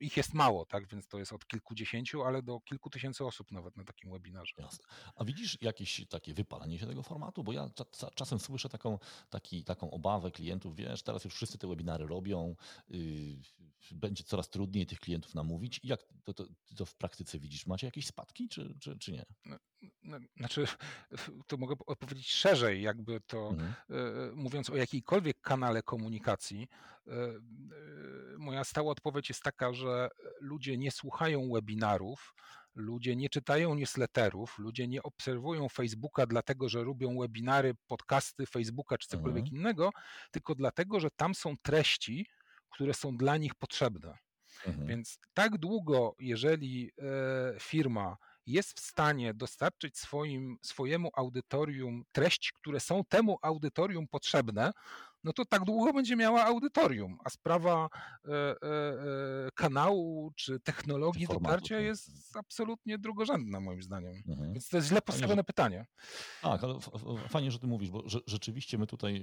ich 0.00 0.16
jest 0.16 0.34
mało, 0.34 0.66
tak? 0.66 0.86
Więc 0.86 1.06
to 1.06 1.18
jest 1.18 1.32
od 1.32 1.46
kilkudziesięciu, 1.46 2.22
ale 2.22 2.42
do 2.42 2.60
kilku 2.60 2.90
tysięcy 2.90 3.24
osób 3.24 3.52
nawet 3.52 3.76
na 3.76 3.84
takim 3.84 4.10
webinarze. 4.10 4.54
Jasne. 4.58 4.84
A 5.14 5.24
widzisz 5.24 5.58
jakieś 5.60 6.06
takie 6.08 6.34
wypalenie 6.34 6.78
się 6.78 6.86
tego 6.86 7.02
formatu? 7.02 7.44
Bo 7.44 7.52
ja 7.52 7.70
czasem 8.14 8.40
słyszę 8.40 8.68
taką, 8.68 8.98
taki, 9.30 9.64
taką 9.64 9.90
obawę 9.90 10.30
klientów, 10.30 10.76
wiesz, 10.76 11.02
teraz 11.02 11.24
już 11.24 11.34
wszyscy 11.34 11.58
te 11.58 11.68
webinary 11.68 12.06
robią, 12.06 12.56
yy, 12.88 12.98
będzie 13.92 14.24
coraz 14.24 14.50
trudniej 14.50 14.86
tych 14.86 15.00
klientów 15.00 15.34
namówić. 15.34 15.80
Jak 15.84 16.00
to, 16.24 16.34
to, 16.34 16.44
to, 16.76 16.86
w 16.86 16.94
praktyce 16.94 17.38
widzisz? 17.38 17.66
Macie 17.66 17.86
jakieś 17.86 18.06
spadki, 18.06 18.48
czy, 18.48 18.74
czy, 18.80 18.98
czy 18.98 19.12
nie? 19.12 19.26
Znaczy, 20.36 20.64
to 21.46 21.56
mogę 21.56 21.74
odpowiedzieć 21.86 22.32
szerzej, 22.32 22.82
jakby 22.82 23.20
to 23.20 23.48
mhm. 23.48 23.74
yy, 23.88 24.32
mówiąc 24.34 24.70
o 24.70 24.76
jakiejkolwiek 24.76 25.40
kanale 25.40 25.82
komunikacji, 25.82 26.68
yy, 27.06 27.42
moja 28.38 28.64
stała 28.64 28.90
odpowiedź 28.92 29.28
jest 29.28 29.42
taka, 29.42 29.72
że 29.72 30.08
ludzie 30.40 30.78
nie 30.78 30.90
słuchają 30.90 31.50
webinarów, 31.52 32.34
ludzie 32.74 33.16
nie 33.16 33.28
czytają 33.28 33.74
newsletterów, 33.74 34.58
ludzie 34.58 34.88
nie 34.88 35.02
obserwują 35.02 35.68
Facebooka 35.68 36.26
dlatego, 36.26 36.68
że 36.68 36.82
lubią 36.82 37.18
webinary, 37.18 37.74
podcasty 37.86 38.46
Facebooka 38.46 38.98
czy 38.98 39.08
cokolwiek 39.08 39.44
mhm. 39.44 39.56
innego, 39.56 39.90
tylko 40.30 40.54
dlatego, 40.54 41.00
że 41.00 41.10
tam 41.10 41.34
są 41.34 41.54
treści, 41.62 42.26
które 42.70 42.94
są 42.94 43.16
dla 43.16 43.36
nich 43.36 43.54
potrzebne. 43.54 44.18
Mhm. 44.66 44.86
Więc 44.86 45.18
tak 45.34 45.58
długo, 45.58 46.14
jeżeli 46.18 46.90
e, 46.98 47.60
firma 47.60 48.16
jest 48.46 48.80
w 48.80 48.80
stanie 48.80 49.34
dostarczyć 49.34 49.98
swoim, 49.98 50.56
swojemu 50.62 51.10
audytorium 51.16 52.04
treści, 52.12 52.50
które 52.54 52.80
są 52.80 53.04
temu 53.04 53.38
audytorium 53.42 54.08
potrzebne, 54.08 54.72
no 55.24 55.32
to 55.32 55.44
tak 55.44 55.64
długo 55.64 55.92
będzie 55.92 56.16
miała 56.16 56.44
audytorium, 56.44 57.18
a 57.24 57.30
sprawa 57.30 57.88
e, 58.24 58.30
e, 58.32 58.54
e 58.62 59.50
kanału 59.54 60.32
czy 60.36 60.60
technologii 60.60 61.26
czy 61.26 61.34
dotarcia 61.34 61.74
tak. 61.74 61.84
jest 61.84 62.36
absolutnie 62.36 62.98
drugorzędna 62.98 63.60
moim 63.60 63.82
zdaniem. 63.82 64.22
Mhm. 64.28 64.52
Więc 64.52 64.68
to 64.68 64.76
jest 64.76 64.88
źle 64.88 65.02
postawione 65.02 65.28
fajnie, 65.28 65.44
pytanie. 65.44 65.86
Tak, 66.42 66.64
ale 66.64 66.78
fajnie, 67.28 67.50
że 67.50 67.58
ty 67.58 67.66
mówisz, 67.66 67.90
bo 67.90 68.04
rzeczywiście 68.26 68.78
my 68.78 68.86
tutaj 68.86 69.16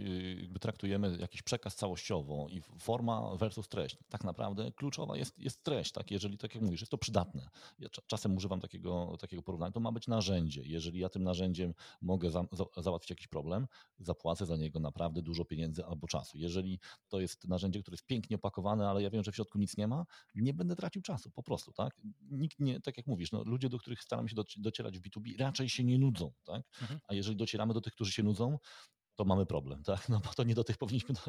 y, 0.55 0.59
traktujemy 0.59 1.17
jakiś 1.17 1.41
przekaz 1.41 1.75
całościowo 1.75 2.47
i 2.49 2.61
forma 2.79 3.35
versus 3.35 3.67
treść. 3.67 3.97
Tak 4.09 4.23
naprawdę 4.23 4.71
kluczowa 4.71 5.17
jest, 5.17 5.39
jest 5.39 5.63
treść, 5.63 5.91
tak? 5.91 6.11
Jeżeli, 6.11 6.37
tak 6.37 6.55
jak 6.55 6.63
mówisz, 6.63 6.81
jest 6.81 6.91
to 6.91 6.97
przydatne. 6.97 7.49
Ja 7.79 7.89
czasem 8.07 8.35
używam 8.35 8.61
takiego, 8.61 9.17
takiego 9.19 9.43
porównania, 9.43 9.71
to 9.71 9.79
ma 9.79 9.91
być 9.91 10.07
narzędzie. 10.07 10.61
Jeżeli 10.65 10.99
ja 10.99 11.09
tym 11.09 11.23
narzędziem 11.23 11.73
mogę 12.01 12.31
za, 12.31 12.43
za, 12.51 12.65
załatwić 12.77 13.09
jakiś 13.09 13.27
problem, 13.27 13.67
zapłacę 13.99 14.45
za 14.45 14.57
niego 14.57 14.79
naprawdę 14.79 15.21
dużo 15.21 15.45
pieniędzy, 15.45 15.85
albo 15.87 16.07
czasu. 16.07 16.37
Jeżeli 16.37 16.79
to 17.07 17.19
jest 17.19 17.47
narzędzie, 17.47 17.81
które 17.81 17.93
jest 17.95 18.05
pięknie 18.05 18.35
opakowane, 18.35 18.89
ale 18.89 19.01
ja 19.01 19.09
wiem, 19.09 19.23
że 19.23 19.31
w 19.31 19.35
środku 19.35 19.57
nic 19.57 19.77
nie 19.77 19.87
ma, 19.87 20.05
nie 20.35 20.53
będę 20.53 20.75
tracił 20.75 21.01
czasu 21.01 21.31
po 21.31 21.43
prostu, 21.43 21.73
tak? 21.73 22.01
Nikt 22.21 22.59
nie, 22.59 22.81
tak 22.81 22.97
jak 22.97 23.07
mówisz, 23.07 23.31
no, 23.31 23.43
ludzie, 23.43 23.69
do 23.69 23.77
których 23.77 24.01
staramy 24.01 24.29
się 24.29 24.35
docierać 24.57 24.99
w 24.99 25.01
B2B, 25.01 25.39
raczej 25.39 25.69
się 25.69 25.83
nie 25.83 25.99
nudzą, 25.99 26.33
tak? 26.43 26.63
Mhm. 26.81 26.99
A 27.07 27.13
jeżeli 27.13 27.37
docieramy 27.37 27.73
do 27.73 27.81
tych, 27.81 27.93
którzy 27.93 28.11
się 28.11 28.23
nudzą, 28.23 28.57
to 29.17 29.25
mamy 29.25 29.45
problem, 29.45 29.83
tak? 29.83 30.09
No 30.09 30.19
bo 30.19 30.33
to 30.33 30.43
nie 30.43 30.55
do 30.55 30.63
tych 30.63 30.77
powinniśmy 30.77 31.15
do, 31.15 31.21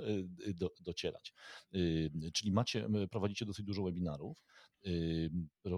do, 0.55 0.71
docierać. 0.81 1.35
Czyli 2.35 2.53
macie, 2.53 2.89
prowadzicie 3.11 3.47
dosyć 3.47 3.67
dużo 3.67 3.83
webinarów. 3.83 4.43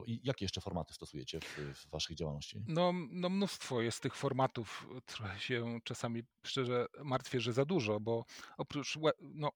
I 0.07 0.21
jakie 0.25 0.45
jeszcze 0.45 0.61
formaty 0.61 0.95
stosujecie 0.95 1.41
w, 1.41 1.59
w 1.75 1.91
waszej 1.91 2.17
działalności? 2.17 2.63
No, 2.69 2.93
no 3.11 3.29
mnóstwo 3.29 3.83
jest 3.83 4.01
tych 4.03 4.15
formatów. 4.15 4.89
Trochę 5.07 5.41
się 5.41 5.79
czasami 5.85 6.23
szczerze 6.47 6.87
martwię, 7.05 7.41
że 7.41 7.53
za 7.53 7.65
dużo, 7.65 8.01
bo 8.01 8.25
oprócz 8.59 8.99
no, 9.21 9.51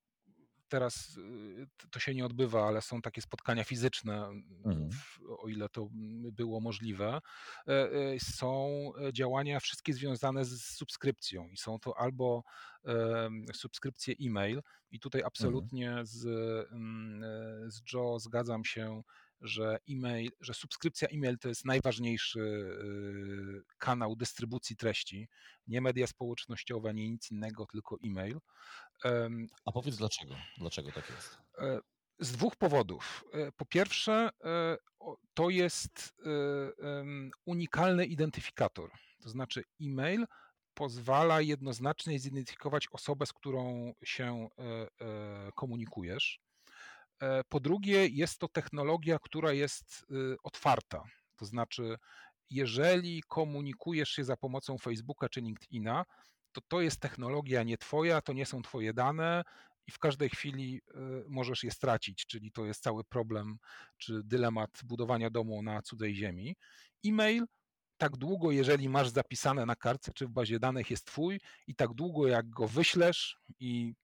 teraz 0.69 1.17
y, 1.17 1.67
to 1.91 2.01
się 2.01 2.15
nie 2.15 2.27
odbywa, 2.27 2.69
ale 2.69 2.83
są 2.83 3.03
takie 3.03 3.21
spotkania 3.21 3.65
fizyczne, 3.65 4.27
mhm. 4.65 4.91
o 5.39 5.49
ile 5.49 5.69
to 5.69 5.89
było 6.33 6.61
możliwe. 6.61 7.21
E, 7.69 7.71
e, 7.71 8.21
są 8.21 8.93
działania 9.13 9.61
wszystkie 9.61 9.93
związane 9.93 10.45
z 10.45 10.65
subskrypcją 10.65 11.49
i 11.49 11.57
są 11.57 11.79
to 11.79 11.99
albo 11.99 12.43
subskrypcje 13.55 14.15
e-mail 14.21 14.63
i 14.91 15.01
tutaj 15.01 15.21
mhm. 15.21 15.27
absolutnie 15.27 15.89
mhm. 15.89 16.07
z, 16.07 16.27
mm, 16.73 17.25
e, 17.25 17.71
z 17.71 17.93
Joe 17.93 18.19
zgadzam 18.19 18.65
się, 18.65 19.03
że 19.45 19.79
e-mail, 19.91 20.31
że 20.41 20.55
subskrypcja 20.55 21.09
e-mail 21.09 21.39
to 21.39 21.49
jest 21.49 21.65
najważniejszy 21.65 22.41
y, 22.41 23.63
kanał 23.79 24.17
dystrybucji 24.17 24.77
treści. 24.77 25.29
Nie 25.67 25.81
media 25.81 26.07
społecznościowe, 26.07 26.95
nie 26.95 27.11
nic 27.11 27.31
innego, 27.31 27.67
tylko 27.67 27.97
e-mail. 28.05 28.39
A 29.65 29.73
powiedz 29.73 29.97
dlaczego? 29.97 30.35
Dlaczego 30.59 30.93
tak 30.93 31.11
jest? 31.11 31.39
E, 31.59 31.81
z 32.19 32.33
dwóch 32.33 32.57
powodów. 32.57 33.25
E, 33.33 33.53
po 33.53 33.67
pierwsze, 33.67 34.31
e, 34.45 34.77
to 35.35 35.51
jest 35.51 36.15
unikalny 37.45 38.07
identyfikator. 38.07 38.91
To 39.23 39.29
znaczy, 39.29 39.65
e-mail 39.83 40.25
pozwala 40.75 41.41
jednoznacznie 41.41 42.19
zidentyfikować 42.19 42.89
osobę, 42.93 43.27
z 43.27 43.33
którą 43.33 43.93
się 44.05 44.49
komunikujesz. 45.55 46.41
Po 47.49 47.61
drugie, 47.61 48.07
jest 48.07 48.39
to 48.39 48.49
technologia, 48.49 49.19
która 49.19 49.53
jest 49.53 50.07
y, 50.11 50.37
otwarta. 50.43 51.05
To 51.37 51.45
znaczy, 51.45 51.97
jeżeli 52.51 53.23
komunikujesz 53.29 54.09
się 54.11 54.25
za 54.25 54.37
pomocą 54.37 54.79
Facebooka 54.79 55.29
czy 55.29 55.41
LinkedIna, 55.41 56.05
to 56.53 56.61
to 56.69 56.81
jest 56.81 57.01
technologia 57.01 57.63
nie 57.63 57.79
twoja, 57.79 58.21
to 58.21 58.33
nie 58.33 58.47
są 58.47 58.63
twoje 58.63 58.95
dane 58.95 59.45
i 59.87 59.91
w 59.91 59.99
każdej 59.99 60.31
chwili 60.31 60.77
y, 60.77 61.01
możesz 61.29 61.65
je 61.65 61.71
stracić, 61.71 62.27
czyli 62.27 62.53
to 62.53 62.65
jest 62.65 62.83
cały 62.83 63.05
problem 63.05 63.57
czy 63.99 64.21
dylemat 64.25 64.81
budowania 64.85 65.31
domu 65.31 65.63
na 65.63 65.83
cudzej 65.83 66.15
ziemi. 66.15 66.57
E-mail 67.07 67.45
tak 67.97 68.17
długo, 68.17 68.51
jeżeli 68.51 68.89
masz 68.89 69.09
zapisane 69.09 69.67
na 69.67 69.77
kartce 69.77 70.13
czy 70.15 70.27
w 70.27 70.31
bazie 70.31 70.59
danych 70.59 70.91
jest 70.91 71.07
twój 71.07 71.41
i 71.67 71.75
tak 71.75 71.95
długo 71.95 72.29
jak 72.29 72.51
go 72.51 72.69
wyślesz 72.69 73.39
i 73.61 73.95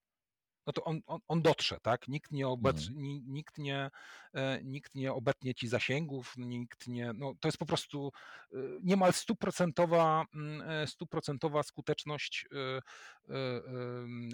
no 0.71 0.73
to 0.73 0.85
on, 0.85 1.01
on, 1.07 1.21
on 1.29 1.43
dotrze, 1.43 1.81
tak? 1.83 2.09
Nikt 2.09 2.33
nie, 2.33 2.49
obec, 2.49 2.89
mhm. 2.89 3.23
nikt, 3.27 3.59
nie, 3.59 3.91
e, 4.35 4.61
nikt 4.65 4.95
nie 4.95 5.13
obetnie 5.13 5.55
ci 5.55 5.69
zasięgów, 5.69 6.35
nikt 6.37 6.87
nie, 6.87 7.13
no 7.13 7.35
to 7.41 7.49
jest 7.49 7.59
po 7.59 7.67
prostu 7.67 8.13
e, 8.53 8.57
niemal 8.83 9.13
stuprocentowa, 9.13 10.25
mm, 10.35 10.71
e, 10.71 10.87
stuprocentowa 10.87 11.63
skuteczność 11.63 12.49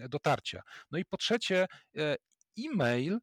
dotarcia. 0.09 0.63
No 0.91 0.99
i 0.99 1.05
po 1.05 1.17
trzecie, 1.17 1.67
e-mail, 2.59 3.19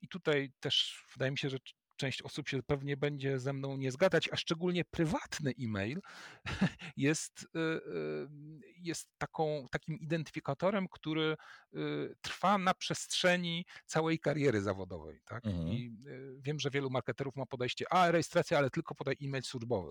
i 0.00 0.08
tutaj 0.08 0.52
też 0.60 1.04
wydaje 1.12 1.30
mi 1.30 1.38
się, 1.38 1.50
że 1.50 1.58
część 2.02 2.22
osób 2.22 2.48
się 2.48 2.62
pewnie 2.62 2.96
będzie 2.96 3.38
ze 3.38 3.52
mną 3.52 3.76
nie 3.76 3.92
zgadzać, 3.92 4.28
a 4.32 4.36
szczególnie 4.36 4.84
prywatny 4.84 5.54
e-mail 5.60 6.00
jest, 6.96 7.42
y, 7.42 7.58
y, 7.58 8.28
jest 8.76 9.08
taką, 9.18 9.66
takim 9.70 9.98
identyfikatorem, 9.98 10.88
który 10.88 11.36
y, 11.74 12.14
trwa 12.20 12.58
na 12.58 12.74
przestrzeni 12.74 13.64
całej 13.86 14.18
kariery 14.18 14.60
zawodowej. 14.60 15.20
Tak? 15.24 15.46
Mhm. 15.46 15.68
I 15.68 15.96
wiem, 16.38 16.60
że 16.60 16.70
wielu 16.70 16.90
marketerów 16.90 17.36
ma 17.36 17.46
podejście, 17.46 17.92
a 17.92 18.10
rejestracja, 18.10 18.58
ale 18.58 18.70
tylko 18.70 18.94
podaj 18.94 19.16
e-mail 19.22 19.42
służbowy. 19.42 19.90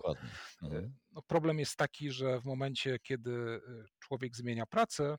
Mhm. 0.62 0.94
No, 1.12 1.22
problem 1.22 1.58
jest 1.58 1.76
taki, 1.76 2.10
że 2.10 2.40
w 2.40 2.44
momencie, 2.44 2.98
kiedy 2.98 3.60
człowiek 3.98 4.36
zmienia 4.36 4.66
pracę, 4.66 5.16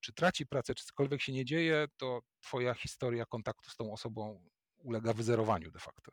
czy 0.00 0.12
traci 0.12 0.46
pracę, 0.46 0.74
czy 0.74 0.84
cokolwiek 0.84 1.22
się 1.22 1.32
nie 1.32 1.44
dzieje, 1.44 1.86
to 1.96 2.20
twoja 2.40 2.74
historia 2.74 3.26
kontaktu 3.26 3.70
z 3.70 3.76
tą 3.76 3.92
osobą 3.92 4.44
ulega 4.82 5.12
wyzerowaniu 5.12 5.70
de 5.70 5.78
facto. 5.78 6.12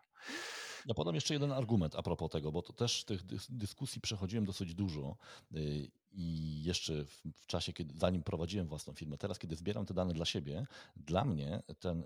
Ja 0.85 0.93
podam 0.93 1.15
jeszcze 1.15 1.33
jeden 1.33 1.51
argument 1.51 1.95
a 1.95 2.03
propos 2.03 2.31
tego, 2.31 2.51
bo 2.51 2.61
to 2.61 2.73
też 2.73 3.03
tych 3.03 3.21
dyskusji 3.49 4.01
przechodziłem 4.01 4.45
dosyć 4.45 4.73
dużo 4.73 5.17
y, 5.55 5.91
i 6.15 6.63
jeszcze 6.63 7.05
w, 7.05 7.45
czasie, 7.47 7.73
kiedy, 7.73 7.93
zanim 7.97 8.23
prowadziłem 8.23 8.67
własną 8.67 8.93
firmę, 8.93 9.17
teraz 9.17 9.39
kiedy 9.39 9.55
zbieram 9.55 9.85
te 9.85 9.93
dane 9.93 10.13
dla 10.13 10.25
siebie, 10.25 10.67
dla 10.95 11.25
mnie 11.25 11.63
ten 11.79 12.03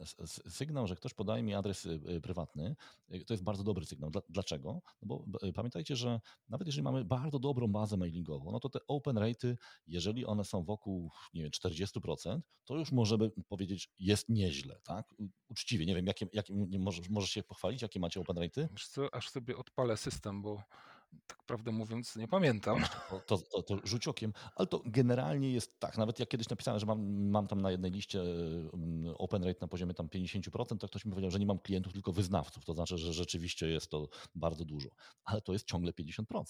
sygnał, 0.50 0.88
że 0.88 0.96
ktoś 0.96 1.14
podaje 1.14 1.44
mi 1.44 1.54
adres 1.54 1.86
y, 1.86 2.00
y, 2.10 2.22
prywatny, 2.22 2.76
y, 3.14 3.26
to 3.26 3.34
jest 3.34 3.44
bardzo 3.44 3.64
dobry 3.64 3.86
sygnał. 3.86 4.12
Dlaczego? 4.30 4.82
No 5.02 5.08
bo 5.08 5.26
pamiętajcie, 5.56 5.96
że 5.96 6.22
nawet 6.50 6.68
jeżeli 6.68 6.84
mamy 6.84 7.06
bardzo 7.06 7.40
dobrą 7.40 7.68
bazę 7.68 7.98
mailingową, 7.98 8.52
no 8.52 8.60
to 8.60 8.70
te 8.70 8.80
open 8.88 9.18
rate, 9.18 9.56
jeżeli 9.88 10.26
one 10.26 10.44
są 10.44 10.64
wokół 10.64 11.12
nie 11.34 11.42
wiem, 11.42 11.52
40%, 11.52 12.40
to 12.66 12.76
już 12.76 12.92
możemy 12.92 13.32
powiedzieć, 13.48 13.90
jest 14.00 14.30
nieźle, 14.30 14.80
tak? 14.84 15.16
Uczciwie, 15.48 15.86
nie 15.86 15.96
wiem, 15.96 16.08
jakie, 16.08 16.28
jakie 16.34 16.54
możesz, 16.80 17.10
możesz 17.10 17.30
się 17.30 17.44
pochwalić, 17.44 17.82
jakie 17.82 18.00
macie 18.00 18.20
open 18.20 18.38
rate? 18.38 18.70
Aż 19.12 19.30
sobie 19.30 19.58
odpalę 19.58 19.98
system, 19.98 20.42
bo 20.42 20.64
tak 21.28 21.44
prawdę 21.44 21.72
mówiąc, 21.72 22.16
nie 22.16 22.28
pamiętam. 22.28 22.84
To, 23.28 23.38
to, 23.38 23.64
to 23.64 23.78
rzuć 23.84 24.08
okiem, 24.08 24.34
ale 24.56 24.68
to 24.68 24.82
generalnie 24.86 25.52
jest 25.52 25.80
tak. 25.80 25.98
Nawet 25.98 26.20
jak 26.20 26.30
kiedyś 26.30 26.50
napisałem, 26.50 26.80
że 26.80 26.86
mam, 26.86 27.30
mam 27.30 27.48
tam 27.48 27.62
na 27.62 27.72
jednej 27.72 27.92
liście 27.92 28.22
mm, 28.22 29.16
open 29.18 29.44
rate 29.44 29.60
na 29.62 29.68
poziomie 29.68 29.94
tam 29.94 30.08
50%, 30.08 30.78
to 30.78 30.88
ktoś 30.88 31.06
mi 31.06 31.12
powiedział, 31.12 31.32
że 31.32 31.40
nie 31.40 31.46
mam 31.46 31.60
klientów, 31.60 31.94
tylko 31.94 32.12
wyznawców. 32.12 32.66
To 32.66 32.74
znaczy, 32.74 32.98
że 32.98 33.14
rzeczywiście 33.14 33.68
jest 33.68 33.92
to 33.92 34.08
bardzo 34.36 34.66
dużo, 34.66 34.90
ale 35.24 35.42
to 35.42 35.54
jest 35.54 35.68
ciągle 35.68 35.92
50%. 35.92 36.44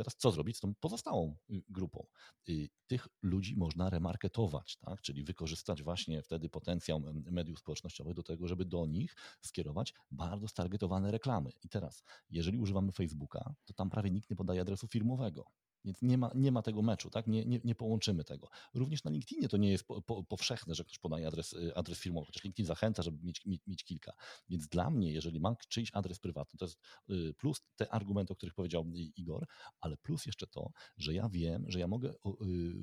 Teraz 0.00 0.16
co 0.16 0.30
zrobić 0.30 0.56
z 0.56 0.60
tą 0.60 0.74
pozostałą 0.74 1.36
y, 1.50 1.62
grupą? 1.68 2.06
Y, 2.48 2.68
tych 2.86 3.08
ludzi 3.22 3.56
można 3.56 3.90
remarketować, 3.90 4.76
tak? 4.76 5.00
czyli 5.02 5.24
wykorzystać 5.24 5.82
właśnie 5.82 6.22
wtedy 6.22 6.48
potencjał 6.48 7.00
mediów 7.14 7.58
społecznościowych 7.58 8.14
do 8.14 8.22
tego, 8.22 8.48
żeby 8.48 8.64
do 8.64 8.86
nich 8.86 9.16
skierować 9.40 9.94
bardzo 10.10 10.48
stargetowane 10.48 11.10
reklamy. 11.10 11.50
I 11.62 11.68
teraz, 11.68 12.04
jeżeli 12.30 12.58
używamy 12.58 12.92
Facebooka, 12.92 13.54
to 13.64 13.74
tam 13.74 13.90
prawie 13.90 14.10
nikt 14.10 14.30
nie 14.30 14.36
podaje 14.36 14.60
adresu 14.60 14.86
firmowego. 14.86 15.44
Więc 15.84 16.02
nie 16.02 16.18
ma, 16.18 16.30
nie 16.34 16.52
ma 16.52 16.62
tego 16.62 16.82
meczu, 16.82 17.10
tak? 17.10 17.26
Nie, 17.26 17.44
nie, 17.44 17.60
nie 17.64 17.74
połączymy 17.74 18.24
tego. 18.24 18.48
Również 18.74 19.04
na 19.04 19.10
LinkedInie 19.10 19.48
to 19.48 19.56
nie 19.56 19.70
jest 19.70 19.84
po, 19.84 20.02
po, 20.02 20.24
powszechne, 20.24 20.74
że 20.74 20.84
ktoś 20.84 20.98
podaje 20.98 21.26
adres, 21.26 21.52
y, 21.52 21.74
adres 21.74 21.98
firmowy, 21.98 22.26
chociaż 22.26 22.44
LinkedIn 22.44 22.66
zachęca, 22.66 23.02
żeby 23.02 23.18
mieć, 23.22 23.46
mieć, 23.46 23.66
mieć, 23.66 23.84
kilka. 23.84 24.12
Więc 24.48 24.68
dla 24.68 24.90
mnie, 24.90 25.12
jeżeli 25.12 25.40
mam 25.40 25.54
czyjś 25.68 25.90
adres 25.94 26.18
prywatny, 26.18 26.58
to 26.58 26.64
jest 26.64 26.78
y, 27.10 27.34
plus 27.34 27.60
te 27.76 27.88
argumenty, 27.94 28.32
o 28.32 28.36
których 28.36 28.54
powiedział 28.54 28.84
Igor, 29.16 29.46
ale 29.80 29.96
plus 29.96 30.26
jeszcze 30.26 30.46
to, 30.46 30.70
że 30.96 31.14
ja 31.14 31.28
wiem, 31.28 31.64
że 31.68 31.78
ja 31.78 31.88
mogę 31.88 32.10
y, 32.10 32.14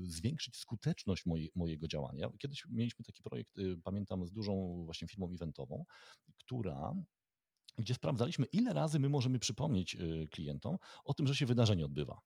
zwiększyć 0.04 0.58
skuteczność 0.58 1.24
mojego 1.56 1.88
działania. 1.88 2.30
Kiedyś 2.39 2.66
mieliśmy 2.70 3.06
taki 3.06 3.24
projekt, 3.24 3.54
pamiętam, 3.84 4.26
z 4.26 4.32
dużą 4.32 4.84
właśnie 4.86 5.08
firmą 5.08 5.34
eventową, 5.34 5.86
która 6.38 6.95
gdzie 7.78 7.94
sprawdzaliśmy, 7.94 8.46
ile 8.46 8.74
razy 8.74 9.00
my 9.00 9.10
możemy 9.10 9.40
przypomnieć 9.40 9.98
klientom 10.32 10.78
o 11.06 11.14
tym, 11.14 11.28
że 11.28 11.36
się 11.36 11.46
wydarzenie 11.46 11.86
odbywa. 11.86 12.22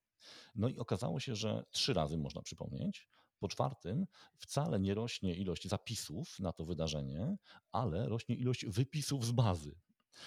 No 0.55 0.69
i 0.69 0.77
okazało 0.77 1.19
się, 1.19 1.35
że 1.35 1.63
trzy 1.71 1.93
razy 1.93 2.17
można 2.17 2.41
przypomnieć. 2.41 3.07
Po 3.39 3.47
czwartym, 3.47 4.05
wcale 4.37 4.79
nie 4.79 4.93
rośnie 4.93 5.35
ilość 5.35 5.67
zapisów 5.67 6.39
na 6.39 6.53
to 6.53 6.65
wydarzenie, 6.65 7.37
ale 7.71 8.09
rośnie 8.09 8.35
ilość 8.35 8.65
wypisów 8.65 9.25
z 9.25 9.31
bazy. 9.31 9.75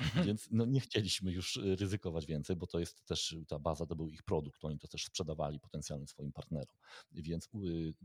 Mhm. 0.01 0.27
Więc 0.27 0.49
no, 0.51 0.65
nie 0.65 0.81
chcieliśmy 0.81 1.33
już 1.33 1.57
ryzykować 1.57 2.27
więcej, 2.27 2.57
bo 2.57 2.67
to 2.67 2.79
jest 2.79 3.05
też 3.05 3.37
ta 3.49 3.59
baza, 3.59 3.87
to 3.87 3.97
był 3.97 4.09
ich 4.09 4.23
produkt, 4.23 4.65
oni 4.65 4.79
to 4.79 4.89
też 4.89 5.05
sprzedawali 5.05 5.61
potencjalnym 5.61 6.09
swoim 6.09 6.33
partnerom. 6.33 6.77
Więc 7.13 7.49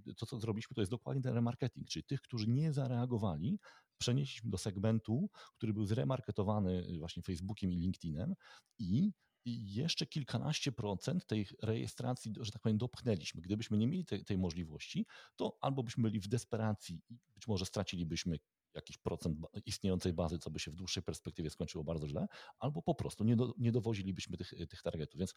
y, 0.08 0.14
to, 0.18 0.26
co 0.26 0.40
zrobiliśmy, 0.40 0.76
to 0.76 0.82
jest 0.82 0.92
dokładnie 0.92 1.24
ten 1.24 1.34
remarketing, 1.34 1.88
czyli 1.88 2.04
tych, 2.04 2.22
którzy 2.22 2.48
nie 2.48 2.74
zareagowali, 2.74 3.60
przenieśliśmy 4.00 4.50
do 4.50 4.58
segmentu, 4.58 5.30
który 5.58 5.74
był 5.74 5.86
zremarketowany 5.86 6.98
właśnie 7.00 7.24
Facebookiem 7.24 7.72
i 7.72 7.76
LinkedInem 7.78 8.36
i 8.80 9.12
i 9.46 9.74
jeszcze 9.74 10.06
kilkanaście 10.06 10.72
procent 10.72 11.26
tej 11.26 11.48
rejestracji, 11.62 12.34
że 12.40 12.52
tak 12.52 12.62
powiem, 12.62 12.78
dopchnęliśmy. 12.78 13.42
Gdybyśmy 13.42 13.78
nie 13.78 13.88
mieli 13.88 14.06
tej, 14.06 14.26
tej 14.26 14.38
możliwości, 14.38 15.06
to 15.36 15.58
albo 15.62 15.84
byśmy 15.84 16.04
byli 16.04 16.20
w 16.20 16.28
desperacji 16.28 17.02
i 17.10 17.18
być 17.36 17.48
może 17.48 17.66
stracilibyśmy 17.66 18.40
jakiś 18.74 18.98
procent 18.98 19.38
istniejącej 19.66 20.14
bazy, 20.14 20.40
co 20.40 20.52
by 20.52 20.60
się 20.60 20.72
w 20.72 20.76
dłuższej 20.76 21.04
perspektywie 21.04 21.50
skończyło 21.50 21.84
bardzo 21.84 22.08
źle, 22.08 22.28
albo 22.60 22.82
po 22.82 22.96
prostu 22.96 23.24
nie, 23.24 23.36
do, 23.36 23.54
nie 23.58 23.72
dowozilibyśmy 23.72 24.38
tych, 24.38 24.54
tych 24.70 24.82
targetów. 24.82 25.20
Więc 25.20 25.34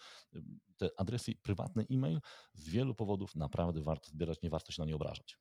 te 0.76 0.90
adresy 0.96 1.34
prywatne 1.42 1.84
e-mail 1.90 2.20
z 2.54 2.68
wielu 2.68 2.94
powodów 2.94 3.34
naprawdę 3.34 3.82
warto 3.82 4.10
zbierać, 4.10 4.42
nie 4.42 4.50
warto 4.50 4.72
się 4.72 4.82
na 4.82 4.86
nie 4.86 4.96
obrażać. 4.96 5.38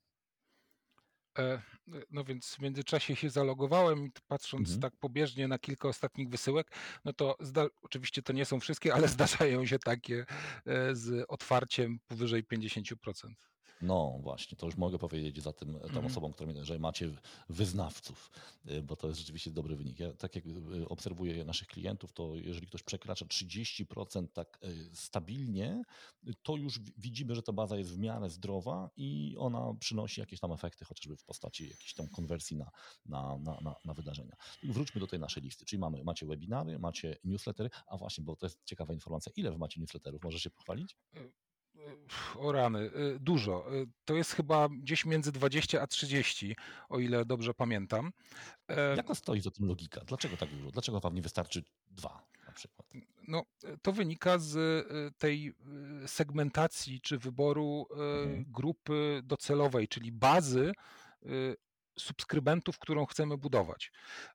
E, 1.40 1.62
no 2.12 2.24
więc 2.24 2.56
w 2.56 2.60
międzyczasie 2.60 3.16
się 3.16 3.30
zalogowałem 3.30 4.06
i 4.06 4.12
patrząc 4.28 4.62
Mhm. 4.70 4.82
tak 4.82 4.94
pobieżnie 5.00 5.48
na 5.48 5.60
kilka 5.60 5.88
ostatnich 5.88 6.30
wysyłek, 6.30 6.72
no 7.06 7.14
to 7.14 7.36
zda- 7.40 7.70
oczywiście 7.82 8.22
to 8.22 8.34
nie 8.34 8.46
są 8.46 8.60
wszystkie, 8.60 8.94
ale 8.94 9.08
zdarzają 9.18 9.66
się 9.66 9.80
takie 9.80 10.26
e, 10.66 10.96
z 10.96 11.26
otwarciem 11.28 12.00
powyżej 12.08 12.44
50%. 12.44 13.51
No 13.82 14.18
właśnie, 14.22 14.58
to 14.58 14.66
już 14.66 14.78
mogę 14.78 14.98
powiedzieć 15.00 15.42
za 15.44 15.54
tym, 15.54 15.74
tą 15.74 15.84
Mhm. 15.84 16.06
osobą, 16.06 16.34
która 16.34 16.64
że 16.64 16.80
macie 16.80 17.10
wyznawców, 17.50 18.32
y, 18.70 18.84
bo 18.84 18.96
to 18.96 19.08
jest 19.08 19.20
rzeczywiście 19.20 19.52
dobry 19.52 19.76
wynik. 19.76 20.00
Ja 20.00 20.14
tak 20.14 20.36
jak 20.36 20.46
y, 20.46 20.90
obserwuję 20.90 21.46
naszych 21.46 21.68
klientów, 21.68 22.12
to 22.14 22.36
jeżeli 22.36 22.68
ktoś 22.68 22.84
przekracza 22.84 23.26
30% 23.26 24.28
tak 24.34 24.60
y, 24.64 24.90
stabilnie, 24.96 25.84
to 26.44 26.56
już 26.58 26.80
wi- 26.80 26.94
widzimy, 26.98 27.36
że 27.36 27.44
ta 27.44 27.52
baza 27.54 27.78
jest 27.78 27.92
w 27.96 27.98
miarę 27.98 28.30
zdrowa 28.30 28.90
i 28.98 29.36
ona 29.40 29.74
przynosi 29.80 30.20
jakieś 30.22 30.40
tam 30.40 30.52
efekty, 30.52 30.86
chociażby 30.86 31.18
w 31.18 31.24
postaci 31.24 31.70
jakiejś 31.70 31.94
tam 31.94 32.08
konwersji 32.08 32.58
na, 32.58 32.72
na, 33.06 33.38
na, 33.38 33.58
na, 33.62 33.76
na 33.86 33.94
wydarzenia. 33.94 34.36
I 34.64 34.68
wróćmy 34.72 35.02
do 35.02 35.08
tej 35.08 35.20
naszej 35.20 35.44
listy, 35.44 35.66
czyli 35.66 35.80
mamy, 35.80 36.04
macie 36.04 36.26
webinary, 36.26 36.80
macie 36.80 37.18
newslettery, 37.24 37.70
a 37.88 37.98
właśnie, 37.98 38.24
bo 38.24 38.36
to 38.36 38.46
jest 38.46 38.60
ciekawa 38.66 38.94
informacja, 38.94 39.32
ile 39.36 39.52
wy 39.52 39.58
macie 39.58 39.80
newsletterów, 39.82 40.24
możesz 40.24 40.44
się 40.44 40.50
pochwalić? 40.50 40.98
O 42.36 42.52
rany, 42.52 42.80
y, 42.80 43.20
dużo. 43.20 43.74
Y, 43.76 43.88
To 44.06 44.16
jest 44.16 44.32
chyba 44.32 44.70
gdzieś 44.70 45.06
między 45.06 45.32
20 45.32 45.82
a 45.82 45.88
30, 45.88 46.56
o 46.90 47.00
ile 47.00 47.26
dobrze 47.26 47.54
pamiętam. 47.54 48.12
E, 48.68 48.96
Jaka 48.96 49.16
stoi 49.16 49.42
za 49.42 49.52
tym 49.52 49.68
logika? 49.68 50.02
Dlaczego 50.06 50.38
tak 50.38 50.50
dużo? 50.50 50.72
Dlaczego 50.72 51.00
wam 51.00 51.16
nie 51.16 51.22
wystarczy 51.22 51.64
dwa 51.92 52.22
na 52.48 52.52
przykład? 52.54 52.88
No, 53.28 53.44
to 53.82 53.92
wynika 53.92 54.38
z 54.40 54.56
y, 54.56 55.12
tej 55.18 55.54
y, 56.04 56.08
segmentacji 56.08 57.02
czy 57.02 57.18
wyboru 57.18 57.88
y, 57.92 57.94
Mhm. 58.24 58.46
grupy 58.48 59.22
docelowej, 59.24 59.88
czyli 59.88 60.12
bazy 60.12 60.72
y, 61.26 61.56
subskrybentów, 62.00 62.80
którą 62.80 63.06
chcemy 63.06 63.38
budować. 63.38 63.92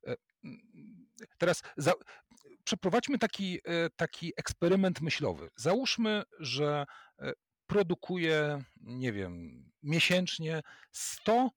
E, 0.07 0.17
Teraz 1.39 1.63
za, 1.77 1.93
przeprowadźmy 2.67 3.19
taki, 3.19 3.59
e, 3.65 3.91
taki 3.97 4.33
eksperyment 4.37 5.01
myślowy. 5.01 5.49
Załóżmy, 5.57 6.23
że 6.41 6.87
e, 7.19 7.33
produkuję, 7.67 8.63
nie 8.81 9.13
wiem, 9.13 9.65
miesięcznie 9.83 10.63
100 10.93 11.51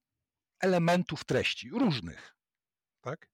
elementów 0.60 1.24
treści 1.24 1.70
różnych. 1.70 2.36
Tak? 3.00 3.28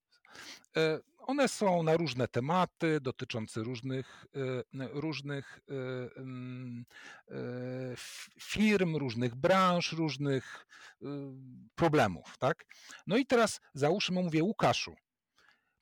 E, 0.77 1.01
One 1.19 1.49
są 1.49 1.83
na 1.83 1.97
różne 1.97 2.29
tematy, 2.29 3.01
dotyczące 3.01 3.63
różnych, 3.63 4.27
różnych 4.93 5.61
firm, 8.41 8.97
różnych 8.97 9.35
branż, 9.35 9.93
różnych 9.93 10.67
problemów. 11.75 12.39
Tak? 12.39 12.65
No 13.07 13.17
i 13.17 13.27
teraz 13.27 13.61
załóżmy, 13.75 14.23
mówię, 14.23 14.43
Łukaszu, 14.43 14.97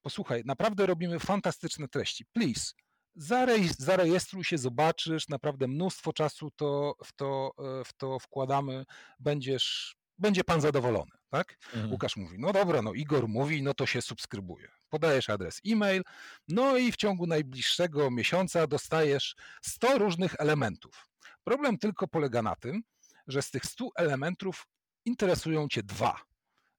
posłuchaj, 0.05 0.43
naprawdę 0.45 0.87
robimy 0.87 1.19
fantastyczne 1.19 1.89
treści. 1.89 2.25
Please, 2.33 2.73
zarej- 3.17 3.75
zarejestruj 3.79 4.45
się, 4.45 4.59
zobaczysz, 4.59 5.29
naprawdę 5.29 5.69
mnóstwo 5.69 6.13
czasu 6.13 6.51
to, 6.57 6.95
w, 7.05 7.13
to, 7.13 7.51
e, 7.81 7.85
w 7.85 7.93
to 7.93 8.19
wkładamy, 8.19 8.85
będziesz, 9.19 9.97
będzie 10.19 10.45
pan 10.45 10.61
zadowolony, 10.61 11.11
tak? 11.31 11.57
Mhm. 11.67 11.93
Łukasz 11.93 12.17
mówi, 12.17 12.37
no 12.39 12.53
dobra, 12.53 12.83
no 12.83 12.93
Igor 12.93 13.29
mówi, 13.29 13.63
no 13.63 13.75
to 13.75 13.87
się 13.87 14.03
subskrybuje. 14.03 14.69
Podajesz 14.89 15.31
adres 15.31 15.61
e-mail, 15.67 16.03
no 16.49 16.77
i 16.77 16.93
w 16.93 16.97
ciągu 16.97 17.27
najbliższego 17.27 18.11
miesiąca 18.11 18.67
dostajesz 18.67 19.37
100 19.63 19.99
różnych 19.99 20.35
elementów. 20.39 21.09
Problem 21.45 21.79
tylko 21.79 22.09
polega 22.09 22.43
na 22.43 22.57
tym, 22.57 22.83
że 23.27 23.43
z 23.43 23.51
tych 23.51 23.65
100 23.67 23.89
elementów 23.97 24.67
interesują 25.05 25.69
cię 25.69 25.83
dwa. 25.83 26.21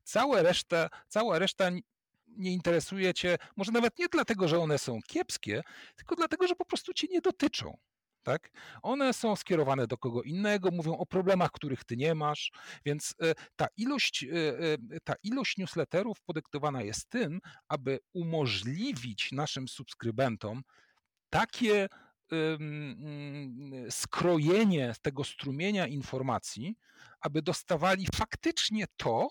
Całe 0.03 0.43
reszta, 0.43 0.89
cała 1.07 1.39
reszta 1.39 1.69
nie 2.37 2.53
interesuje 2.53 3.13
cię, 3.13 3.37
może 3.55 3.71
nawet 3.71 3.99
nie 3.99 4.07
dlatego, 4.07 4.47
że 4.47 4.59
one 4.59 4.77
są 4.77 4.99
kiepskie, 5.07 5.61
tylko 5.95 6.15
dlatego, 6.15 6.47
że 6.47 6.55
po 6.55 6.65
prostu 6.65 6.93
cię 6.93 7.07
nie 7.11 7.21
dotyczą. 7.21 7.77
Tak? 8.23 8.51
One 8.81 9.13
są 9.13 9.35
skierowane 9.35 9.87
do 9.87 9.97
kogo 9.97 10.23
innego, 10.23 10.71
mówią 10.71 10.97
o 10.97 11.05
problemach, 11.05 11.51
których 11.51 11.83
ty 11.83 11.97
nie 11.97 12.15
masz, 12.15 12.51
więc 12.85 13.15
e, 13.21 13.33
ta 13.55 13.67
ilość, 13.77 14.23
e, 14.23 14.27
e, 14.59 14.99
ta 15.03 15.13
ilość 15.23 15.57
newsletterów 15.57 16.21
podyktowana 16.21 16.81
jest 16.81 17.09
tym, 17.09 17.39
aby 17.67 17.99
umożliwić 18.13 19.31
naszym 19.31 19.67
subskrybentom 19.67 20.63
takie 21.29 21.87
mm, 22.31 23.91
skrojenie 23.91 24.93
tego 25.01 25.23
strumienia 25.23 25.87
informacji, 25.87 26.75
aby 27.21 27.41
dostawali 27.41 28.07
faktycznie 28.15 28.85
to, 28.97 29.29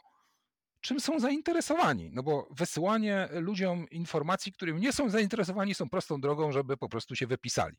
czym 0.85 1.01
są 1.01 1.21
zainteresowani. 1.21 2.11
No 2.13 2.23
bo 2.23 2.49
wysyłanie 2.51 3.29
ludziom 3.33 3.91
informacji, 3.91 4.53
którym 4.53 4.79
nie 4.81 4.93
są 4.93 5.11
zainteresowani, 5.11 5.75
są 5.75 5.89
prostą 5.89 6.21
drogą, 6.21 6.53
żeby 6.53 6.77
po 6.77 6.89
prostu 6.89 7.15
się 7.17 7.27
wypisali. 7.27 7.77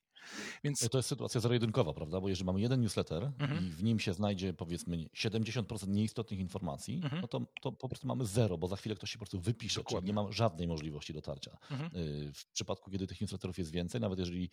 Więc 0.63 0.89
To 0.89 0.97
jest 0.97 1.09
sytuacja 1.09 1.41
zero-jedynkowa, 1.41 1.93
prawda? 1.93 2.21
Bo 2.21 2.29
jeżeli 2.29 2.45
mamy 2.45 2.61
jeden 2.61 2.81
newsletter 2.81 3.23
Mhm. 3.39 3.65
i 3.65 3.69
w 3.69 3.83
nim 3.83 3.99
się 3.99 4.13
znajdzie 4.13 4.53
powiedzmy 4.53 4.97
70% 5.15 5.87
nieistotnych 5.87 6.39
informacji, 6.39 6.95
Mhm. 7.03 7.21
no 7.21 7.27
to, 7.27 7.41
to 7.61 7.71
po 7.71 7.89
prostu 7.89 8.07
mamy 8.07 8.25
zero, 8.25 8.57
bo 8.57 8.67
za 8.67 8.75
chwilę 8.75 8.95
ktoś 8.95 9.09
się 9.11 9.17
po 9.17 9.25
prostu 9.25 9.39
wypisze, 9.39 9.79
Dokładnie. 9.79 10.07
czyli 10.07 10.17
nie 10.17 10.23
ma 10.23 10.31
żadnej 10.31 10.67
możliwości 10.67 11.13
dotarcia. 11.13 11.57
Mhm. 11.71 11.91
Y, 11.95 12.31
W 12.33 12.45
przypadku, 12.51 12.91
kiedy 12.91 13.07
tych 13.07 13.21
newsletterów 13.21 13.57
jest 13.57 13.71
więcej, 13.71 14.01
nawet 14.01 14.19
jeżeli 14.19 14.49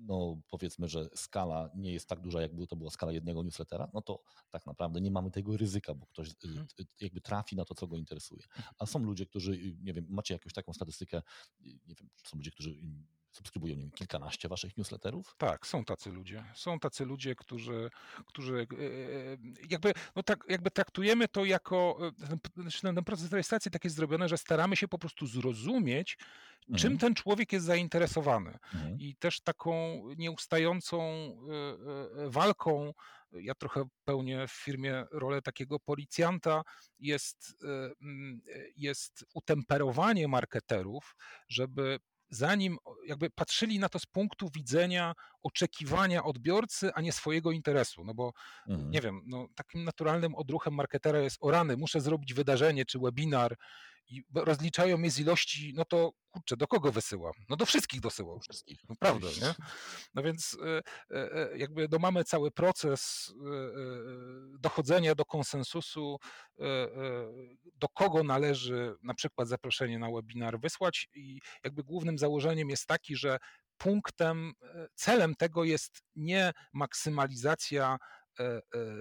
no 0.00 0.40
powiedzmy, 0.48 0.88
że 0.88 1.08
skala 1.14 1.70
nie 1.74 1.92
jest 1.92 2.08
tak 2.08 2.20
duża, 2.20 2.40
jakby 2.42 2.66
to 2.66 2.76
była 2.76 2.90
skala 2.90 3.12
jednego 3.12 3.42
newslettera, 3.42 3.90
no 3.94 4.02
to 4.02 4.22
tak 4.50 4.66
naprawdę 4.66 5.00
nie 5.00 5.10
mamy 5.10 5.30
tego 5.30 5.56
ryzyka, 5.56 5.94
bo 5.94 6.06
ktoś 6.06 6.28
y, 6.28 6.34
Mhm. 6.44 6.66
y, 6.80 6.86
jakby 7.00 7.20
trafi 7.20 7.56
na 7.56 7.64
to, 7.64 7.74
co 7.74 7.86
go 7.86 7.96
interesuje. 7.96 8.42
A 8.78 8.86
są 8.86 8.98
ludzie, 8.98 9.26
którzy, 9.26 9.52
y, 9.52 9.76
nie 9.82 9.92
wiem, 9.94 10.06
macie 10.08 10.34
jakąś 10.34 10.52
taką 10.52 10.72
statystykę, 10.72 11.22
y, 11.60 11.78
nie 11.86 11.94
wiem, 11.94 12.10
są 12.24 12.36
ludzie, 12.36 12.50
którzy 12.50 12.70
y, 12.70 13.17
subskrybują, 13.32 13.74
nie 13.74 13.82
wiem, 13.82 13.90
kilkanaście 13.90 14.48
waszych 14.48 14.76
newsletterów? 14.76 15.34
Tak, 15.38 15.66
są 15.66 15.84
tacy 15.84 16.10
ludzie. 16.10 16.44
Są 16.54 16.78
tacy 16.80 17.04
ludzie, 17.04 17.34
którzy, 17.34 17.90
którzy 18.26 18.66
e, 18.72 19.66
jakby, 19.70 19.92
no 20.16 20.22
tak, 20.22 20.44
jakby 20.48 20.70
traktujemy 20.70 21.28
to 21.28 21.44
jako, 21.44 21.98
ten, 22.28 22.38
znaczy 22.62 22.80
ten 22.80 23.04
proces 23.04 23.32
rejestracji 23.32 23.70
tak 23.70 23.84
jest 23.84 23.96
zrobiony, 23.96 24.28
że 24.28 24.38
staramy 24.38 24.76
się 24.76 24.88
po 24.88 24.98
prostu 24.98 25.26
zrozumieć, 25.26 26.18
czym 26.66 26.92
Mhm. 26.92 26.98
ten 26.98 27.14
człowiek 27.14 27.52
jest 27.52 27.66
zainteresowany. 27.66 28.58
Mhm. 28.74 29.00
I 29.00 29.16
też 29.16 29.40
taką 29.40 30.02
nieustającą 30.18 31.00
e, 31.00 32.24
e, 32.24 32.30
walką, 32.30 32.92
ja 33.32 33.54
trochę 33.54 33.84
pełnię 34.04 34.46
w 34.48 34.52
firmie 34.52 35.04
rolę 35.10 35.42
takiego 35.42 35.80
policjanta, 35.80 36.62
jest, 36.98 37.64
jest 38.76 39.24
utemperowanie 39.34 40.28
marketerów, 40.28 41.16
żeby 41.48 41.98
zanim 42.30 42.78
jakby 43.06 43.30
patrzyli 43.30 43.78
na 43.78 43.88
to 43.88 43.98
z 43.98 44.06
punktu 44.06 44.48
widzenia 44.54 45.14
oczekiwania 45.42 46.24
odbiorcy, 46.24 46.94
a 46.94 47.00
nie 47.00 47.12
swojego 47.12 47.52
interesu. 47.52 48.04
No 48.04 48.14
bo 48.14 48.32
Mhm. 48.66 48.90
nie 48.90 49.00
wiem, 49.00 49.22
no, 49.26 49.48
takim 49.54 49.84
naturalnym 49.84 50.34
odruchem 50.34 50.74
marketera 50.74 51.18
jest 51.18 51.38
o 51.40 51.50
rany, 51.50 51.76
muszę 51.76 52.00
zrobić 52.00 52.34
wydarzenie 52.34 52.84
czy 52.84 52.98
webinar 52.98 53.56
i 54.10 54.24
rozliczają 54.34 54.98
mnie 54.98 55.10
z 55.10 55.18
ilości, 55.18 55.72
no 55.76 55.84
to 55.84 56.12
kurczę, 56.30 56.56
do 56.56 56.66
kogo 56.66 56.92
wysyłam? 56.92 57.32
No 57.48 57.56
do 57.56 57.66
wszystkich 57.66 58.00
dosyłam. 58.00 58.40
Wszystkich. 58.40 58.78
No 58.88 58.94
prawda, 59.00 59.28
nie? 59.42 59.54
No 60.14 60.22
więc 60.22 60.56
e, 60.62 60.82
e, 61.16 61.32
e, 61.32 61.58
jakby 61.58 61.88
no 61.92 61.98
mamy 61.98 62.24
cały 62.24 62.50
proces 62.50 63.32
dochodzenia 64.58 65.14
do 65.14 65.24
konsensusu, 65.24 66.18
do 67.74 67.88
kogo 67.88 68.24
należy 68.24 68.94
na 69.02 69.14
przykład 69.14 69.48
zaproszenie 69.48 69.98
na 69.98 70.10
webinar 70.10 70.60
wysłać 70.60 71.08
i 71.14 71.40
jakby 71.64 71.84
głównym 71.84 72.18
założeniem 72.18 72.70
jest 72.70 72.86
taki, 72.86 73.16
że 73.16 73.38
punktem, 73.78 74.52
celem 74.94 75.34
tego 75.34 75.64
jest 75.64 76.02
nie 76.16 76.52
maksymalizacja 76.72 77.98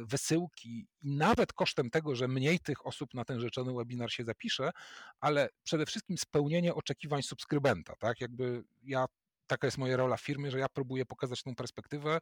wysyłki 0.05 0.87
i 1.01 1.15
nawet 1.15 1.53
kosztem 1.53 1.89
tego, 1.89 2.15
że 2.15 2.27
mniej 2.27 2.59
tych 2.59 2.85
osób 2.85 3.13
na 3.13 3.25
ten 3.25 3.39
rzeczony 3.39 3.73
webinar 3.73 4.11
się 4.11 4.23
zapisze, 4.23 4.71
ale 5.19 5.49
przede 5.63 5.85
wszystkim 5.85 6.17
spełnienie 6.17 6.75
oczekiwań 6.75 7.23
subskrybenta, 7.23 7.93
tak? 7.99 8.21
Jakby 8.21 8.63
ja 8.83 9.05
taka 9.47 9.67
jest 9.67 9.77
moja 9.77 9.97
rola 9.97 10.17
w 10.17 10.21
firmie, 10.21 10.51
że 10.51 10.59
ja 10.59 10.69
próbuję 10.69 11.05
pokazać 11.05 11.43
tą 11.43 11.55
perspektywę 11.55 12.19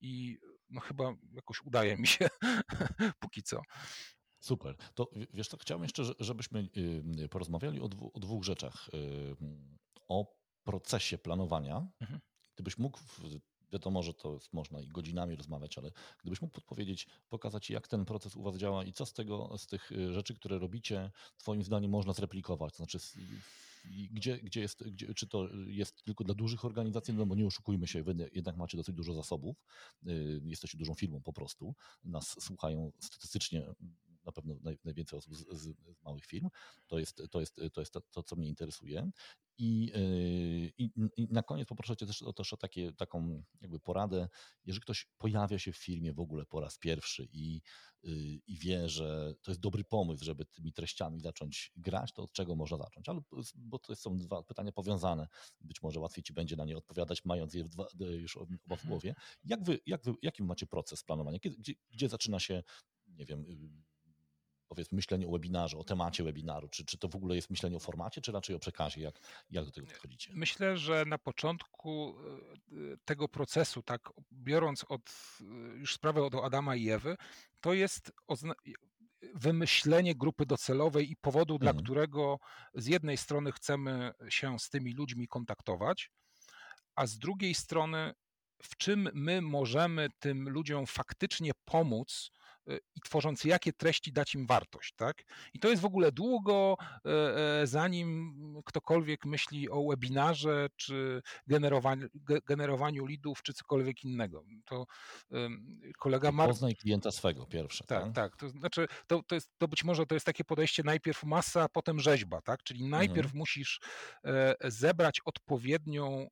i 0.00 0.38
no 0.70 0.80
chyba 0.80 1.12
jakoś 1.32 1.60
udaje 1.64 1.96
mi 1.96 2.06
się 2.06 2.28
póki 3.20 3.42
co. 3.42 3.62
Super. 4.40 4.76
To 4.94 5.10
wiesz, 5.34 5.48
to 5.48 5.56
chciałem 5.56 5.82
jeszcze, 5.82 6.04
że- 6.04 6.14
żebyśmy 6.20 6.68
porozmawiali 7.30 7.80
o, 7.80 7.88
dwu, 7.88 8.10
o 8.14 8.20
dwóch 8.20 8.44
rzeczach. 8.44 8.90
O 10.08 10.34
procesie 10.64 11.18
planowania. 11.18 11.86
Mhm. 12.00 12.20
Gdybyś 12.54 12.78
mógł, 12.78 12.98
w- 12.98 13.38
wiadomo, 13.74 14.02
że 14.02 14.14
to 14.14 14.38
można 14.52 14.80
i 14.80 14.88
godzinami 14.88 15.36
rozmawiać, 15.36 15.78
ale 15.78 15.90
gdybyś 16.20 16.42
mógł 16.42 16.54
podpowiedzieć, 16.54 17.06
pokazać, 17.28 17.70
jak 17.70 17.88
ten 17.88 18.04
proces 18.04 18.36
u 18.36 18.42
Was 18.42 18.56
działa 18.56 18.84
i 18.84 18.92
co 18.92 19.06
z 19.06 19.12
tego, 19.12 19.58
z 19.58 19.66
tych 19.66 19.92
y, 19.92 20.12
rzeczy, 20.12 20.34
które 20.34 20.58
robicie, 20.58 21.10
Twoim 21.38 21.62
zdaniem 21.62 21.90
można 21.90 22.12
zreplikować? 22.12 22.72
To 22.72 22.76
znaczy, 22.76 22.98
gdzie, 24.10 24.38
gdzie 24.38 24.60
jest, 24.60 24.84
gdzie, 24.84 25.14
czy 25.14 25.26
to 25.26 25.48
jest 25.66 26.04
tylko 26.04 26.24
dla 26.24 26.34
dużych 26.34 26.64
organizacji, 26.64 27.14
no 27.14 27.26
bo 27.26 27.34
nie 27.34 27.46
oszukujmy 27.46 27.86
się, 27.86 28.02
wy 28.02 28.30
jednak 28.32 28.56
macie 28.56 28.76
dosyć 28.76 28.94
dużo 28.94 29.14
zasobów, 29.14 29.56
y, 30.06 30.40
jesteście 30.44 30.78
dużą 30.78 30.94
firmą 30.94 31.20
po 31.22 31.32
prostu, 31.32 31.74
nas 32.04 32.36
słuchają 32.40 32.92
statystycznie 33.00 33.74
na 34.26 34.32
pewno 34.32 34.54
naj, 34.62 34.78
najwięcej 34.84 35.18
osób 35.18 35.34
z, 35.34 35.46
z, 35.48 35.62
z, 35.62 36.02
małych 36.04 36.26
firm. 36.26 36.48
To 36.86 36.98
jest 36.98 37.22
to, 37.30 37.40
jest, 37.40 37.60
to, 37.72 37.80
jest 37.80 37.92
to, 37.92 38.00
to 38.00 38.22
co 38.22 38.36
mnie 38.36 38.48
interesuje. 38.48 39.10
I, 39.58 39.92
i, 40.78 40.90
I, 41.16 41.28
na 41.30 41.42
koniec 41.42 41.68
poproszę 41.68 41.96
Cię 41.96 42.06
też, 42.06 42.24
też 42.36 42.52
o 42.52 42.56
takie, 42.56 42.92
taką 42.92 43.42
jakby 43.60 43.80
poradę, 43.80 44.28
jeżeli 44.64 44.82
ktoś 44.82 45.06
pojawia 45.18 45.58
się 45.58 45.72
w 45.72 45.76
firmie 45.76 46.12
w 46.12 46.20
ogóle 46.20 46.46
po 46.46 46.60
raz 46.60 46.78
pierwszy 46.78 47.28
i, 47.32 47.60
i 48.46 48.58
wie, 48.58 48.88
że 48.88 49.34
to 49.42 49.50
jest 49.50 49.60
dobry 49.60 49.84
pomysł, 49.84 50.24
żeby 50.24 50.44
tymi 50.44 50.72
treściami 50.72 51.20
zacząć 51.20 51.72
grać, 51.76 52.12
to 52.12 52.22
od 52.22 52.32
czego 52.32 52.56
można 52.56 52.76
zacząć? 52.76 53.08
Ale, 53.08 53.20
bo 53.54 53.78
to 53.78 53.96
są 53.96 54.16
dwa 54.16 54.42
pytania 54.42 54.72
powiązane. 54.72 55.28
Być 55.60 55.82
może 55.82 56.00
łatwiej 56.00 56.24
Ci 56.24 56.32
będzie 56.32 56.56
na 56.56 56.64
nie 56.64 56.76
odpowiadać, 56.76 57.24
mając 57.24 57.54
je 57.54 57.64
dwa, 57.64 57.86
już 58.00 58.36
oba 58.36 58.46
w 58.46 58.70
mhm. 58.70 58.88
głowie. 58.88 59.14
Jak 59.44 59.64
wy, 59.64 59.78
jak 59.86 60.04
wy, 60.04 60.14
jaki 60.22 60.42
macie 60.42 60.66
proces 60.66 61.04
planowania? 61.04 61.38
Gdzie, 61.58 61.72
gdzie 61.90 62.08
zaczyna 62.08 62.40
się, 62.40 62.62
nie 63.06 63.24
wiem, 63.26 63.44
powiedzmy 64.68 64.96
myślenie 64.96 65.28
o 65.28 65.30
webinarze, 65.30 65.78
o 65.78 65.84
temacie 65.84 66.24
webinaru? 66.24 66.68
Czy, 66.68 66.84
czy 66.84 66.98
to 66.98 67.08
w 67.08 67.16
ogóle 67.16 67.36
jest 67.36 67.50
myślenie 67.50 67.76
o 67.76 67.80
formacie, 67.80 68.20
czy 68.20 68.32
raczej 68.32 68.56
o 68.56 68.58
przekazie? 68.58 69.00
Jak, 69.00 69.14
jak 69.50 69.64
do 69.64 69.70
tego 69.70 69.86
podchodzicie? 69.86 70.30
Myślę, 70.34 70.76
że 70.76 71.04
na 71.04 71.18
początku 71.18 72.14
e, 72.72 72.96
tego 73.04 73.28
procesu, 73.28 73.82
tak 73.82 74.12
biorąc 74.32 74.84
od, 74.88 75.10
e, 75.40 75.44
już 75.78 75.94
sprawę 75.94 76.22
od 76.22 76.34
Adama 76.34 76.76
i 76.76 76.90
Ewy, 76.90 77.16
to 77.60 77.74
jest 77.74 78.12
wymyślenie 79.34 80.14
grupy 80.14 80.46
docelowej 80.46 81.10
i 81.10 81.16
powodu, 81.16 81.54
mhm. 81.54 81.76
dla 81.76 81.82
którego 81.82 82.38
z 82.74 82.86
jednej 82.86 83.16
strony 83.16 83.52
chcemy 83.52 84.12
się 84.28 84.58
z 84.58 84.70
tymi 84.70 84.92
ludźmi 84.92 85.28
kontaktować, 85.28 86.10
a 86.94 87.06
z 87.06 87.18
drugiej 87.18 87.54
strony 87.54 88.14
w 88.62 88.76
czym 88.76 89.08
my 89.14 89.42
możemy 89.42 90.08
tym 90.18 90.48
ludziom 90.48 90.86
faktycznie 90.86 91.50
pomóc, 91.64 92.30
i 92.66 93.00
tworząc 93.00 93.44
jakie 93.44 93.72
treści 93.72 94.12
dać 94.12 94.34
im 94.34 94.46
wartość, 94.46 94.94
tak? 94.96 95.24
I 95.54 95.58
to 95.58 95.68
jest 95.68 95.82
w 95.82 95.84
ogóle 95.84 96.12
długo, 96.12 96.76
e, 97.06 97.10
e, 97.62 97.66
zanim 97.66 98.34
ktokolwiek 98.64 99.24
myśli 99.24 99.70
o 99.70 99.88
webinarze, 99.88 100.68
czy 100.76 101.22
generowaniu, 101.46 102.08
generowaniu 102.46 103.06
leadów, 103.06 103.42
czy 103.42 103.54
cokolwiek 103.54 104.04
innego. 104.04 104.44
To 104.64 104.86
kolega 105.98 106.32
Mark... 106.32 106.50
Poznaj 106.50 106.74
klienta 106.74 107.10
swego 107.10 107.46
pierwsze. 107.46 107.84
Tak, 107.86 108.04
tak. 108.04 108.14
tak. 108.14 108.36
To 108.36 108.48
znaczy, 108.48 108.86
to, 109.06 109.22
to, 109.22 109.34
jest, 109.34 109.50
to 109.58 109.68
być 109.68 109.84
może 109.84 110.06
to 110.06 110.14
jest 110.14 110.26
takie 110.26 110.44
podejście 110.44 110.82
najpierw 110.82 111.24
masa, 111.24 111.62
a 111.62 111.68
potem 111.68 112.00
rzeźba, 112.00 112.42
tak? 112.42 112.62
Czyli 112.62 112.88
najpierw 112.88 113.26
mhm. 113.26 113.38
musisz 113.38 113.80
e, 114.24 114.54
zebrać 114.64 115.20
odpowiednią 115.24 116.28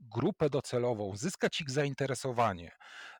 grupę 0.00 0.50
docelową, 0.50 1.16
zyskać 1.16 1.60
ich 1.60 1.70
zainteresowanie, 1.70 2.70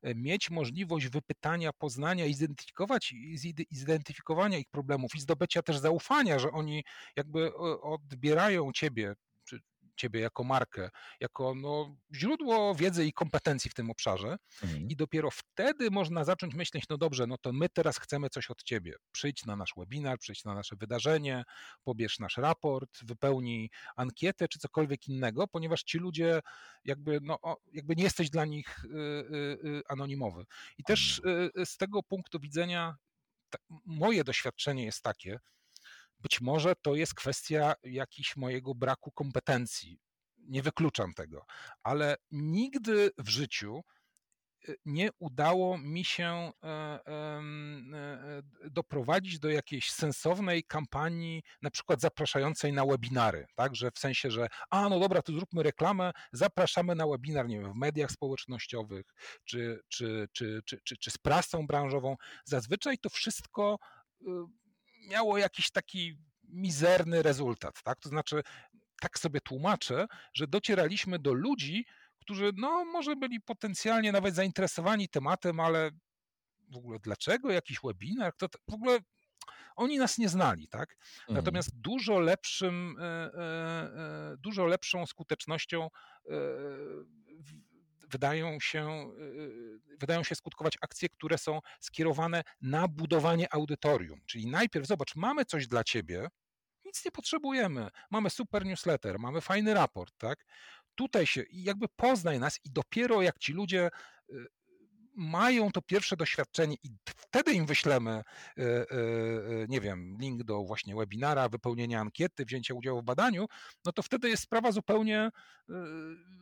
e, 0.02 0.14
mieć 0.14 0.50
możliwość 0.50 1.08
wypytania, 1.08 1.72
poznania, 1.72 2.26
identyfikować, 2.26 3.14
zidentyfikowania 3.70 4.58
ich 4.58 4.68
problemów 4.70 5.14
i 5.14 5.20
zdobycia 5.20 5.62
też 5.62 5.78
zaufania, 5.78 6.38
że 6.38 6.50
oni 6.50 6.84
jakby 7.16 7.56
odbierają 7.82 8.72
ciebie 8.72 9.14
ciebie 9.96 10.20
jako 10.20 10.44
markę, 10.44 10.90
jako 11.20 11.54
no, 11.54 11.96
źródło 12.14 12.74
wiedzy 12.74 13.06
i 13.06 13.12
kompetencji 13.12 13.70
w 13.70 13.74
tym 13.74 13.90
obszarze. 13.90 14.36
Mhm. 14.62 14.88
I 14.88 14.96
dopiero 14.96 15.30
wtedy 15.30 15.90
można 15.90 16.24
zacząć 16.24 16.54
myśleć, 16.54 16.84
no 16.90 16.98
dobrze, 16.98 17.26
no 17.26 17.38
to 17.38 17.52
my 17.52 17.68
teraz 17.68 17.98
chcemy 17.98 18.30
coś 18.30 18.50
od 18.50 18.62
ciebie. 18.62 18.94
Przyjdź 19.12 19.46
na 19.46 19.56
nasz 19.56 19.72
webinar, 19.76 20.18
przyjdź 20.18 20.44
na 20.44 20.54
nasze 20.54 20.76
wydarzenie, 20.76 21.44
pobierz 21.84 22.18
nasz 22.18 22.36
raport, 22.36 23.04
wypełnij 23.04 23.70
ankietę 23.96 24.48
czy 24.48 24.58
cokolwiek 24.58 25.08
innego, 25.08 25.48
ponieważ 25.48 25.82
ci 25.82 25.98
ludzie 25.98 26.40
jakby, 26.84 27.18
no, 27.22 27.38
jakby 27.72 27.96
nie 27.96 28.02
jesteś 28.02 28.30
dla 28.30 28.44
nich 28.44 28.84
y, 28.84 28.88
y, 28.88 29.68
y, 29.68 29.82
anonimowy. 29.88 30.44
I 30.78 30.84
też 30.84 31.22
z 31.64 31.76
tego 31.76 32.02
punktu 32.02 32.40
widzenia 32.40 32.96
moje 33.86 34.24
doświadczenie 34.24 34.84
jest 34.84 35.02
takie, 35.02 35.38
być 36.20 36.40
może 36.40 36.74
to 36.82 36.94
jest 36.94 37.14
kwestia 37.14 37.74
jakiś 37.82 38.36
mojego 38.36 38.74
braku 38.74 39.10
kompetencji. 39.10 39.98
Nie 40.38 40.62
wykluczam 40.62 41.14
tego, 41.14 41.44
ale 41.82 42.16
nigdy 42.30 43.10
w 43.18 43.28
życiu 43.28 43.80
e, 44.68 44.72
nie 44.84 45.10
udało 45.18 45.78
mi 45.78 46.04
się 46.04 46.52
e, 46.64 46.66
e, 47.06 47.42
doprowadzić 48.70 49.38
do 49.38 49.50
jakiejś 49.50 49.92
sensownej 49.92 50.64
kampanii, 50.64 51.42
na 51.62 51.70
przykład 51.70 52.00
zapraszającej 52.00 52.72
na 52.72 52.86
webinary, 52.86 53.46
tak, 53.54 53.76
że 53.76 53.90
w 53.90 53.98
sensie, 53.98 54.30
że 54.30 54.46
a 54.70 54.88
no 54.88 55.00
dobra, 55.00 55.22
to 55.22 55.32
zróbmy 55.32 55.62
reklamę, 55.62 56.12
zapraszamy 56.32 56.94
na 56.94 57.06
webinar, 57.06 57.48
nie 57.48 57.60
wiem, 57.60 57.72
w 57.72 57.76
mediach 57.76 58.10
społecznościowych, 58.10 59.06
czy, 59.44 59.80
czy, 59.88 60.28
czy, 60.32 60.60
czy, 60.64 60.80
czy, 60.84 60.96
czy 60.96 61.10
z 61.10 61.18
prasą 61.18 61.66
branżową. 61.66 62.16
Zazwyczaj 62.44 62.98
to 62.98 63.08
wszystko 63.08 63.78
miało 65.08 65.38
jakiś 65.38 65.70
taki 65.70 66.16
mizerny 66.48 67.22
rezultat, 67.22 67.82
tak? 67.82 68.00
To 68.00 68.08
znaczy, 68.08 68.42
tak 69.00 69.18
sobie 69.18 69.40
tłumaczę, 69.40 70.06
że 70.34 70.46
docieraliśmy 70.46 71.18
do 71.18 71.32
ludzi, 71.32 71.86
którzy 72.18 72.52
no 72.56 72.84
może 72.84 73.16
byli 73.16 73.40
potencjalnie 73.40 74.12
nawet 74.12 74.34
zainteresowani 74.34 75.08
tematem, 75.08 75.60
ale 75.60 75.90
w 76.68 76.76
ogóle 76.76 76.98
dlaczego 76.98 77.50
jakiś 77.50 77.78
webinar? 77.84 78.32
To 78.36 78.46
w 78.68 78.74
ogóle 78.74 78.98
oni 79.76 79.98
nas 79.98 80.18
nie 80.18 80.28
znali, 80.28 80.68
tak? 80.68 80.96
Mhm. 81.20 81.36
Natomiast 81.36 81.70
dużo 81.80 82.18
lepszym, 82.18 82.96
e, 82.98 83.04
e, 83.04 83.40
e, 83.42 84.36
dużo 84.38 84.66
lepszą 84.66 85.06
skutecznością 85.06 85.88
wydają 88.10 88.60
się, 88.60 89.12
y, 89.18 89.22
y, 89.22 89.96
wydają 90.00 90.24
się 90.24 90.34
skutkować 90.34 90.78
akcje, 90.80 91.08
które 91.08 91.38
są 91.38 91.60
skierowane 91.80 92.42
na 92.60 92.88
budowanie 92.88 93.54
audytorium. 93.54 94.20
Czyli 94.26 94.46
najpierw 94.46 94.86
zobacz, 94.86 95.16
mamy 95.16 95.44
coś 95.44 95.66
dla 95.66 95.84
ciebie, 95.84 96.28
nic 96.84 97.04
nie 97.04 97.10
potrzebujemy. 97.10 97.88
Mamy 98.10 98.30
super 98.30 98.66
newsletter, 98.66 99.18
mamy 99.18 99.40
fajny 99.40 99.74
raport, 99.74 100.14
tak? 100.18 100.44
Tutaj 100.94 101.26
się 101.26 101.44
jakby 101.50 101.86
poznaj 101.96 102.40
nas 102.40 102.60
i 102.64 102.70
dopiero 102.70 103.22
jak 103.22 103.38
ci 103.38 103.52
ludzie 103.52 103.90
y, 104.30 104.46
mają 105.16 105.70
to 105.70 105.82
pierwsze 105.82 106.16
doświadczenie 106.16 106.76
i 106.82 106.88
wtedy 107.04 107.52
im 107.52 107.66
wyślemy, 107.66 108.10
e, 108.10 108.22
e, 108.62 108.84
e, 108.84 108.86
nie 109.68 109.80
wiem, 109.80 110.16
link 110.20 110.42
do 110.42 110.64
właśnie 110.64 110.96
webinara, 110.96 111.48
wypełnienia 111.48 112.00
ankiety, 112.00 112.44
wzięcia 112.44 112.74
udziału 112.74 113.00
w 113.00 113.04
badaniu, 113.04 113.46
no 113.84 113.92
to 113.92 114.02
wtedy 114.02 114.28
jest 114.28 114.42
sprawa 114.42 114.72
zupełnie, 114.72 115.30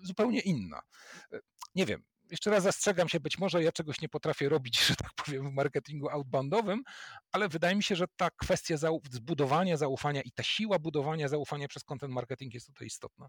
zupełnie 0.03 0.41
inna. 0.41 0.81
Nie 1.75 1.87
wiem, 1.87 2.03
jeszcze 2.31 2.51
raz 2.51 2.63
zastrzegam 2.63 3.09
się, 3.09 3.21
być 3.21 3.39
może 3.39 3.63
ja 3.63 3.73
czegoś 3.73 4.01
nie 4.01 4.09
potrafię 4.09 4.49
robić, 4.49 4.81
że 4.87 4.97
tak 4.97 5.11
powiem, 5.15 5.51
w 5.51 5.55
marketingu 5.55 6.09
outboundowym, 6.09 6.83
ale 7.33 7.49
wydaje 7.49 7.77
mi 7.77 7.83
się, 7.83 7.97
że 7.97 8.07
ta 8.17 8.31
kwestia 8.31 8.77
zbudowania 9.11 9.77
zaufania 9.77 10.23
i 10.23 10.33
ta 10.33 10.43
siła 10.43 10.79
budowania 10.79 11.29
zaufania 11.29 11.69
przez 11.69 11.85
content 11.85 12.15
marketing 12.15 12.55
jest 12.55 12.67
tutaj 12.67 12.87
istotna. 12.87 13.29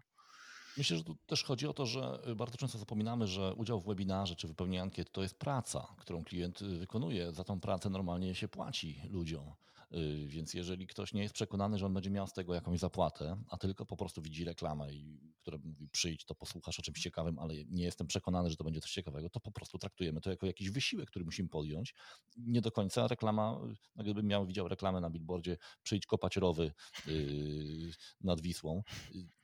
Myślę, 0.76 0.96
że 0.96 1.04
tu 1.04 1.16
też 1.26 1.44
chodzi 1.44 1.66
o 1.66 1.72
to, 1.72 1.86
że 1.86 2.18
y, 2.28 2.34
bardzo 2.34 2.58
często 2.58 2.78
zapominamy, 2.78 3.26
że 3.26 3.54
udział 3.54 3.80
w 3.80 3.86
webinarze 3.86 4.36
czy 4.36 4.48
wypełnienie 4.48 4.82
ankiet 4.82 5.12
to 5.12 5.22
jest 5.22 5.38
praca, 5.38 5.86
którą 5.98 6.24
klient 6.24 6.62
y, 6.62 6.78
wykonuje. 6.78 7.32
Za 7.32 7.44
tą 7.44 7.60
pracę 7.60 7.90
normalnie 7.90 8.34
się 8.34 8.48
płaci 8.48 9.00
ludziom. 9.10 9.52
Y, 9.94 10.26
więc 10.26 10.54
jeżeli 10.54 10.86
ktoś 10.86 11.12
nie 11.12 11.22
jest 11.22 11.34
przekonany, 11.34 11.78
że 11.78 11.86
on 11.86 11.94
będzie 11.94 12.10
miał 12.10 12.26
z 12.26 12.32
tego 12.32 12.54
jakąś 12.54 12.78
zapłatę, 12.78 13.42
a 13.50 13.56
tylko 13.56 13.86
po 13.86 13.96
prostu 13.96 14.22
widzi 14.22 14.44
reklamę, 14.44 14.92
i, 14.92 15.20
która 15.42 15.58
mówi 15.64 15.88
przyjdź, 15.88 16.24
to 16.24 16.34
posłuchasz 16.34 16.78
o 16.78 16.82
czymś 16.82 17.00
ciekawym, 17.00 17.38
ale 17.38 17.54
nie 17.64 17.84
jestem 17.84 18.06
przekonany, 18.06 18.50
że 18.50 18.56
to 18.56 18.64
będzie 18.64 18.80
coś 18.80 18.90
ciekawego, 18.90 19.30
to 19.30 19.40
po 19.40 19.52
prostu 19.52 19.78
traktujemy 19.78 20.20
to 20.20 20.30
jako 20.30 20.46
jakiś 20.46 20.70
wysiłek, 20.70 21.10
który 21.10 21.24
musimy 21.24 21.48
podjąć. 21.48 21.94
Nie 22.36 22.60
do 22.60 22.70
końca 22.72 23.08
reklama, 23.08 23.60
no 23.96 24.04
gdybym 24.04 24.26
miał 24.26 24.46
widział 24.46 24.68
reklamę 24.68 25.00
na 25.00 25.10
billboardzie 25.10 25.56
przyjdź 25.82 26.06
kopać 26.06 26.36
rowy 26.36 26.72
yy, 27.06 27.90
nad 28.20 28.40
Wisłą, 28.40 28.82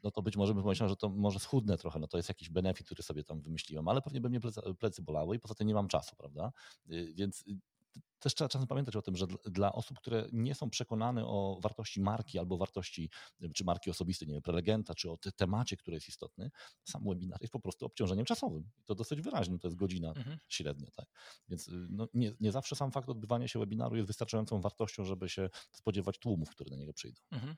no 0.02 0.10
to 0.10 0.22
być 0.22 0.36
może 0.36 0.54
bym 0.54 0.62
pomyślał, 0.62 0.88
że 0.88 0.96
to 0.96 1.08
może 1.08 1.38
schudnę 1.38 1.78
trochę, 1.78 1.98
no 1.98 2.08
to 2.08 2.16
jest 2.16 2.28
jakiś 2.28 2.50
benefit, 2.50 2.86
który 2.86 3.02
sobie 3.02 3.24
tam 3.24 3.40
wymyśliłem, 3.40 3.88
ale 3.88 4.02
pewnie 4.02 4.20
by 4.20 4.30
mnie 4.30 4.40
plecy, 4.78 5.02
bolały 5.02 5.36
i 5.36 5.38
poza 5.38 5.54
tym 5.54 5.66
nie 5.66 5.74
mam 5.74 5.88
czasu, 5.88 6.16
prawda? 6.16 6.52
Więc 7.14 7.44
też 8.18 8.34
trzeba 8.34 8.48
czasem 8.48 8.68
pamiętać 8.68 8.96
o 8.96 9.02
tym, 9.02 9.16
że 9.16 9.26
dla 9.44 9.72
osób, 9.72 9.98
które 9.98 10.28
nie 10.32 10.54
są 10.54 10.70
przekonane 10.70 11.26
o 11.26 11.58
wartości 11.62 12.00
marki 12.00 12.38
albo 12.38 12.56
wartości, 12.56 13.10
czy 13.54 13.64
marki 13.64 13.90
osobistej, 13.90 14.28
nie 14.28 14.34
wiem, 14.34 14.42
prelegenta, 14.42 14.94
czy 14.94 15.10
o 15.10 15.18
temacie, 15.36 15.76
który 15.76 15.94
jest 15.94 16.08
istotny, 16.08 16.50
sam 16.84 17.04
webinar 17.04 17.40
jest 17.40 17.52
po 17.52 17.60
prostu 17.60 17.86
obciążeniem 17.86 18.24
czasowym. 18.24 18.70
I 18.78 18.84
to 18.84 18.94
dosyć 18.94 19.20
wyraźnie, 19.20 19.58
to 19.58 19.68
jest 19.68 19.76
godzina 19.76 20.08
mhm. 20.08 20.38
średnia, 20.48 20.90
tak? 20.90 21.06
Więc 21.48 21.68
y, 21.68 21.86
no, 21.90 22.08
nie, 22.14 22.32
nie 22.40 22.52
zawsze 22.52 22.76
sam 22.76 22.90
fakt 22.90 23.08
odbywania 23.08 23.48
się 23.48 23.58
webinaru 23.58 23.96
jest 23.96 24.06
wystarczającą 24.06 24.60
wartością, 24.60 25.04
żeby 25.04 25.28
się 25.28 25.50
spodziewać 25.70 26.18
tłumów, 26.18 26.50
które 26.50 26.70
na 26.70 26.76
niego 26.76 26.92
przyjdą. 26.92 27.22
Mhm. 27.30 27.56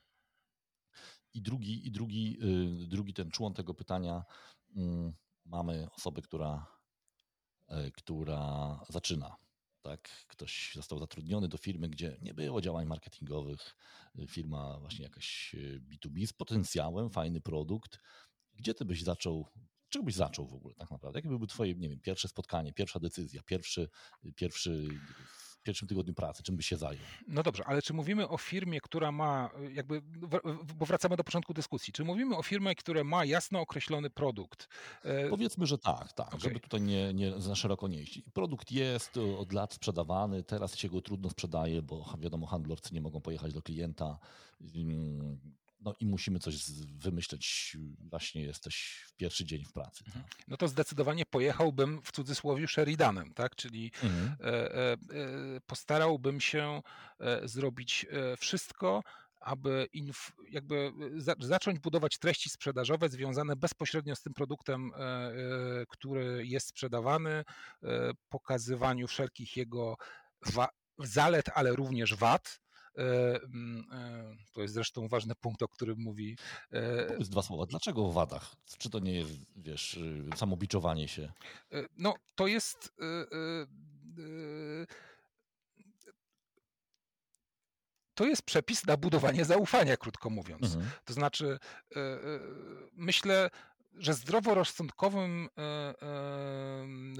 I 1.34 1.43
drugi, 1.43 1.86
i 1.86 1.91
drugi, 1.91 2.39
y, 2.84 2.86
drugi 2.86 3.14
ten 3.14 3.30
człon 3.30 3.55
tego 3.55 3.74
pytania, 3.74 4.24
mm, 4.76 5.12
mamy 5.45 5.89
osobę, 5.97 6.22
która, 6.22 6.66
e, 7.68 7.91
która 7.91 8.80
zaczyna 8.89 9.36
tak? 9.83 10.09
Ktoś 10.29 10.72
został 10.74 10.99
zatrudniony 10.99 11.49
do 11.49 11.59
firmy, 11.59 11.89
gdzie 11.89 12.18
nie 12.22 12.35
było 12.35 12.61
działań 12.61 12.87
marketingowych, 12.87 13.76
firma 14.29 14.79
właśnie 14.81 15.05
jakaś 15.05 15.57
B2B 15.91 16.26
z 16.26 16.33
potencjałem, 16.33 17.11
fajny 17.11 17.41
produkt. 17.41 17.99
Gdzie 18.55 18.74
ty 18.74 18.85
byś 18.85 19.03
zaczął, 19.03 19.47
czego 19.89 20.05
byś 20.05 20.14
zaczął 20.14 20.47
w 20.47 20.55
ogóle 20.55 20.74
tak 20.74 20.91
naprawdę? 20.91 21.18
Jakie 21.18 21.29
były 21.29 21.47
twoje, 21.47 21.74
nie 21.74 21.89
wiem, 21.89 22.01
pierwsze 22.01 22.29
spotkanie, 22.29 22.72
pierwsza 22.72 23.01
decyzja, 23.01 23.43
pierwszy, 23.43 23.89
pierwszy 24.37 24.89
pierwszym 25.68 25.88
tygodniu 25.88 26.14
pracy, 26.14 26.42
czym 26.42 26.56
by 26.56 26.62
się 26.62 26.76
zajął. 26.76 27.02
No 27.28 27.42
dobrze, 27.42 27.64
ale 27.66 27.82
czy 27.82 27.94
mówimy 27.94 28.28
o 28.28 28.38
firmie, 28.38 28.80
która 28.80 29.12
ma, 29.12 29.50
jakby, 29.72 30.02
bo 30.78 30.86
wracamy 30.86 31.16
do 31.16 31.24
początku 31.24 31.54
dyskusji, 31.54 31.92
czy 31.92 32.04
mówimy 32.04 32.36
o 32.36 32.42
firmie, 32.42 32.74
która 32.74 33.04
ma 33.04 33.24
jasno 33.24 33.60
określony 33.60 34.10
produkt? 34.10 34.68
E, 35.04 35.28
Powiedzmy, 35.28 35.66
że 35.66 35.78
tak, 35.78 36.12
tak, 36.12 36.28
okay. 36.28 36.40
żeby 36.40 36.60
tutaj 36.60 36.80
nie, 36.80 37.14
nie 37.14 37.40
za 37.40 37.54
szeroko 37.54 37.88
nie 37.88 38.02
iść. 38.02 38.22
Produkt 38.32 38.72
jest 38.72 39.16
od 39.38 39.52
lat 39.52 39.74
sprzedawany, 39.74 40.42
teraz 40.42 40.76
się 40.76 40.88
go 40.88 41.00
trudno 41.00 41.30
sprzedaje, 41.30 41.82
bo 41.82 42.14
wiadomo, 42.18 42.46
handlowcy 42.46 42.94
nie 42.94 43.00
mogą 43.00 43.20
pojechać 43.20 43.52
do 43.52 43.62
klienta. 43.62 44.18
No 45.81 45.95
i 46.01 46.07
musimy 46.07 46.39
coś 46.39 46.70
wymyśleć. 46.99 47.76
Właśnie 48.11 48.43
jesteś 48.43 49.05
w 49.07 49.16
pierwszy 49.16 49.45
dzień 49.45 49.64
w 49.64 49.72
pracy. 49.72 50.05
Tak? 50.05 50.16
Mhm. 50.16 50.24
No 50.49 50.57
to 50.57 50.68
zdecydowanie 50.68 51.26
pojechałbym 51.26 52.03
w 52.03 52.12
cudzysłowie 52.12 52.68
Sheridanem, 52.68 53.35
tak? 53.35 53.57
Czyli 53.57 53.93
mhm. 54.03 54.37
E, 54.41 54.74
e, 54.74 54.93
e, 54.93 54.97
postarałbym 55.66 56.41
się 56.41 56.83
zrobić 57.45 58.07
wszystko, 58.39 59.03
aby 59.41 59.89
inf, 59.93 60.33
jakby 60.51 60.93
za, 61.16 61.35
zacząć 61.41 61.79
budować 61.79 62.18
treści 62.18 62.51
sprzedażowe 62.51 63.09
związane 63.09 63.57
bezpośrednio 63.57 64.16
z 64.16 64.22
tym 64.22 64.35
produktem, 64.35 64.93
który 65.89 66.47
jest 66.47 66.68
sprzedawany, 66.68 67.45
pokazywaniu 68.29 69.07
wszelkich 69.07 69.57
jego 69.57 69.97
zalet, 70.99 71.47
ale 71.55 71.72
również 71.72 72.14
wad 72.14 72.61
E, 72.67 72.67
e, 72.67 72.67
to 74.53 74.62
jest 74.62 74.74
zresztą 74.74 75.09
ważny 75.09 75.34
punkt, 75.34 75.62
o 75.62 75.68
którym 75.68 75.99
mówi. 75.99 76.36
E, 76.70 77.05
Powiedz 77.07 77.28
dwa 77.28 77.43
słowa. 77.43 77.66
Dlaczego 77.66 78.07
o 78.07 78.12
wadach? 78.12 78.57
Czy 78.78 78.91
to 78.91 78.99
nie 78.99 79.12
jest, 79.12 79.32
wiesz, 79.57 79.95
y, 79.95 80.24
samobiczowanie 80.36 81.09
się? 81.09 81.32
No, 81.97 82.14
to 82.34 82.47
jest. 82.47 82.93
To 88.14 88.24
jest 88.26 88.43
przepis 88.43 88.86
na 88.86 88.97
budowanie 88.97 89.45
zaufania, 89.45 89.97
krótko 89.97 90.30
mówiąc. 90.30 90.62
Mhm. 90.62 90.91
To 91.05 91.12
znaczy, 91.12 91.59
myślę, 92.93 93.51
że 93.95 94.14
zdroworozsądkowym 94.14 95.49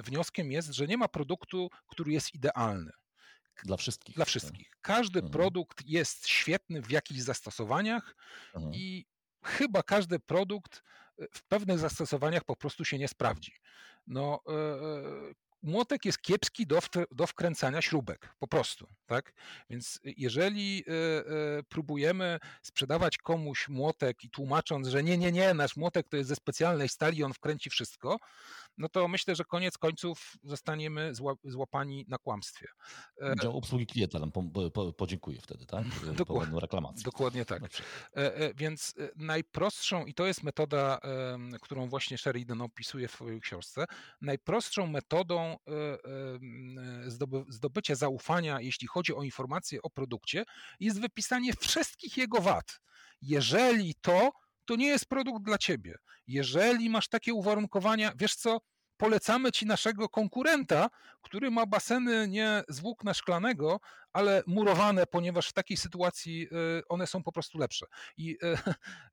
wnioskiem 0.05 0.53
jest, 0.53 0.73
że 0.73 0.87
nie 0.87 0.97
ma 0.97 1.09
produktu, 1.09 1.71
który 1.89 2.13
jest 2.13 2.35
idealny. 2.35 2.93
Dla 3.65 3.77
wszystkich. 3.77 4.17
Dla 4.17 4.25
wszystkich. 4.25 4.71
Każdy 4.81 5.19
mhm. 5.19 5.33
produkt 5.33 5.87
jest 5.87 6.29
świetny 6.29 6.83
w 6.83 6.91
jakichś 6.91 7.21
zastosowaniach 7.21 8.17
mhm. 8.55 8.75
i 8.75 9.07
chyba 9.45 9.83
każdy 9.83 10.19
produkt 10.19 10.83
e, 11.19 11.27
w 11.33 11.43
pewnych 11.43 11.79
zastosowaniach 11.79 12.45
po 12.45 12.57
prostu 12.57 12.85
się 12.85 12.99
nie 12.99 13.09
sprawdzi. 13.09 13.53
No, 14.07 14.41
e, 14.49 14.53
młotek 15.63 16.05
jest 16.05 16.23
kiepski 16.23 16.67
do, 16.67 16.79
do 17.11 17.27
wkręcania 17.27 17.83
śrubek, 17.83 18.35
po 18.39 18.49
prostu, 18.49 18.89
tak? 19.07 19.33
Więc 19.71 20.01
jeżeli 20.05 20.85
próbujemy 21.69 22.39
sprzedawać 22.63 23.19
komuś 23.19 23.69
młotek 23.69 24.25
i 24.25 24.31
tłumacząc, 24.31 24.89
że 24.89 25.03
nie, 25.03 25.19
nie, 25.19 25.33
nie, 25.33 25.55
nasz 25.55 25.77
młotek 25.77 26.09
to 26.09 26.17
jest 26.17 26.29
ze 26.29 26.37
specjalnej 26.37 26.89
stali, 26.89 27.25
on 27.25 27.33
wkręci 27.33 27.71
wszystko, 27.71 28.19
no 28.79 28.89
to 28.89 29.09
myślę, 29.09 29.37
że 29.37 29.45
koniec 29.45 29.79
końców 29.79 30.37
zostaniemy 30.43 31.13
złapani 31.45 32.05
na 32.09 32.19
kłamstwie. 32.19 32.67
E, 33.23 33.35
Dział 33.43 33.57
obsługi 33.57 33.87
klienta 33.87 34.19
nam 34.19 34.33
po, 34.33 34.71
po, 34.71 34.93
podziękuje 34.93 35.41
wtedy, 35.41 35.67
tak? 35.67 35.85
Dokładnie, 36.17 36.61
reklamację. 36.61 37.05
Dokładnie 37.05 37.45
tak. 37.45 37.63
E, 37.63 38.37
e, 38.37 38.55
więc 38.55 38.95
najprostszą, 39.17 40.07
i 40.07 40.15
to 40.15 40.27
jest 40.27 40.43
metoda, 40.43 40.99
którą 41.63 41.89
właśnie 41.89 42.19
Sheridan 42.19 42.63
opisuje 42.63 43.09
w 43.09 43.13
swojej 43.13 43.41
książce, 43.41 43.85
najprostszą 44.21 44.87
metodą 44.87 45.57
zdobycia 47.49 47.95
zaufania, 47.95 48.61
jeśli 48.61 48.89
chodzi 48.89 49.15
o 49.15 49.23
informacje 49.23 49.83
o 49.83 49.91
produkcie, 49.91 50.45
jest 50.81 51.01
wypisanie 51.01 51.53
wszystkich 51.61 52.17
jego 52.17 52.41
wad. 52.41 52.81
Jeżeli 53.23 53.95
to 53.95 54.31
to 54.69 54.77
nie 54.77 54.87
jest 54.87 55.07
produkt 55.07 55.45
dla 55.45 55.59
ciebie. 55.59 55.95
Jeżeli 56.27 56.91
masz 56.91 57.09
takie 57.09 57.35
uwarunkowania, 57.35 58.13
wiesz 58.17 58.35
co, 58.35 58.61
polecamy 58.97 59.53
ci 59.53 59.67
naszego 59.67 60.09
konkurenta, 60.09 60.91
który 61.23 61.51
ma 61.51 61.67
baseny 61.67 62.29
nie 62.29 62.63
z 62.69 62.81
włókna 62.81 63.15
szklanego, 63.15 63.81
ale 64.13 64.43
murowane, 64.47 65.07
ponieważ 65.07 65.49
w 65.49 65.53
takiej 65.53 65.77
sytuacji 65.77 66.49
e, 66.53 66.83
one 66.89 67.07
są 67.07 67.23
po 67.23 67.33
prostu 67.33 67.59
lepsze. 67.59 67.87
I 68.17 68.37
e, 68.43 68.53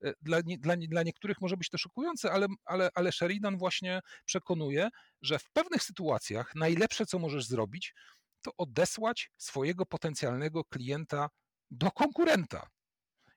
e, 0.02 0.14
dla, 0.22 0.38
dla, 0.42 0.76
dla 0.76 1.02
niektórych 1.02 1.40
może 1.40 1.56
być 1.56 1.70
to 1.70 1.78
szokujące, 1.78 2.32
ale, 2.32 2.46
ale, 2.64 2.90
ale 2.94 3.12
Sheridan 3.12 3.58
właśnie 3.58 4.00
przekonuje, 4.24 4.88
że 5.22 5.38
w 5.38 5.50
pewnych 5.52 5.82
sytuacjach 5.82 6.54
najlepsze, 6.54 7.06
co 7.06 7.18
możesz 7.18 7.46
zrobić, 7.46 7.94
to 8.42 8.50
odesłać 8.58 9.30
swojego 9.36 9.86
potencjalnego 9.86 10.64
klienta 10.64 11.28
do 11.70 11.90
konkurenta. 11.90 12.75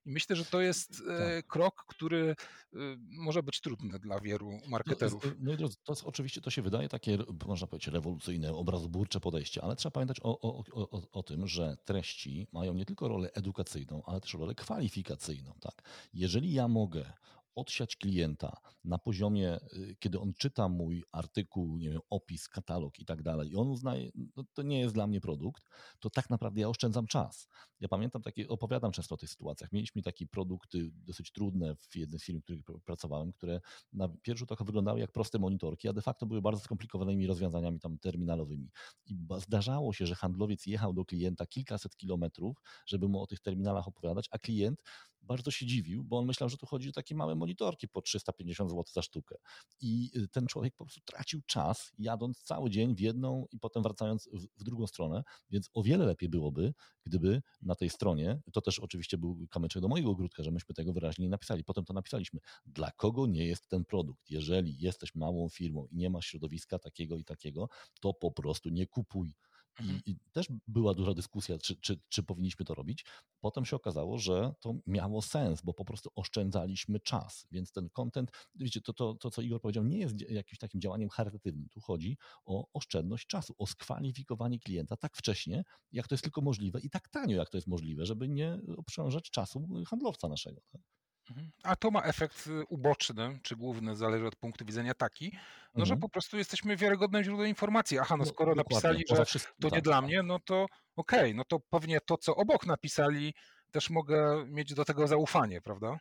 I 0.10 0.12
myślę, 0.12 0.36
że 0.36 0.46
to 0.46 0.62
jest 0.62 1.04
e, 1.10 1.36
tak. 1.36 1.48
krok, 1.48 1.86
który 1.88 2.36
e, 2.74 2.78
może 3.12 3.44
być 3.44 3.62
trudny 3.62 4.00
dla 4.00 4.20
wielu 4.20 4.52
no, 4.52 4.68
marketerów. 4.68 5.26
No, 5.26 5.32
no 5.40 5.54
i 5.54 5.58
drodzy, 5.58 5.76
to 5.84 5.92
jest, 5.94 6.04
oczywiście 6.04 6.42
to 6.42 6.50
się 6.50 6.62
wydaje 6.62 6.90
takie, 6.90 7.18
można 7.46 7.68
powiedzieć, 7.68 7.88
rewolucyjne, 7.88 8.54
obrazoburcze 8.54 9.20
podejście, 9.20 9.64
ale 9.64 9.76
trzeba 9.76 9.92
pamiętać 9.92 10.20
o, 10.24 10.42
o, 10.42 10.64
o, 10.72 11.02
o 11.12 11.24
tym, 11.24 11.48
że 11.48 11.78
treści 11.86 12.48
mają 12.54 12.74
nie 12.74 12.86
tylko 12.86 13.08
rolę 13.08 13.30
edukacyjną, 13.34 14.04
ale 14.06 14.22
też 14.22 14.34
rolę 14.34 14.56
kwalifikacyjną. 14.56 15.54
Tak? 15.60 15.82
Jeżeli 16.14 16.54
ja 16.54 16.68
mogę 16.68 17.14
odsiać 17.60 17.96
klienta 17.96 18.58
na 18.84 18.98
poziomie, 18.98 19.60
y, 19.74 19.96
kiedy 20.00 20.20
on 20.20 20.34
czyta 20.34 20.70
mój 20.70 21.04
artykuł, 21.12 21.78
nie 21.78 21.90
wiem, 21.90 22.02
opis, 22.10 22.50
katalog 22.50 23.00
i 23.00 23.06
tak 23.06 23.24
dalej, 23.24 23.50
i 23.52 23.56
on 23.56 23.68
uznaje, 23.68 24.12
no 24.36 24.44
to 24.54 24.62
nie 24.62 24.80
jest 24.80 24.94
dla 24.94 25.08
mnie 25.08 25.22
produkt, 25.22 25.64
to 26.00 26.10
tak 26.10 26.30
naprawdę 26.30 26.62
ja 26.62 26.70
oszczędzam 26.70 27.08
czas. 27.08 27.48
Ja 27.80 27.88
pamiętam 27.88 28.22
takie, 28.22 28.48
opowiadam 28.48 28.92
często 28.92 29.16
o 29.16 29.18
tych 29.18 29.30
sytuacjach. 29.30 29.72
Mieliśmy 29.72 30.02
takie 30.02 30.28
produkty 30.28 30.92
dosyć 30.94 31.32
trudne 31.32 31.76
w 31.76 31.96
jednym 31.96 32.20
z 32.20 32.24
firm, 32.24 32.40
w 32.40 32.44
których 32.44 32.64
pracowałem, 32.86 33.34
które 33.34 33.62
na 33.94 34.10
pierwszy 34.22 34.46
trochę 34.46 34.66
wyglądały 34.66 35.00
jak 35.00 35.12
proste 35.12 35.40
monitorki, 35.40 35.88
a 35.88 35.94
de 35.94 36.02
facto 36.02 36.26
były 36.26 36.42
bardzo 36.42 36.64
skomplikowanymi 36.64 37.28
rozwiązaniami 37.28 37.80
tam 37.80 37.98
terminalowymi. 38.00 38.70
I 39.06 39.16
zdarzało 39.38 39.94
się, 39.94 40.06
że 40.06 40.16
handlowiec 40.16 40.66
jechał 40.66 40.94
do 40.94 41.06
klienta 41.06 41.46
kilkaset 41.46 41.96
kilometrów, 41.96 42.58
żeby 42.86 43.08
mu 43.08 43.22
o 43.22 43.28
tych 43.28 43.40
terminalach 43.40 43.88
opowiadać, 43.88 44.28
a 44.32 44.40
klient 44.40 44.82
bardzo 45.22 45.52
się 45.52 45.66
dziwił, 45.66 46.04
bo 46.04 46.18
on 46.18 46.26
myślał, 46.26 46.50
że 46.50 46.58
tu 46.58 46.66
chodzi 46.66 46.90
o 46.90 46.92
takie 46.92 47.16
małe 47.16 47.36
monitorki 47.36 47.88
po 47.88 48.02
350 48.02 48.70
zł 48.70 48.84
za 48.94 49.02
sztukę. 49.02 49.36
I 49.82 50.12
y, 50.16 50.28
ten 50.28 50.48
człowiek 50.48 50.76
po 50.76 50.86
prostu 50.86 51.02
tracił 51.06 51.42
czas, 51.46 51.92
jadąc 52.00 52.44
cały 52.44 52.70
dzień 52.70 52.96
w 52.96 53.00
jedną 53.00 53.46
i 53.52 53.60
potem 53.60 53.84
wracając 53.84 54.30
w, 54.58 54.64
drugą 54.64 54.88
stronę, 54.88 55.24
więc 55.50 55.70
o 55.74 55.84
wiele 55.84 56.06
lepiej 56.06 56.30
byłoby, 56.30 56.74
gdyby 57.04 57.42
na 57.62 57.76
tej 57.76 57.90
stronie, 57.90 58.42
to 58.54 58.62
też 58.62 58.80
oczywiście 58.80 59.18
był 59.18 59.48
kamyczek 59.50 59.82
do 59.82 59.88
mojego 59.88 60.10
ogródka, 60.10 60.44
że 60.44 60.52
myśmy 60.52 60.76
tego 60.76 60.94
wyraźnie 60.94 61.26
nie 61.26 61.30
napisali. 61.30 61.64
Potem 61.64 61.86
to 61.86 61.94
napisaliśmy. 61.94 62.40
Dla 62.66 62.92
kogo 62.92 63.28
nie 63.28 63.46
jest 63.46 63.68
ten 63.68 63.86
produkt? 63.86 64.30
Jeżeli 64.30 64.78
jesteś 64.80 65.16
małą 65.16 65.50
firmą 65.50 65.88
i 65.92 65.96
nie 65.96 66.10
masz 66.10 66.26
środowiska 66.26 66.80
takiego 66.80 67.18
i 67.18 67.24
takiego, 67.26 67.70
to 68.02 68.14
po 68.14 68.32
prostu 68.32 68.70
nie 68.70 68.88
kupuj 68.88 69.34
Mhm. 69.82 70.02
I, 70.06 70.12
I, 70.12 70.16
też 70.32 70.48
była 70.68 70.94
duża 70.94 71.14
dyskusja, 71.14 71.58
czy, 71.58 71.76
czy, 71.76 72.00
czy 72.10 72.24
powinniśmy 72.24 72.66
to 72.66 72.76
robić. 72.76 73.06
Potem 73.40 73.66
się 73.66 73.76
okazało, 73.76 74.18
że 74.18 74.54
to 74.60 74.76
miało 74.88 75.22
sens, 75.22 75.62
bo 75.62 75.74
po 75.74 75.86
prostu 75.86 76.10
oszczędzaliśmy 76.16 77.00
czas. 77.00 77.48
Więc 77.52 77.72
ten 77.72 77.90
content, 77.90 78.32
wiecie, 78.56 78.82
to, 78.82 78.94
to, 78.94 79.14
to 79.14 79.32
co 79.32 79.42
Igor 79.42 79.62
powiedział, 79.62 79.84
nie 79.84 79.98
jest 79.98 80.30
jakimś 80.30 80.60
takim 80.60 80.82
działaniem 80.82 81.10
charytatywnym. 81.10 81.70
Tu 81.70 81.82
chodzi 81.82 82.18
o 82.46 82.68
oszczędność 82.74 83.28
czasu, 83.28 83.56
o 83.58 83.68
skwalifikowanie 83.68 84.60
klienta 84.60 84.98
tak 84.98 85.18
wcześnie, 85.18 85.64
jak 85.92 86.08
to 86.08 86.16
jest 86.16 86.24
tylko 86.24 86.42
możliwe 86.42 86.80
i 86.80 86.90
tak 86.90 87.10
tanio, 87.10 87.38
jak 87.38 87.50
to 87.50 87.58
jest 87.58 87.68
możliwe, 87.68 88.06
żeby 88.06 88.30
nie 88.30 88.60
obciążać 88.78 89.32
czasu 89.32 89.68
handlowca 89.86 90.28
naszego. 90.28 90.62
Tak? 90.72 90.82
Mhm. 91.30 91.52
A 91.64 91.76
to 91.76 91.92
ma 91.92 92.02
efekt 92.02 92.48
y, 92.48 92.66
uboczny, 92.66 93.40
czy 93.44 93.56
główny, 93.56 93.96
zależy 93.96 94.28
od 94.28 94.36
punktu 94.36 94.66
widzenia 94.66 94.94
taki, 94.94 95.32
no 95.34 95.82
mhm. 95.82 95.86
że 95.86 95.98
po 95.98 96.10
prostu 96.10 96.38
jesteśmy 96.38 96.78
wiarygodnym 96.78 97.24
źródłem 97.24 97.48
informacji. 97.48 98.00
Aha, 98.00 98.18
no, 98.18 98.24
no 98.24 98.30
skoro 98.30 98.56
napisali, 98.56 99.04
że 99.10 99.26
to 99.62 99.68
nie 99.68 99.72
tak, 99.72 99.84
dla 99.84 99.96
tak. 99.96 100.06
mnie, 100.06 100.24
no 100.24 100.40
to 100.40 100.66
okej, 100.96 101.20
okay, 101.20 101.34
no 101.34 101.44
to 101.46 101.60
pewnie 101.60 102.02
to, 102.02 102.18
co 102.18 102.36
obok 102.36 102.66
napisali, 102.66 103.34
też 103.72 103.90
mogę 103.90 104.46
mieć 104.48 104.74
do 104.74 104.86
tego 104.86 105.08
zaufanie, 105.08 105.62
prawda? 105.62 106.00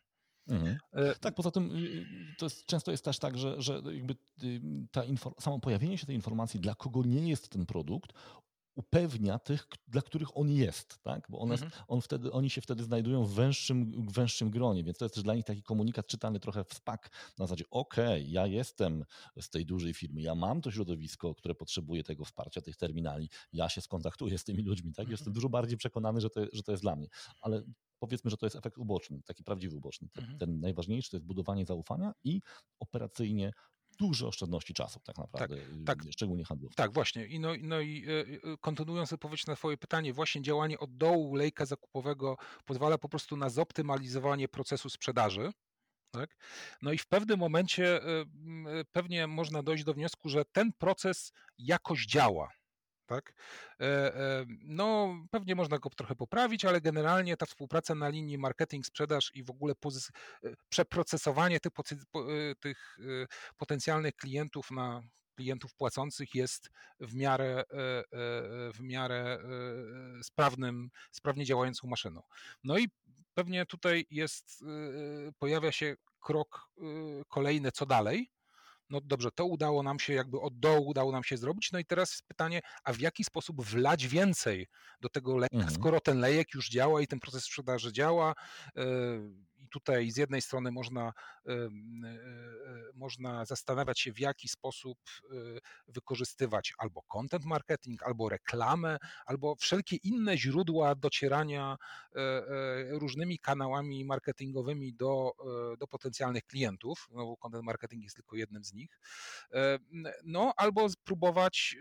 Mhm. 0.48 0.78
E, 0.92 1.14
tak, 1.14 1.34
poza 1.34 1.50
tym 1.50 1.70
y, 1.70 1.78
y, 1.78 2.06
to 2.38 2.46
jest, 2.46 2.66
często 2.66 2.90
jest 2.90 3.04
też 3.04 3.18
tak, 3.18 3.38
że, 3.38 3.62
że 3.62 3.82
jakby 3.92 4.14
ta 4.90 5.02
samo 5.40 5.58
pojawienie 5.58 5.98
się 5.98 6.06
tej 6.06 6.16
informacji, 6.16 6.60
dla 6.60 6.74
kogo 6.74 7.02
nie 7.02 7.30
jest 7.30 7.48
ten 7.48 7.66
produkt, 7.66 8.12
upewnia 8.78 9.38
tych, 9.38 9.66
dla 9.88 10.02
których 10.02 10.36
on 10.36 10.50
jest, 10.50 11.02
tak? 11.02 11.26
bo 11.28 11.38
one, 11.38 11.54
mhm. 11.54 11.72
on 11.88 12.00
wtedy, 12.00 12.32
oni 12.32 12.50
się 12.50 12.60
wtedy 12.60 12.84
znajdują 12.84 13.24
w 13.24 13.34
węższym, 13.34 14.06
w 14.06 14.12
węższym 14.12 14.50
gronie, 14.50 14.84
więc 14.84 14.98
to 14.98 15.04
jest 15.04 15.14
też 15.14 15.24
dla 15.24 15.34
nich 15.34 15.44
taki 15.44 15.62
komunikat 15.62 16.06
czytany 16.06 16.40
trochę 16.40 16.64
w 16.64 16.74
spak, 16.74 17.10
na 17.38 17.46
zasadzie 17.46 17.64
okej, 17.70 18.22
okay, 18.22 18.32
ja 18.32 18.46
jestem 18.46 19.04
z 19.40 19.50
tej 19.50 19.66
dużej 19.66 19.94
firmy, 19.94 20.22
ja 20.22 20.34
mam 20.34 20.60
to 20.60 20.70
środowisko, 20.70 21.34
które 21.34 21.54
potrzebuje 21.54 22.04
tego 22.04 22.24
wsparcia, 22.24 22.60
tych 22.60 22.76
terminali, 22.76 23.30
ja 23.52 23.68
się 23.68 23.80
skontaktuję 23.80 24.38
z 24.38 24.44
tymi 24.44 24.62
ludźmi, 24.62 24.92
tak? 24.92 25.08
jestem 25.08 25.28
mhm. 25.28 25.34
dużo 25.34 25.48
bardziej 25.48 25.78
przekonany, 25.78 26.20
że 26.20 26.30
to, 26.30 26.40
że 26.52 26.62
to 26.62 26.72
jest 26.72 26.82
dla 26.82 26.96
mnie, 26.96 27.08
ale 27.40 27.62
powiedzmy, 27.98 28.30
że 28.30 28.36
to 28.36 28.46
jest 28.46 28.56
efekt 28.56 28.78
uboczny, 28.78 29.22
taki 29.22 29.44
prawdziwy 29.44 29.76
uboczny. 29.76 30.08
Ten, 30.12 30.24
mhm. 30.24 30.38
ten 30.38 30.60
najważniejszy 30.60 31.10
to 31.10 31.16
jest 31.16 31.26
budowanie 31.26 31.66
zaufania 31.66 32.12
i 32.24 32.40
operacyjnie 32.78 33.52
duże 33.98 34.26
oszczędności 34.26 34.74
czasu 34.74 35.00
tak 35.00 35.18
naprawdę, 35.18 35.56
tak, 35.56 36.02
tak. 36.04 36.12
szczególnie 36.12 36.44
handlów. 36.44 36.74
Tak, 36.74 36.92
właśnie. 36.92 37.26
I 37.26 37.40
no, 37.40 37.52
no 37.60 37.80
i 37.80 38.06
kontynuując 38.60 39.12
odpowiedź 39.12 39.46
na 39.46 39.56
twoje 39.56 39.76
pytanie, 39.76 40.12
właśnie 40.12 40.42
działanie 40.42 40.78
od 40.78 40.96
dołu 40.96 41.34
lejka 41.34 41.66
zakupowego 41.66 42.36
pozwala 42.64 42.98
po 42.98 43.08
prostu 43.08 43.36
na 43.36 43.50
zoptymalizowanie 43.50 44.48
procesu 44.48 44.90
sprzedaży, 44.90 45.50
tak? 46.10 46.36
No 46.82 46.92
i 46.92 46.98
w 46.98 47.06
pewnym 47.06 47.38
momencie 47.38 48.00
pewnie 48.92 49.26
można 49.26 49.62
dojść 49.62 49.84
do 49.84 49.94
wniosku, 49.94 50.28
że 50.28 50.44
ten 50.44 50.72
proces 50.72 51.32
jakoś 51.58 52.06
działa. 52.06 52.50
Tak? 53.08 53.32
E, 53.80 53.84
e, 53.84 54.46
no, 54.64 55.16
pewnie 55.30 55.54
można 55.54 55.78
go 55.78 55.90
trochę 55.90 56.14
poprawić, 56.14 56.64
ale 56.64 56.80
generalnie 56.80 57.36
ta 57.36 57.46
współpraca 57.46 57.94
na 57.94 58.08
linii 58.08 58.38
marketing, 58.38 58.86
sprzedaż 58.86 59.30
i 59.34 59.44
w 59.44 59.50
ogóle 59.50 59.74
e, 60.44 60.50
przeprocesowanie 60.68 61.60
tych, 61.60 61.72
tych 62.60 62.98
potencjalnych 63.56 64.16
klientów 64.16 64.70
na 64.70 65.02
klientów 65.34 65.74
płacących 65.74 66.34
jest 66.34 66.70
w 67.00 67.14
miarę, 67.14 67.64
w 68.74 68.80
miarę 68.80 69.38
sprawnym, 70.22 70.90
sprawnie 71.10 71.44
działającą 71.44 71.88
maszyną. 71.88 72.22
No 72.64 72.78
i 72.78 72.88
pewnie 73.34 73.66
tutaj 73.66 74.06
jest, 74.10 74.64
pojawia 75.38 75.72
się 75.72 75.94
krok 76.20 76.70
kolejny, 77.28 77.72
co 77.72 77.86
dalej, 77.86 78.30
no 78.90 79.00
dobrze, 79.00 79.30
to 79.30 79.46
udało 79.46 79.82
nam 79.82 79.98
się 79.98 80.12
jakby 80.12 80.40
od 80.40 80.58
dołu 80.58 80.88
udało 80.88 81.12
nam 81.12 81.24
się 81.24 81.36
zrobić. 81.36 81.72
No 81.72 81.78
i 81.78 81.84
teraz 81.84 82.10
jest 82.10 82.28
pytanie, 82.28 82.60
a 82.84 82.92
w 82.92 83.00
jaki 83.00 83.24
sposób 83.24 83.62
wlać 83.62 84.06
więcej 84.06 84.66
do 85.00 85.08
tego 85.08 85.36
lejka, 85.36 85.56
mhm. 85.56 85.74
skoro 85.74 86.00
ten 86.00 86.20
lejek 86.20 86.54
już 86.54 86.68
działa 86.68 87.02
i 87.02 87.06
ten 87.06 87.20
proces 87.20 87.44
sprzedaży 87.44 87.92
działa, 87.92 88.34
tutaj 89.68 90.10
z 90.10 90.16
jednej 90.16 90.42
strony 90.42 90.72
można, 90.72 91.12
e, 91.46 91.52
e, 91.52 91.68
można 92.94 93.44
zastanawiać 93.44 94.00
się, 94.00 94.12
w 94.12 94.18
jaki 94.18 94.48
sposób 94.48 94.98
e, 95.08 95.34
wykorzystywać 95.88 96.72
albo 96.78 97.02
content 97.02 97.44
marketing, 97.44 98.02
albo 98.02 98.28
reklamę, 98.28 98.96
albo 99.26 99.56
wszelkie 99.56 99.96
inne 99.96 100.38
źródła 100.38 100.94
docierania 100.94 101.76
różnymi 102.90 103.38
kanałami 103.38 104.04
marketingowymi 104.04 104.94
do, 104.94 105.32
do 105.78 105.86
potencjalnych 105.86 106.44
klientów. 106.44 107.08
No, 107.10 107.36
content 107.36 107.64
marketing 107.64 108.02
jest 108.02 108.16
tylko 108.16 108.36
jednym 108.36 108.64
z 108.64 108.72
nich. 108.72 108.98
No, 110.24 110.52
albo 110.56 110.88
spróbować, 110.88 111.76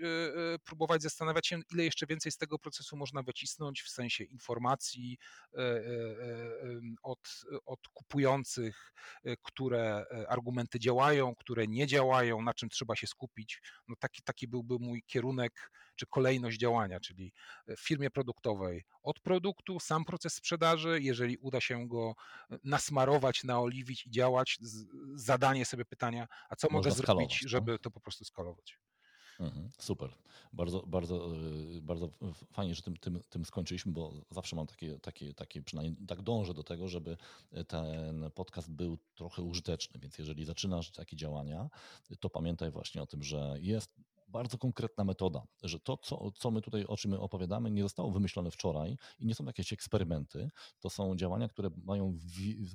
próbować 0.64 1.02
zastanawiać 1.02 1.48
się, 1.48 1.60
ile 1.74 1.84
jeszcze 1.84 2.06
więcej 2.06 2.32
z 2.32 2.38
tego 2.38 2.60
procesu 2.60 2.98
można 2.98 3.24
wycisnąć 3.24 3.82
w 3.82 3.90
sensie 3.90 4.24
informacji 4.24 5.18
od, 7.04 7.20
od 7.66 7.77
kupujących, 7.94 8.94
y, 9.26 9.38
które 9.44 10.06
y, 10.22 10.28
argumenty 10.28 10.80
działają, 10.80 11.36
które 11.36 11.68
nie 11.68 11.88
działają, 11.88 12.42
na 12.42 12.54
czym 12.54 12.70
trzeba 12.70 12.96
się 12.96 13.08
skupić. 13.08 13.62
No 13.88 13.96
taki, 14.00 14.22
taki 14.22 14.48
byłby 14.48 14.80
mój 14.80 15.04
kierunek 15.04 15.72
czy 15.96 16.06
kolejność 16.08 16.60
działania, 16.60 17.00
czyli 17.00 17.34
y, 17.70 17.76
w 17.76 17.80
firmie 17.80 18.10
produktowej 18.10 18.86
od 19.04 19.20
produktu, 19.20 19.80
sam 19.80 20.06
proces 20.06 20.34
sprzedaży, 20.34 21.00
jeżeli 21.02 21.38
uda 21.38 21.62
się 21.62 21.88
go 21.88 22.14
nasmarować, 22.64 23.44
naoliwić 23.44 24.06
i 24.06 24.12
działać, 24.12 24.58
zadanie 25.16 25.66
sobie 25.66 25.86
pytania, 25.86 26.28
a 26.50 26.56
co 26.56 26.68
Można 26.72 26.78
mogę 26.78 26.92
zrobić, 26.92 27.40
no. 27.44 27.50
żeby 27.50 27.80
to 27.80 27.92
po 27.92 28.00
prostu 28.00 28.26
skalować. 28.26 28.80
Mhm, 29.40 29.70
super. 29.80 30.10
Bardzo, 30.54 30.84
bardzo, 30.88 31.36
y, 31.78 31.82
bardzo 31.82 32.10
fajnie, 32.52 32.76
że 32.76 32.82
tym, 32.82 32.98
tym, 32.98 33.22
tym 33.30 33.46
skończyliśmy, 33.46 33.92
bo 33.92 34.14
zawsze 34.32 34.56
mam 34.56 34.68
takie, 34.68 35.00
takie, 35.00 35.34
takie, 35.34 35.62
przynajmniej 35.62 36.08
tak 36.08 36.22
dążę 36.22 36.54
do 36.54 36.64
tego, 36.64 36.88
żeby 36.88 37.18
ten 37.68 38.32
podcast 38.36 38.72
był 38.72 38.98
trochę 39.16 39.42
użyteczny. 39.42 40.00
Więc 40.00 40.18
jeżeli 40.18 40.46
zaczynasz 40.46 40.92
takie 40.92 41.16
działania, 41.16 41.70
to 42.20 42.30
pamiętaj 42.30 42.72
właśnie 42.72 43.02
o 43.02 43.06
tym, 43.08 43.24
że 43.24 43.56
jest 43.60 43.96
bardzo 44.28 44.58
konkretna 44.58 45.04
metoda, 45.04 45.48
że 45.64 45.80
to, 45.80 45.98
co, 45.98 46.32
co 46.32 46.52
my 46.52 46.62
tutaj, 46.62 46.86
o 46.86 46.98
czym 46.98 47.12
my 47.12 47.20
opowiadamy, 47.20 47.72
nie 47.72 47.84
zostało 47.84 48.12
wymyślone 48.12 48.52
wczoraj 48.52 48.98
i 49.20 49.26
nie 49.26 49.36
są 49.36 49.46
jakieś 49.46 49.74
eksperymenty. 49.74 50.50
To 50.80 50.90
są 50.90 51.16
działania, 51.16 51.48
które 51.48 51.70
mają, 51.84 52.20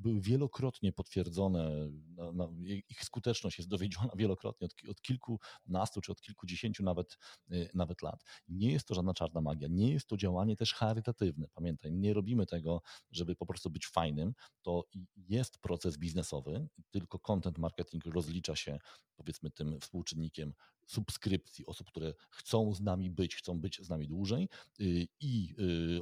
były 0.00 0.20
wielokrotnie 0.20 0.92
potwierdzone, 0.92 1.90
na, 2.16 2.32
na, 2.32 2.48
ich 2.88 3.04
skuteczność 3.04 3.58
jest 3.58 3.70
dowiedziona 3.70 4.10
wielokrotnie 4.16 4.64
od, 4.64 4.90
od 4.90 5.02
kilkunastu 5.02 6.00
czy 6.00 6.12
od 6.12 6.20
kilkudziesięciu 6.20 6.84
nawet, 6.84 7.18
y, 7.52 7.70
nawet 7.74 8.02
lat. 8.02 8.24
Nie 8.48 8.72
jest 8.72 8.88
to 8.88 8.94
żadna 8.94 9.14
czarna 9.14 9.40
magia, 9.40 9.68
nie 9.70 9.92
jest 9.92 10.06
to 10.06 10.16
działanie 10.16 10.56
też 10.56 10.74
charytatywne. 10.74 11.48
Pamiętaj, 11.54 11.92
nie 11.92 12.14
robimy 12.14 12.46
tego, 12.46 12.82
żeby 13.10 13.36
po 13.36 13.46
prostu 13.46 13.70
być 13.70 13.86
fajnym. 13.86 14.34
To 14.62 14.84
jest 15.16 15.58
proces 15.58 15.98
biznesowy, 15.98 16.68
tylko 16.90 17.18
content 17.18 17.58
marketing 17.58 18.06
rozlicza 18.06 18.56
się 18.56 18.78
powiedzmy 19.16 19.50
tym 19.50 19.80
współczynnikiem 19.80 20.54
subskrypcji 20.92 21.66
osób, 21.66 21.90
które 21.90 22.14
chcą 22.30 22.74
z 22.74 22.80
nami 22.80 23.10
być, 23.10 23.36
chcą 23.36 23.60
być 23.60 23.80
z 23.82 23.88
nami 23.88 24.08
dłużej 24.08 24.48
y, 24.80 25.08
i 25.20 25.54
y, 25.58 26.00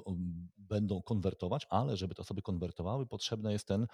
będą 0.59 1.03
konwertować, 1.03 1.67
ale 1.71 1.97
żeby 1.97 2.15
te 2.15 2.23
osoby 2.23 2.43
konwertowały, 2.43 3.07
potrzebny 3.07 3.53
jest 3.53 3.67
ten 3.67 3.87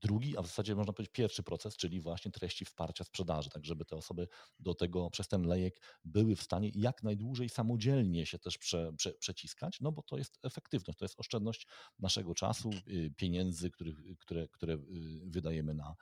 drugi, 0.00 0.36
a 0.36 0.42
w 0.42 0.46
zasadzie 0.46 0.74
można 0.74 0.92
powiedzieć 0.92 1.12
pierwszy 1.12 1.42
proces, 1.42 1.76
czyli 1.76 2.00
właśnie 2.00 2.30
treści 2.30 2.64
wsparcia 2.64 3.04
sprzedaży, 3.04 3.50
tak 3.50 3.64
żeby 3.64 3.84
te 3.84 3.96
osoby 3.96 4.28
do 4.58 4.74
tego 4.74 5.10
przez 5.10 5.28
ten 5.28 5.42
lejek 5.42 5.80
były 6.04 6.36
w 6.36 6.42
stanie 6.42 6.70
jak 6.74 7.02
najdłużej 7.02 7.48
samodzielnie 7.48 8.26
się 8.26 8.38
też 8.38 8.58
prze, 8.58 8.92
prze, 8.96 9.12
przeciskać, 9.12 9.80
no 9.80 9.92
bo 9.92 10.02
to 10.02 10.18
jest 10.18 10.38
efektywność, 10.42 10.98
to 10.98 11.04
jest 11.04 11.20
oszczędność 11.20 11.66
naszego 11.98 12.34
czasu, 12.34 12.70
y, 12.88 13.12
pieniędzy, 13.16 13.70
których, 13.70 13.96
które, 14.18 14.48
które 14.48 14.78
wydajemy 15.24 15.74
na, 15.74 15.94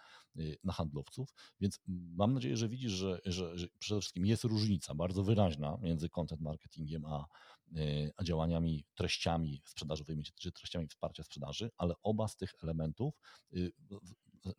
na 0.65 0.73
handlowców, 0.73 1.35
więc 1.61 1.81
mam 2.17 2.35
nadzieję, 2.35 2.57
że 2.57 2.69
widzisz, 2.69 2.93
że, 2.93 3.21
że, 3.25 3.59
że 3.59 3.69
przede 3.79 4.01
wszystkim 4.01 4.27
jest 4.27 4.45
różnica 4.45 4.95
bardzo 4.95 5.23
wyraźna 5.25 5.79
między 5.81 6.09
content 6.09 6.41
marketingiem 6.41 7.05
y, 7.05 7.09
a 7.09 7.27
działaniami, 8.25 8.85
treściami 8.95 9.63
sprzedażowymi 9.65 10.25
czy 10.25 10.53
treściami 10.53 10.89
wsparcia 10.89 11.23
sprzedaży, 11.23 11.71
ale 11.77 11.95
oba 12.03 12.29
z 12.29 12.37
tych 12.37 12.55
elementów 12.63 13.21
y, 13.53 13.73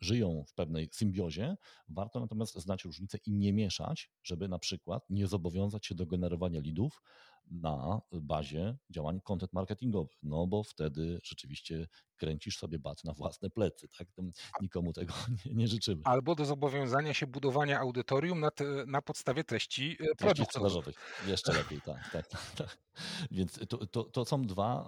żyją 0.00 0.44
w 0.48 0.54
pewnej 0.54 0.88
symbiozie. 0.92 1.56
Warto 1.88 2.20
natomiast 2.20 2.54
znać 2.54 2.84
różnicę 2.84 3.18
i 3.26 3.32
nie 3.32 3.52
mieszać, 3.52 4.10
żeby 4.22 4.48
na 4.48 4.58
przykład 4.58 5.04
nie 5.10 5.26
zobowiązać 5.26 5.86
się 5.86 5.94
do 5.94 6.06
generowania 6.06 6.60
lidów, 6.60 7.02
na 7.50 8.00
bazie 8.12 8.76
działań 8.90 9.20
content 9.20 9.52
marketingowych, 9.52 10.18
no 10.22 10.46
bo 10.46 10.62
wtedy 10.62 11.20
rzeczywiście 11.22 11.86
kręcisz 12.20 12.58
sobie 12.58 12.78
bat 12.78 13.04
na 13.04 13.12
własne 13.12 13.50
plecy, 13.50 13.88
tak? 13.98 14.08
Nikomu 14.60 14.92
tego 14.92 15.14
nie, 15.46 15.54
nie 15.54 15.68
życzymy. 15.68 16.02
Albo 16.04 16.34
do 16.34 16.44
zobowiązania 16.44 17.14
się 17.14 17.26
budowania 17.26 17.80
audytorium 17.80 18.40
na, 18.40 18.50
te, 18.50 18.64
na 18.86 19.02
podstawie 19.02 19.44
treści, 19.44 19.96
e, 20.00 20.14
treści 20.14 20.44
sprzedażowych. 20.44 20.96
Jeszcze 21.26 21.52
lepiej, 21.52 21.80
tak, 21.80 22.08
tak, 22.12 22.28
tak. 22.28 22.50
tak. 22.56 22.78
Więc 23.30 23.58
to, 23.68 23.86
to, 23.86 24.04
to, 24.04 24.24
są 24.24 24.42
dwa 24.42 24.84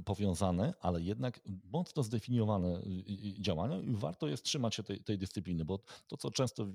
y, 0.00 0.04
powiązane, 0.04 0.74
ale 0.80 1.02
jednak 1.02 1.40
mocno 1.72 2.02
zdefiniowane 2.02 2.80
y, 2.80 3.40
działania 3.40 3.80
i 3.80 3.94
warto 3.94 4.28
jest 4.28 4.44
trzymać 4.44 4.74
się 4.74 4.82
tej, 4.82 5.04
tej 5.04 5.18
dyscypliny, 5.18 5.64
bo 5.64 5.78
to, 6.06 6.16
co 6.16 6.30
często, 6.30 6.66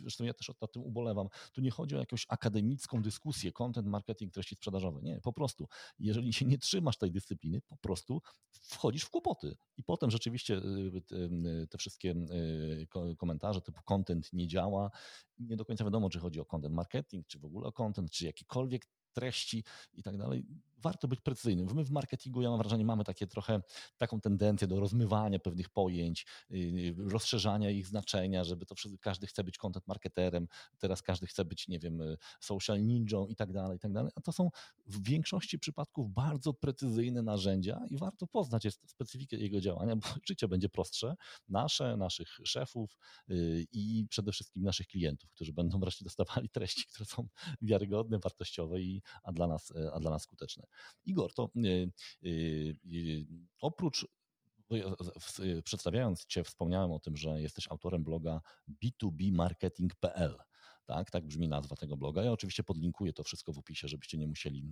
zresztą 0.00 0.24
ja 0.24 0.34
też 0.34 0.50
nad 0.60 0.72
tym 0.72 0.82
ubolewam, 0.82 1.28
tu 1.52 1.60
nie 1.60 1.70
chodzi 1.70 1.96
o 1.96 1.98
jakąś 1.98 2.26
akademicką 2.28 3.02
dyskusję, 3.02 3.52
content 3.52 3.88
marketing, 3.88 4.32
treści 4.32 4.54
sprzedażowe, 4.54 4.81
sprzedażowe. 4.82 5.00
Nie, 5.02 5.20
po 5.20 5.32
prostu. 5.32 5.68
Jeżeli 5.98 6.32
się 6.32 6.44
nie 6.44 6.58
trzymasz 6.58 6.96
tej 6.96 7.12
dyscypliny, 7.12 7.60
po 7.60 7.76
prostu 7.76 8.22
wchodzisz 8.62 9.04
w 9.04 9.10
kłopoty. 9.10 9.56
I 9.76 9.84
potem 9.84 10.10
rzeczywiście 10.10 10.54
y, 10.54 11.02
y, 11.12 11.66
te 11.70 11.78
wszystkie 11.78 12.10
y, 12.10 13.16
komentarze 13.16 13.60
typu 13.60 13.80
content 13.84 14.32
nie 14.32 14.48
działa, 14.48 14.90
nie 15.38 15.56
do 15.56 15.64
końca 15.64 15.84
wiadomo, 15.84 16.10
czy 16.10 16.18
chodzi 16.18 16.40
o 16.40 16.44
content 16.44 16.74
marketing, 16.74 17.26
czy 17.26 17.38
w 17.38 17.44
ogóle 17.44 17.66
o 17.66 17.72
content, 17.72 18.10
czy 18.10 18.26
jakikolwiek 18.26 18.86
treści 19.12 19.64
i 19.94 20.02
tak 20.02 20.16
dalej 20.16 20.46
warto 20.82 21.08
być 21.08 21.20
precyzyjnym. 21.20 21.66
My 21.74 21.84
w 21.84 21.90
marketingu, 21.90 22.42
ja 22.42 22.50
mam 22.50 22.58
wrażenie, 22.58 22.84
mamy 22.84 23.04
takie 23.04 23.26
trochę 23.26 23.62
taką 23.96 24.20
tendencję 24.20 24.68
do 24.68 24.80
rozmywania 24.80 25.38
pewnych 25.38 25.68
pojęć, 25.68 26.26
y, 26.50 26.94
rozszerzania 26.98 27.70
ich 27.70 27.86
znaczenia, 27.86 28.44
żeby 28.44 28.66
to 28.66 28.74
wszystko, 28.74 28.98
każdy 29.00 29.26
chce 29.26 29.44
być 29.44 29.58
content 29.58 29.86
marketerem, 29.86 30.48
teraz 30.78 31.02
każdy 31.02 31.26
chce 31.26 31.44
być, 31.44 31.68
nie 31.68 31.78
wiem, 31.78 32.00
y, 32.00 32.16
social 32.40 32.82
ninją 32.82 33.26
i 33.26 33.36
tak 33.36 33.52
dalej, 33.52 33.76
i 33.76 33.80
tak 33.80 33.92
dalej. 33.92 34.12
A 34.14 34.20
to 34.20 34.32
są 34.32 34.50
w 34.86 35.02
większości 35.02 35.58
przypadków 35.58 36.12
bardzo 36.12 36.54
precyzyjne 36.54 37.22
narzędzia 37.22 37.80
i 37.90 37.96
warto 37.96 38.26
poznać 38.26 38.68
specyfikę 38.86 39.36
jego 39.36 39.60
działania, 39.60 39.96
bo 39.96 40.06
życie 40.28 40.48
będzie 40.48 40.68
prostsze. 40.68 41.14
Nasze, 41.48 41.96
naszych 41.96 42.28
szefów 42.44 42.98
y, 43.30 43.66
i 43.72 44.06
przede 44.10 44.32
wszystkim 44.32 44.62
naszych 44.62 44.86
klientów, 44.86 45.30
którzy 45.30 45.52
będą 45.52 45.80
wreszcie 45.80 46.04
dostawali 46.04 46.48
treści, 46.48 46.84
które 46.86 47.04
są 47.04 47.28
wiarygodne, 47.62 48.18
wartościowe, 48.18 48.80
i, 48.80 49.02
a, 49.22 49.32
dla 49.32 49.46
nas, 49.46 49.72
a 49.92 50.00
dla 50.00 50.10
nas 50.10 50.22
skuteczne. 50.22 50.66
Igor, 51.04 51.34
to 51.34 51.50
y, 51.56 51.90
y, 52.24 52.28
y, 52.92 53.26
oprócz 53.60 54.06
przedstawiając 55.64 56.26
Cię, 56.26 56.44
wspomniałem 56.44 56.92
o 56.92 57.00
tym, 57.00 57.16
że 57.16 57.42
jesteś 57.42 57.68
autorem 57.68 58.04
bloga 58.04 58.40
b2bmarketing.pl. 58.84 60.36
Tak, 60.86 61.10
tak 61.10 61.26
brzmi 61.26 61.48
nazwa 61.48 61.76
tego 61.76 61.96
bloga. 61.96 62.22
Ja 62.22 62.32
oczywiście 62.32 62.64
podlinkuję 62.64 63.12
to 63.12 63.22
wszystko 63.22 63.52
w 63.52 63.58
opisie, 63.58 63.88
żebyście 63.88 64.18
nie 64.18 64.26
musieli 64.26 64.64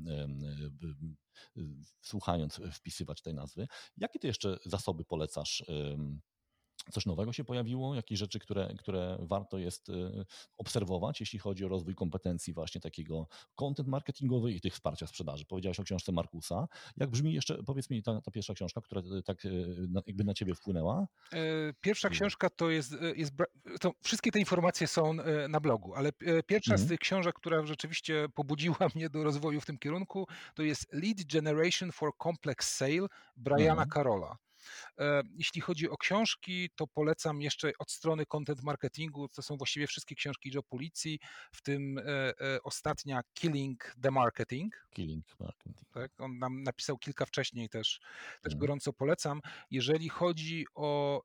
słuchając 2.00 2.60
wpisywać 2.72 3.22
tej 3.22 3.34
nazwy. 3.34 3.66
Jakie 3.96 4.18
ty 4.18 4.26
jeszcze 4.26 4.58
zasoby 4.64 5.04
polecasz 5.04 5.64
Coś 6.92 7.06
nowego 7.06 7.32
się 7.32 7.44
pojawiło, 7.44 7.94
jakieś 7.94 8.18
rzeczy, 8.18 8.38
które, 8.38 8.74
które 8.78 9.18
warto 9.20 9.58
jest 9.58 9.88
y, 9.88 10.24
obserwować, 10.58 11.20
jeśli 11.20 11.38
chodzi 11.38 11.64
o 11.64 11.68
rozwój 11.68 11.94
kompetencji 11.94 12.52
właśnie 12.52 12.80
takiego 12.80 13.26
content 13.54 13.88
marketingowy 13.88 14.52
i 14.52 14.60
tych 14.60 14.74
wsparcia 14.74 15.06
sprzedaży. 15.06 15.44
Powiedziałeś 15.44 15.80
o 15.80 15.84
książce 15.84 16.12
Markusa. 16.12 16.68
Jak 16.96 17.10
brzmi 17.10 17.32
jeszcze, 17.32 17.62
powiedz 17.62 17.90
mi, 17.90 18.02
ta, 18.02 18.20
ta 18.20 18.30
pierwsza 18.30 18.54
książka, 18.54 18.80
która 18.80 19.02
y, 19.18 19.22
tak 19.22 19.44
y, 19.44 19.88
jakby 20.06 20.24
na 20.24 20.34
ciebie 20.34 20.54
wpłynęła? 20.54 21.06
E, 21.32 21.38
pierwsza 21.80 22.08
książka 22.08 22.50
to 22.50 22.70
jest, 22.70 22.96
jest 23.16 23.32
to 23.80 23.92
wszystkie 24.02 24.30
te 24.30 24.38
informacje 24.38 24.86
są 24.86 25.14
na 25.48 25.60
blogu, 25.60 25.94
ale 25.94 26.12
pierwsza 26.46 26.72
mhm. 26.72 26.86
z 26.86 26.88
tych 26.88 26.98
książek, 26.98 27.34
która 27.34 27.66
rzeczywiście 27.66 28.28
pobudziła 28.34 28.76
mnie 28.94 29.10
do 29.10 29.24
rozwoju 29.24 29.60
w 29.60 29.66
tym 29.66 29.78
kierunku, 29.78 30.26
to 30.54 30.62
jest 30.62 30.92
Lead 30.92 31.24
Generation 31.32 31.92
for 31.92 32.12
Complex 32.22 32.76
Sale 32.76 33.06
Briana 33.36 33.72
mhm. 33.82 33.88
Carola. 33.90 34.36
E, 34.98 35.22
jeśli 35.34 35.60
chodzi 35.60 35.90
o 35.90 35.96
książki, 35.96 36.70
to 36.76 36.86
polecam 36.86 37.42
jeszcze 37.42 37.72
od 37.78 37.90
strony 37.90 38.26
content 38.26 38.62
marketingu. 38.62 39.28
To 39.28 39.42
są 39.42 39.56
właściwie 39.56 39.86
wszystkie 39.86 40.14
książki 40.14 40.50
Joe 40.54 40.62
Policji, 40.62 41.18
w 41.52 41.62
tym 41.62 41.98
e, 41.98 42.02
e, 42.04 42.62
ostatnia 42.62 43.20
Killing 43.34 43.94
the 44.02 44.10
Marketing. 44.10 44.86
Killing 44.90 45.40
Marketing. 45.40 45.76
Tak, 45.92 46.20
on 46.20 46.38
nam 46.38 46.62
napisał 46.62 46.98
kilka 46.98 47.26
wcześniej 47.26 47.68
też, 47.68 48.00
też 48.42 48.52
mhm. 48.52 48.58
gorąco 48.58 48.92
polecam. 48.92 49.40
Jeżeli 49.70 50.08
chodzi 50.08 50.66
o, 50.74 51.22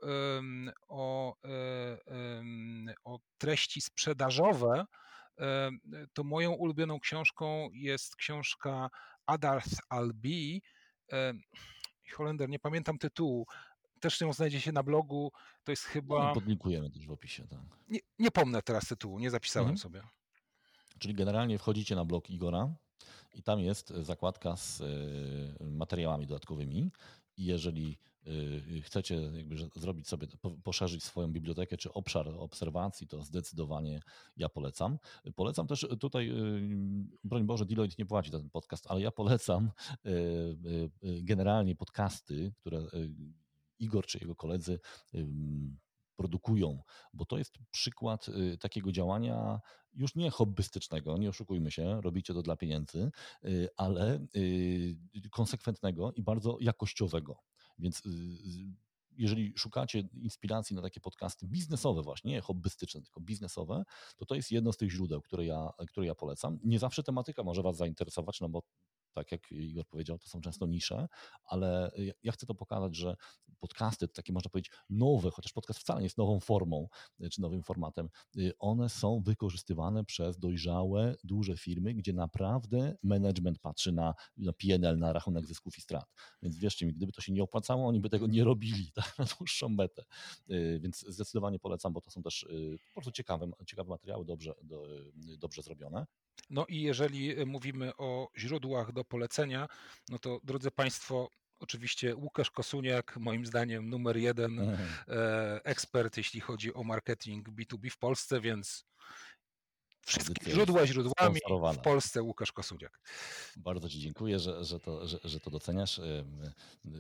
o, 0.87 1.35
o 3.03 3.19
treści 3.37 3.81
sprzedażowe, 3.81 4.85
to 6.13 6.23
moją 6.23 6.51
ulubioną 6.51 6.99
książką 6.99 7.69
jest 7.73 8.15
książka 8.15 8.89
Adarth 9.25 9.79
Albi 9.89 10.61
Holender, 12.13 12.49
nie 12.49 12.59
pamiętam 12.59 12.97
tytułu, 12.97 13.47
też 13.99 14.21
ją 14.21 14.33
znajdzie 14.33 14.61
się 14.61 14.71
na 14.71 14.83
blogu, 14.83 15.31
to 15.63 15.71
jest 15.71 15.83
chyba... 15.83 16.27
No, 16.27 16.33
podlinkujemy 16.33 16.91
też 16.91 17.07
w 17.07 17.11
opisie, 17.11 17.47
tak. 17.47 17.59
Nie, 17.89 17.99
nie 18.19 18.31
pomnę 18.31 18.61
teraz 18.61 18.87
tytułu, 18.87 19.19
nie 19.19 19.31
zapisałem 19.31 19.69
mhm. 19.69 19.77
sobie. 19.77 20.01
Czyli 20.99 21.13
generalnie 21.13 21.57
wchodzicie 21.57 21.95
na 21.95 22.05
blog 22.05 22.29
Igora 22.29 22.75
i 23.33 23.43
tam 23.43 23.59
jest 23.59 23.89
zakładka 23.89 24.57
z 24.57 24.81
e, 24.81 25.65
materiałami 25.65 26.27
dodatkowymi 26.27 26.91
i 27.37 27.45
jeżeli 27.45 27.97
Y, 27.97 28.14
chcecie 28.83 29.15
jakby 29.15 29.55
zrobić 29.75 30.07
sobie, 30.07 30.27
poszerzyć 30.63 31.03
swoją 31.03 31.27
bibliotekę 31.27 31.77
czy 31.77 31.93
obszar 31.93 32.27
obserwacji, 32.27 33.07
to 33.07 33.23
zdecydowanie 33.23 34.01
ja 34.37 34.49
polecam. 34.49 34.97
Polecam 35.35 35.67
też 35.67 35.87
tutaj, 35.99 36.29
y, 36.29 37.15
broń 37.23 37.43
Boże, 37.43 37.65
Deloitte 37.65 37.95
nie 37.99 38.05
płaci 38.05 38.31
ten 38.31 38.49
podcast, 38.49 38.85
ale 38.87 39.01
ja 39.01 39.11
polecam 39.11 39.71
y, 40.05 40.91
generalnie 41.23 41.75
podcasty, 41.75 42.53
które 42.59 42.87
Igor 43.79 44.05
czy 44.05 44.17
jego 44.17 44.35
koledzy 44.35 44.79
produkują, 46.15 46.83
bo 47.13 47.25
to 47.25 47.37
jest 47.37 47.53
przykład 47.71 48.25
takiego 48.59 48.91
działania 48.91 49.61
już 49.93 50.15
nie 50.15 50.31
hobbystycznego, 50.31 51.17
nie 51.17 51.29
oszukujmy 51.29 51.71
się, 51.71 52.01
robicie 52.01 52.33
to 52.33 52.41
dla 52.41 52.55
pieniędzy, 52.55 53.11
ale 53.77 54.25
konsekwentnego 55.31 56.11
i 56.11 56.23
bardzo 56.23 56.57
jakościowego. 56.61 57.37
Więc 57.77 58.05
y, 58.05 58.09
jeżeli 59.17 59.53
szukacie 59.57 59.99
inspiracji 60.13 60.75
na 60.75 60.81
takie 60.81 60.99
podcasty 60.99 61.47
biznesowe 61.47 62.01
właśnie, 62.01 62.31
nie 62.31 62.41
hobbystyczne, 62.41 63.01
tylko 63.01 63.21
biznesowe, 63.21 63.83
to 64.17 64.25
to 64.25 64.35
jest 64.35 64.51
jedno 64.51 64.73
z 64.73 64.77
tych 64.77 64.91
źródeł, 64.91 65.21
które 65.21 65.45
ja, 65.45 65.69
które 65.87 66.05
ja 66.05 66.15
polecam. 66.15 66.59
Nie 66.63 66.79
zawsze 66.79 67.03
tematyka 67.03 67.43
może 67.43 67.61
Was 67.63 67.77
zainteresować, 67.77 68.41
no 68.41 68.49
bo 68.49 68.63
tak 69.15 69.31
jak 69.31 69.51
Igor 69.51 69.87
powiedział, 69.87 70.17
to 70.17 70.27
są 70.27 70.41
często 70.41 70.67
nisze, 70.67 71.07
ale 71.45 71.91
ja 72.23 72.31
chcę 72.31 72.45
to 72.45 72.55
pokazać, 72.55 72.95
że 72.95 73.15
podcasty, 73.59 74.07
takie 74.07 74.33
można 74.33 74.49
powiedzieć 74.49 74.71
nowe, 74.89 75.31
chociaż 75.31 75.53
podcast 75.53 75.79
wcale 75.79 75.99
nie 75.99 76.05
jest 76.05 76.17
nową 76.17 76.39
formą 76.39 76.87
y, 77.21 77.29
czy 77.29 77.41
nowym 77.41 77.63
formatem, 77.63 78.09
y, 78.37 78.51
one 78.59 78.89
są 78.89 79.21
wykorzystywane 79.21 80.05
przez 80.05 80.39
dojrzałe, 80.39 81.15
duże 81.23 81.57
firmy, 81.57 81.93
gdzie 81.93 82.13
naprawdę 82.13 82.97
management 83.03 83.59
patrzy 83.59 83.91
na, 83.91 84.13
na 84.37 84.53
PNL, 84.53 84.99
na 84.99 85.13
rachunek 85.13 85.45
zysków 85.45 85.77
i 85.77 85.81
strat. 85.81 86.13
Więc 86.41 86.57
wierzcie 86.57 86.85
mi, 86.85 86.93
gdyby 86.93 87.11
to 87.11 87.21
się 87.21 87.33
nie 87.33 87.43
opłacało, 87.43 87.87
oni 87.87 87.99
by 87.99 88.09
tego 88.09 88.27
nie 88.27 88.43
robili 88.43 88.91
tak, 88.91 89.15
na 89.19 89.25
dłuższą 89.25 89.69
metę. 89.69 90.03
Więc 90.79 91.05
zdecydowanie 91.07 91.59
polecam, 91.59 91.93
bo 91.93 92.01
to 92.01 92.11
są 92.11 92.21
też 92.21 92.47
po 92.85 92.93
prostu 92.93 93.11
ciekawe, 93.11 93.51
ciekawe 93.65 93.89
materiały, 93.89 94.25
dobrze, 94.25 94.53
do, 94.63 94.87
dobrze 95.37 95.61
zrobione. 95.61 96.05
No 96.49 96.65
i 96.65 96.81
jeżeli 96.81 97.45
mówimy 97.45 97.95
o 97.97 98.29
źródłach 98.37 98.91
do 98.91 99.05
polecenia, 99.05 99.67
no 100.09 100.19
to 100.19 100.39
drodzy 100.43 100.71
Państwo, 100.71 101.29
Oczywiście 101.59 102.15
Łukasz 102.15 102.51
Kosuniak, 102.51 103.17
moim 103.17 103.45
zdaniem 103.45 103.89
numer 103.89 104.17
jeden 104.17 104.59
mhm. 104.59 104.89
e, 105.07 105.63
ekspert, 105.63 106.17
jeśli 106.17 106.39
chodzi 106.39 106.73
o 106.73 106.83
marketing 106.83 107.49
B2B 107.49 107.89
w 107.89 107.97
Polsce, 107.97 108.41
więc 108.41 108.85
Wszystkie 110.05 110.51
źródła 110.51 110.87
źródłami 110.87 111.39
w 111.73 111.77
Polsce 111.77 112.23
Łukasz 112.23 112.51
Kosuniak. 112.51 112.99
Bardzo 113.57 113.89
Ci 113.89 113.99
dziękuję, 113.99 114.39
że, 114.39 114.63
że, 114.63 114.79
to, 114.79 115.07
że, 115.07 115.19
że 115.23 115.39
to 115.39 115.51
doceniasz. 115.51 116.01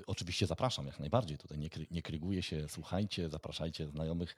Oczywiście 0.07 0.47
zapraszam 0.47 0.87
jak 0.87 0.99
najbardziej. 0.99 1.37
Tutaj 1.37 1.57
nie, 1.57 1.69
nie 1.91 2.01
kryguję 2.01 2.43
się, 2.43 2.65
słuchajcie, 2.69 3.29
zapraszajcie 3.29 3.87
znajomych. 3.87 4.35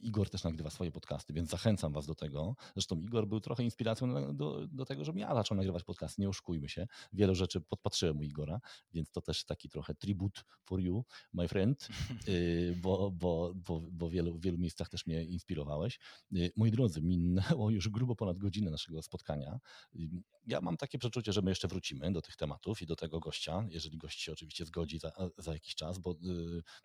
Igor 0.00 0.30
też 0.30 0.44
nagrywa 0.44 0.70
swoje 0.70 0.92
podcasty, 0.92 1.32
więc 1.32 1.50
zachęcam 1.50 1.92
Was 1.92 2.06
do 2.06 2.14
tego. 2.14 2.56
Zresztą 2.74 3.00
Igor 3.00 3.26
był 3.26 3.40
trochę 3.40 3.62
inspiracją 3.62 4.36
do, 4.36 4.66
do 4.66 4.84
tego, 4.84 5.04
żebym 5.04 5.18
ja 5.18 5.34
zaczął 5.34 5.56
nagrywać 5.56 5.84
podcasty. 5.84 6.22
Nie 6.22 6.28
oszukujmy 6.28 6.68
się. 6.68 6.86
Wiele 7.12 7.34
rzeczy 7.34 7.60
podpatrzyłem 7.60 8.18
u 8.18 8.22
Igora, 8.22 8.60
więc 8.92 9.10
to 9.10 9.20
też 9.20 9.44
taki 9.44 9.68
trochę 9.68 9.94
tribut 9.94 10.44
for 10.64 10.80
you, 10.80 11.04
my 11.32 11.48
friend, 11.48 11.88
y, 12.28 12.78
bo, 12.82 13.10
bo, 13.10 13.52
bo, 13.54 13.80
bo 13.92 14.08
w 14.08 14.12
wielu, 14.12 14.34
w 14.38 14.42
wielu 14.42 14.58
miejscach 14.58 14.88
też 14.88 15.06
mnie 15.06 15.24
inspirowałeś. 15.24 15.98
Y, 16.36 16.52
moi 16.56 16.70
drodzy, 16.70 17.02
minne 17.02 17.45
minęło 17.50 17.70
już 17.70 17.88
grubo 17.88 18.16
ponad 18.16 18.38
godzinę 18.38 18.70
naszego 18.70 19.02
spotkania. 19.02 19.58
Ja 20.46 20.60
mam 20.60 20.76
takie 20.76 20.98
przeczucie, 20.98 21.32
że 21.32 21.42
my 21.42 21.50
jeszcze 21.50 21.68
wrócimy 21.68 22.12
do 22.12 22.22
tych 22.22 22.36
tematów 22.36 22.82
i 22.82 22.86
do 22.86 22.96
tego 22.96 23.20
gościa, 23.20 23.66
jeżeli 23.68 23.98
gość 23.98 24.20
się 24.20 24.32
oczywiście 24.32 24.64
zgodzi 24.64 24.98
za, 24.98 25.12
za 25.38 25.52
jakiś 25.52 25.74
czas, 25.74 25.98
bo 25.98 26.12
y, 26.12 26.16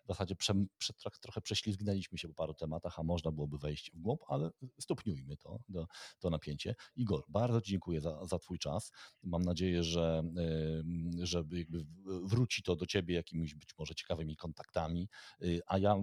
w 0.04 0.06
zasadzie 0.06 0.36
prze, 0.36 0.54
prze, 0.78 0.92
trochę 1.20 1.40
prześlizgnęliśmy 1.40 2.18
się 2.18 2.28
po 2.28 2.34
paru 2.34 2.54
tematach, 2.54 2.98
a 2.98 3.02
można 3.02 3.30
byłoby 3.30 3.58
wejść 3.58 3.90
w 3.94 4.00
głąb, 4.00 4.20
ale 4.28 4.50
stopniujmy 4.80 5.36
to, 5.36 5.58
to, 5.74 5.86
to 6.18 6.30
napięcie. 6.30 6.74
Igor, 6.96 7.24
bardzo 7.28 7.60
dziękuję 7.60 8.00
za, 8.00 8.26
za 8.26 8.38
Twój 8.38 8.58
czas. 8.58 8.92
Mam 9.22 9.42
nadzieję, 9.42 9.82
że, 9.84 10.22
y, 11.20 11.26
że 11.26 11.44
jakby 11.52 11.86
wróci 12.24 12.62
to 12.62 12.76
do 12.76 12.86
Ciebie 12.86 13.14
jakimiś 13.14 13.54
być 13.54 13.68
może 13.78 13.94
ciekawymi 13.94 14.36
kontaktami, 14.36 15.08
y, 15.42 15.60
a 15.66 15.78
ja 15.78 15.96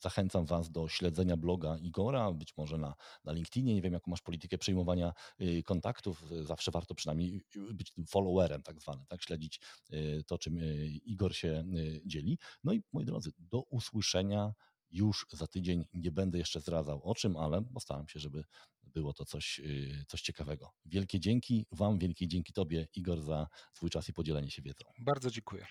Zachęcam 0.00 0.46
Was 0.46 0.70
do 0.70 0.88
śledzenia 0.88 1.36
bloga 1.36 1.76
Igora, 1.76 2.32
być 2.32 2.56
może 2.56 2.78
na, 2.78 2.94
na 3.24 3.32
LinkedInie. 3.32 3.74
Nie 3.74 3.82
wiem, 3.82 3.92
jaką 3.92 4.10
masz 4.10 4.22
politykę 4.22 4.58
przyjmowania 4.58 5.12
y, 5.40 5.62
kontaktów. 5.62 6.24
Zawsze 6.42 6.70
warto 6.70 6.94
przynajmniej 6.94 7.42
y, 7.56 7.74
być 7.74 7.90
tym 7.90 8.06
followerem, 8.06 8.62
tak 8.62 8.80
zwanym, 8.80 9.06
tak? 9.06 9.22
śledzić 9.22 9.60
y, 9.92 10.24
to, 10.26 10.38
czym 10.38 10.58
Igor 11.04 11.34
się 11.34 11.64
dzieli. 12.06 12.38
No 12.64 12.72
i 12.72 12.82
moi 12.92 13.04
drodzy, 13.04 13.32
do 13.38 13.60
usłyszenia 13.60 14.52
już 14.90 15.26
za 15.32 15.46
tydzień. 15.46 15.84
Nie 15.94 16.10
będę 16.10 16.38
jeszcze 16.38 16.60
zdradzał 16.60 17.02
o 17.02 17.14
czym, 17.14 17.36
ale 17.36 17.62
postaram 17.62 18.08
się, 18.08 18.20
żeby 18.20 18.44
było 18.82 19.12
to 19.12 19.24
coś, 19.24 19.60
coś 20.08 20.22
ciekawego. 20.22 20.70
Wielkie 20.86 21.20
dzięki 21.20 21.66
Wam, 21.72 21.98
wielkie 21.98 22.28
dzięki 22.28 22.52
Tobie, 22.52 22.88
Igor, 22.94 23.22
za 23.22 23.48
swój 23.72 23.90
czas 23.90 24.08
i 24.08 24.12
podzielenie 24.12 24.50
się 24.50 24.62
wiedzą. 24.62 24.84
Bardzo 24.98 25.30
dziękuję. 25.30 25.66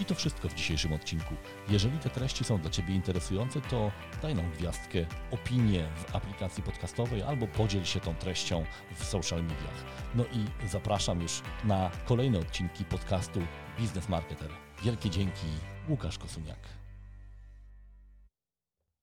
I 0.00 0.04
to 0.04 0.14
wszystko 0.14 0.48
w 0.48 0.54
dzisiejszym 0.54 0.92
odcinku. 0.92 1.34
Jeżeli 1.68 1.98
te 1.98 2.10
treści 2.10 2.44
są 2.44 2.58
dla 2.58 2.70
Ciebie 2.70 2.94
interesujące, 2.94 3.60
to 3.60 3.92
daj 4.22 4.34
nam 4.34 4.50
gwiazdkę, 4.50 5.06
opinię 5.30 5.88
w 5.96 6.16
aplikacji 6.16 6.62
podcastowej 6.62 7.22
albo 7.22 7.46
podziel 7.46 7.84
się 7.84 8.00
tą 8.00 8.14
treścią 8.14 8.64
w 8.94 9.04
social 9.04 9.42
mediach. 9.42 9.84
No 10.14 10.24
i 10.24 10.68
zapraszam 10.68 11.20
już 11.20 11.42
na 11.64 11.90
kolejne 12.06 12.38
odcinki 12.38 12.84
podcastu 12.84 13.40
Business 13.78 14.08
Marketer. 14.08 14.50
Wielkie 14.82 15.10
dzięki, 15.10 15.46
Łukasz 15.88 16.18
Kosuniak. 16.18 16.77